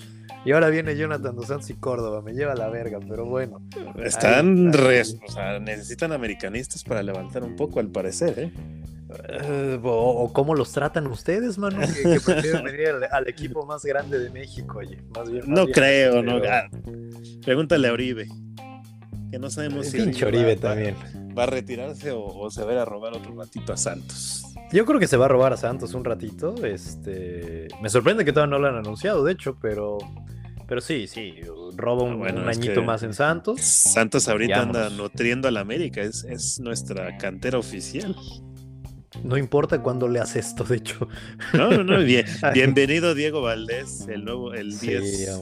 Y 0.45 0.53
ahora 0.53 0.71
viene 0.71 0.97
Jonathan 0.97 1.37
Dos 1.37 1.49
Santos 1.49 1.69
y 1.71 1.75
Córdoba. 1.75 2.23
Me 2.23 2.33
lleva 2.33 2.55
la 2.55 2.69
verga, 2.69 2.99
pero 3.07 3.27
bueno. 3.27 3.61
Están 4.03 4.73
o 4.75 5.31
sea, 5.31 5.59
necesitan 5.59 6.12
americanistas 6.12 6.83
para 6.83 7.03
levantar 7.03 7.43
un 7.43 7.57
poco, 7.57 7.81
al 7.81 7.88
parecer, 7.88 8.38
¿eh? 8.38 8.53
Eh, 9.29 9.81
o, 9.83 10.33
cómo 10.33 10.55
los 10.55 10.73
tratan 10.73 11.07
ustedes, 11.09 11.59
mano, 11.59 11.81
que, 11.81 12.21
prefieren 12.21 12.64
venir 12.64 12.88
al, 13.11 13.29
equipo 13.29 13.66
más 13.66 13.85
grande 13.85 14.19
de 14.19 14.31
México, 14.31 14.79
oye. 14.79 14.99
no 15.47 15.66
creo, 15.66 16.23
no. 16.23 16.37
Ah, 16.49 16.69
pregúntale 17.45 17.88
a 17.88 17.93
Oribe, 17.93 18.29
que 19.31 19.38
no 19.38 19.51
sabemos 19.51 19.87
si 19.87 20.01
Oribe, 20.25 20.57
también. 20.57 20.97
Va, 21.37 21.45
a 21.45 21.47
retirarse 21.47 22.11
o, 22.12 22.51
se 22.51 22.64
va 22.64 22.71
a, 22.71 22.75
ir 22.75 22.79
a 22.81 22.85
robar 22.85 23.14
otro 23.14 23.35
ratito 23.35 23.73
a 23.73 23.77
Santos. 23.77 24.45
Yo 24.73 24.85
creo 24.85 24.99
que 24.99 25.07
se 25.07 25.16
va 25.16 25.27
a 25.27 25.29
robar 25.29 25.53
a 25.53 25.57
Santos 25.57 25.95
un 25.95 26.05
ratito. 26.05 26.55
Este, 26.64 27.69
me 27.81 27.88
sorprende 27.88 28.25
que 28.25 28.33
todavía 28.33 28.51
no 28.51 28.59
lo 28.59 28.69
han 28.69 28.77
anunciado, 28.77 29.25
de 29.25 29.33
hecho, 29.33 29.57
pero, 29.61 29.99
pero 30.66 30.81
sí, 30.81 31.07
sí, 31.07 31.37
roba 31.77 32.03
un, 32.03 32.27
ah, 32.27 32.51
añito 32.51 32.83
más 32.83 33.03
en 33.03 33.14
Santos. 33.14 33.61
Santos 33.61 34.29
ahorita 34.29 34.62
anda 34.62 34.90
nutriendo 34.90 35.49
a 35.49 35.51
la 35.51 35.61
América, 35.61 36.03
es, 36.03 36.25
es 36.25 36.61
nuestra 36.61 37.16
cantera 37.19 37.59
oficial. 37.59 38.16
No 39.25 39.37
importa 39.37 39.83
cuándo 39.83 40.09
le 40.09 40.21
haces 40.21 40.49
esto, 40.49 40.64
de 40.64 40.77
hecho. 40.77 41.09
No, 41.53 41.71
no, 41.71 41.85
no. 41.85 41.99
Bien, 41.99 42.25
bienvenido 42.55 43.14
Diego 43.14 43.43
Valdés, 43.43 44.07
el 44.09 44.25
nuevo, 44.25 44.55
el 44.55 44.79
10 44.79 45.40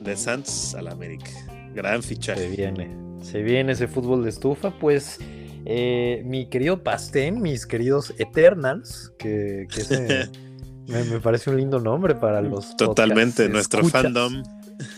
de 0.00 0.16
Santos 0.16 0.74
al 0.74 0.88
América. 0.88 1.30
Gran 1.74 2.02
fichaje. 2.02 2.40
Se 2.40 2.48
viene, 2.48 3.05
se 3.26 3.42
viene 3.42 3.72
ese 3.72 3.88
fútbol 3.88 4.22
de 4.22 4.30
estufa. 4.30 4.70
Pues 4.78 5.18
eh, 5.64 6.22
mi 6.24 6.48
querido 6.48 6.82
Pastén, 6.82 7.42
mis 7.42 7.66
queridos 7.66 8.14
Eternals, 8.18 9.12
que, 9.18 9.66
me, 10.86 11.20
parece 11.20 11.50
un 11.50 11.56
lindo 11.56 11.80
nombre 11.80 12.14
para 12.14 12.40
los. 12.40 12.76
Totalmente, 12.76 13.48
nuestro 13.48 13.84
fandom. 13.84 14.42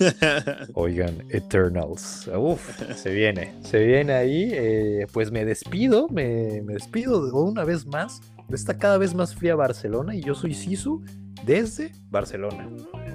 Oigan, 0.75 1.25
Eternals. 1.31 2.29
Uf, 2.37 2.61
se 2.97 3.12
viene. 3.12 3.55
Se 3.62 3.85
viene 3.85 4.12
ahí. 4.12 4.51
Eh, 4.53 5.07
pues 5.12 5.31
me 5.31 5.45
despido, 5.45 6.09
me, 6.09 6.62
me, 6.62 6.74
despido 6.74 7.33
una 7.35 7.64
vez 7.64 7.87
más. 7.87 8.20
Está 8.53 8.76
cada 8.76 8.99
vez 8.99 9.14
más 9.14 9.35
fría 9.35 9.55
Barcelona 9.55 10.14
y 10.14 10.22
yo 10.22 10.35
soy 10.35 10.55
Sisu 10.55 11.03
desde 11.45 11.93
Barcelona. 12.11 12.68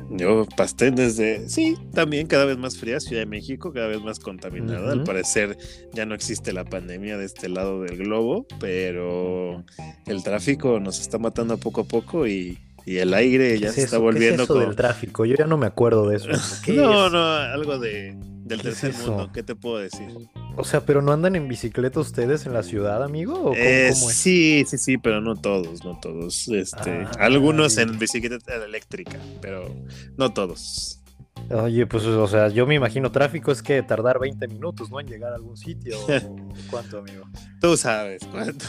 Yo 0.10 0.46
pasté 0.56 0.92
desde, 0.92 1.50
sí, 1.50 1.76
también 1.94 2.28
cada 2.28 2.46
vez 2.46 2.58
más 2.58 2.78
fría, 2.78 3.00
Ciudad 3.00 3.22
de 3.22 3.26
México, 3.26 3.74
cada 3.74 3.88
vez 3.88 4.02
más 4.02 4.20
contaminada. 4.20 4.92
Al 4.92 5.04
parecer 5.04 5.58
ya 5.94 6.06
no 6.06 6.14
existe 6.14 6.54
la 6.54 6.66
pandemia 6.66 7.18
de 7.18 7.26
este 7.26 7.50
lado 7.50 7.82
del 7.82 7.98
globo, 7.98 8.46
pero 8.60 9.64
el 10.06 10.24
tráfico 10.24 10.80
nos 10.80 11.00
está 11.00 11.18
matando 11.18 11.58
poco 11.58 11.82
a 11.82 11.86
poco 11.86 12.28
y 12.28 12.60
y 12.86 12.98
el 12.98 13.14
aire 13.14 13.58
ya 13.60 13.72
se 13.72 13.84
está 13.84 13.98
volviendo. 13.98 14.38
¿Qué 14.38 14.44
es 14.44 14.50
eso 14.50 14.60
del 14.60 14.76
tráfico? 14.76 15.26
Yo 15.26 15.36
ya 15.36 15.48
no 15.48 15.58
me 15.58 15.66
acuerdo 15.66 16.10
de 16.10 16.18
eso. 16.18 16.28
no, 16.68 17.10
no, 17.10 17.24
algo 17.24 17.80
de, 17.80 18.16
del 18.44 18.62
tercer 18.62 18.94
mundo. 18.94 19.30
¿Qué 19.34 19.44
te 19.44 19.56
puedo 19.56 19.78
decir? 19.78 20.10
O 20.56 20.64
sea, 20.64 20.86
¿pero 20.86 21.02
no 21.02 21.12
andan 21.12 21.36
en 21.36 21.48
bicicleta 21.48 22.00
ustedes 22.00 22.46
en 22.46 22.54
la 22.54 22.64
ciudad, 22.64 23.04
amigo? 23.04 23.34
¿O 23.34 23.54
eh, 23.56 23.94
Sí, 23.94 24.66
sí, 24.68 24.78
sí, 24.78 24.98
pero 24.98 25.22
no 25.22 25.36
todos, 25.36 25.84
no 25.84 26.00
todos. 26.00 26.48
Este, 26.50 26.92
ah, 27.06 27.12
algunos 27.20 27.78
en 27.78 27.98
bicicleta 27.98 28.56
eléctrica, 28.64 29.20
pero 29.42 29.74
no 30.18 30.34
todos. 30.34 31.03
Oye, 31.50 31.86
pues, 31.86 32.06
o 32.06 32.28
sea, 32.28 32.48
yo 32.48 32.66
me 32.66 32.76
imagino 32.76 33.12
tráfico 33.12 33.52
es 33.52 33.62
que 33.62 33.84
tardar 33.84 34.18
20 34.18 34.48
minutos, 34.48 34.90
¿no? 34.90 35.00
En 35.00 35.08
llegar 35.08 35.34
a 35.34 35.36
algún 35.36 35.58
sitio. 35.58 35.98
¿Cuánto, 36.72 37.00
amigo? 37.00 37.26
Tú 37.60 37.76
sabes 37.76 38.22
cuánto. 38.32 38.66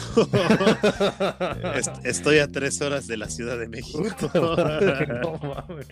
Estoy 2.03 2.39
a 2.39 2.47
tres 2.47 2.81
horas 2.81 3.07
de 3.07 3.17
la 3.17 3.29
Ciudad 3.29 3.57
de 3.57 3.67
México. 3.67 4.29
no 4.33 5.39
mames. 5.41 5.87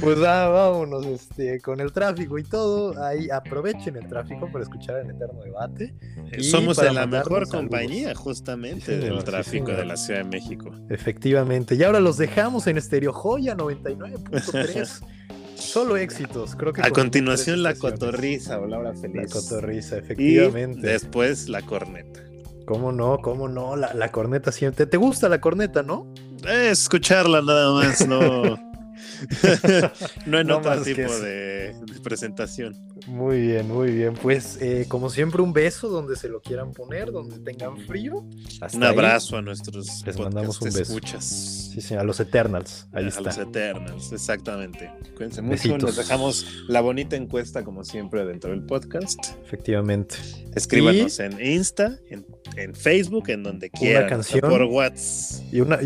Pues 0.00 0.18
ah, 0.26 0.48
vámonos 0.48 1.06
este, 1.06 1.60
con 1.60 1.80
el 1.80 1.92
tráfico 1.92 2.38
y 2.38 2.42
todo. 2.42 3.02
Ahí 3.04 3.28
aprovechen 3.30 3.96
el 3.96 4.08
tráfico 4.08 4.50
para 4.50 4.64
escuchar 4.64 4.96
el 5.00 5.10
eterno 5.10 5.42
debate. 5.42 5.94
Somos 6.40 6.78
de 6.78 6.92
la 6.92 7.06
mejor 7.06 7.48
compañía, 7.48 8.14
justamente, 8.14 8.98
del 8.98 9.22
tráfico 9.24 9.72
de 9.72 9.84
la 9.84 9.96
Ciudad 9.96 10.24
de 10.24 10.30
México. 10.30 10.70
Efectivamente. 10.88 11.74
Y 11.74 11.82
ahora 11.82 12.00
los 12.00 12.16
dejamos 12.16 12.66
en 12.66 12.78
Estereo 12.78 13.12
Joya 13.12 13.54
99.3. 13.56 15.04
Solo 15.54 15.96
éxitos, 15.96 16.54
creo 16.56 16.72
que. 16.72 16.82
A 16.82 16.90
continuación 16.90 17.62
la 17.62 17.74
cotorriza 17.74 18.58
o 18.58 18.66
Laura 18.66 18.94
Feliz. 18.94 19.16
La 19.16 19.40
cotorriza, 19.40 19.98
efectivamente. 19.98 20.80
Y 20.80 20.82
después 20.82 21.48
la 21.48 21.62
corneta. 21.62 22.20
¿Cómo 22.66 22.92
no? 22.92 23.18
¿Cómo 23.18 23.48
no? 23.48 23.76
La, 23.76 23.94
la 23.94 24.10
corneta 24.10 24.52
siempre. 24.52 24.86
¿Te 24.86 24.96
gusta 24.96 25.28
la 25.28 25.40
corneta, 25.40 25.82
no? 25.82 26.12
escucharla 26.46 27.40
nada 27.40 27.72
más, 27.72 28.06
no. 28.06 28.58
no 30.26 30.38
en 30.38 30.50
otro 30.50 30.82
tipo 30.82 31.16
de, 31.18 31.74
presentación. 32.02 32.74
Muy 33.06 33.40
bien, 33.40 33.68
muy 33.68 33.90
bien. 33.90 34.14
Pues 34.14 34.58
eh, 34.60 34.86
como 34.88 35.10
siempre 35.10 35.42
un 35.42 35.52
beso 35.52 35.88
donde 35.88 36.16
se 36.16 36.28
lo 36.28 36.40
quieran 36.40 36.72
poner, 36.72 37.12
donde 37.12 37.38
tengan 37.40 37.78
frío. 37.86 38.24
un 38.72 38.84
abrazo 38.84 39.36
a 39.36 39.42
nuestros 39.42 40.04
Les 40.06 40.18
mandamos 40.18 40.60
un 40.60 40.66
beso. 40.66 40.82
Escuchas. 40.82 41.24
Sí, 41.24 41.80
sí, 41.80 41.94
a 41.94 42.04
los 42.04 42.20
Eternals. 42.20 42.88
Ahí 42.92 43.08
a 43.14 43.20
los 43.20 43.38
Eternals, 43.38 44.12
exactamente. 44.12 44.90
Cuídense 45.16 45.42
mucho. 45.42 45.78
Nos 45.78 45.96
dejamos 45.96 46.46
la 46.68 46.80
bonita 46.80 47.16
encuesta 47.16 47.64
como 47.64 47.84
siempre 47.84 48.24
dentro 48.24 48.50
del 48.50 48.64
podcast. 48.64 49.18
Efectivamente. 49.44 50.16
Escríbanos 50.54 51.18
en 51.20 51.44
Insta, 51.44 51.98
en, 52.08 52.74
Facebook, 52.74 53.28
en 53.30 53.42
donde 53.42 53.70
quieran. 53.70 54.04
Una 54.04 54.10
canción. 54.10 54.40
Por 54.40 54.62
WhatsApp. 54.64 55.44
Y 55.52 55.60
una, 55.60 55.80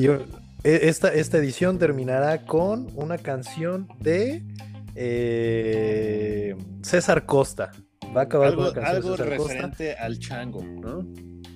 esta, 0.65 1.13
esta 1.13 1.39
edición 1.39 1.79
terminará 1.79 2.45
con 2.45 2.89
una 2.95 3.19
canción 3.19 3.89
de 4.01 4.43
eh, 4.95 6.57
César 6.83 7.25
Costa. 7.27 7.71
Va 8.17 8.23
a 8.23 8.25
acabar 8.25 8.49
algo, 8.49 8.73
con 8.73 8.85
algo 8.85 9.17
referente 9.17 9.95
al 9.95 10.19
chango, 10.19 10.63
¿no? 10.63 11.07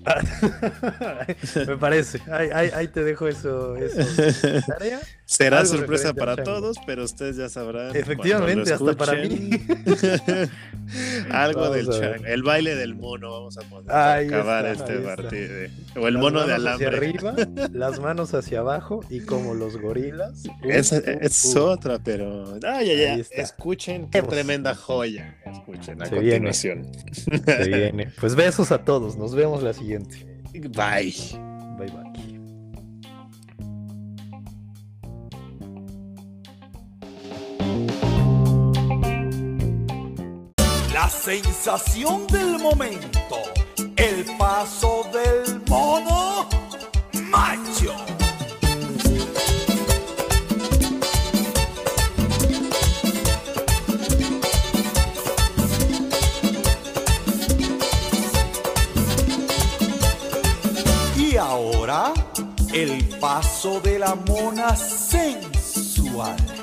Me 1.66 1.76
parece. 1.76 2.20
Ahí, 2.30 2.88
te 2.88 3.04
dejo 3.04 3.28
eso. 3.28 3.74
¿Tarea? 4.66 5.00
Será 5.32 5.64
sorpresa 5.64 6.12
para 6.12 6.36
todos, 6.36 6.76
pero 6.86 7.04
ustedes 7.04 7.36
ya 7.36 7.48
sabrán. 7.48 7.96
Efectivamente, 7.96 8.70
hasta 8.70 8.94
para 8.94 9.14
mí. 9.14 9.50
Algo 11.30 11.70
del 11.70 11.88
chango. 11.88 12.26
El 12.26 12.42
baile 12.42 12.74
del 12.74 12.94
mono, 12.94 13.30
vamos 13.30 13.56
a 13.56 13.62
poner. 13.62 13.90
acabar 13.90 14.66
este 14.66 14.98
partido. 14.98 15.70
O 15.96 16.06
el 16.06 16.18
mono 16.18 16.46
de 16.46 16.52
alambre. 16.52 16.86
Hacia 16.86 16.98
arriba, 16.98 17.34
las 17.72 17.98
manos 17.98 18.34
hacia 18.34 18.60
abajo 18.60 19.00
y 19.08 19.20
como 19.20 19.54
los 19.54 19.78
gorilas. 19.78 20.42
es, 20.62 20.92
es 20.92 21.56
otra, 21.56 21.98
pero. 21.98 22.58
Ah, 22.62 22.82
ya, 22.82 22.92
ya. 22.92 23.24
Escuchen 23.30 24.10
qué 24.10 24.20
tremenda 24.20 24.74
joya. 24.74 25.38
Escuchen 25.46 26.02
a 26.02 26.10
continuación. 26.10 26.92
Se 27.14 27.68
viene. 27.68 28.12
Pues 28.20 28.34
besos 28.34 28.70
a 28.70 28.84
todos. 28.84 29.16
Nos 29.16 29.34
vemos 29.34 29.62
la 29.62 29.72
siguiente. 29.72 30.26
Bye. 30.52 31.14
Bye, 31.78 31.90
bye. 31.90 32.31
Sensación 41.24 42.26
del 42.26 42.58
momento, 42.58 43.36
el 43.94 44.24
paso 44.36 45.04
del 45.12 45.62
mono 45.68 46.48
macho. 47.30 47.94
Y 61.16 61.36
ahora, 61.36 62.12
el 62.72 63.08
paso 63.20 63.80
de 63.80 64.00
la 64.00 64.16
mona 64.16 64.74
sensual. 64.74 66.61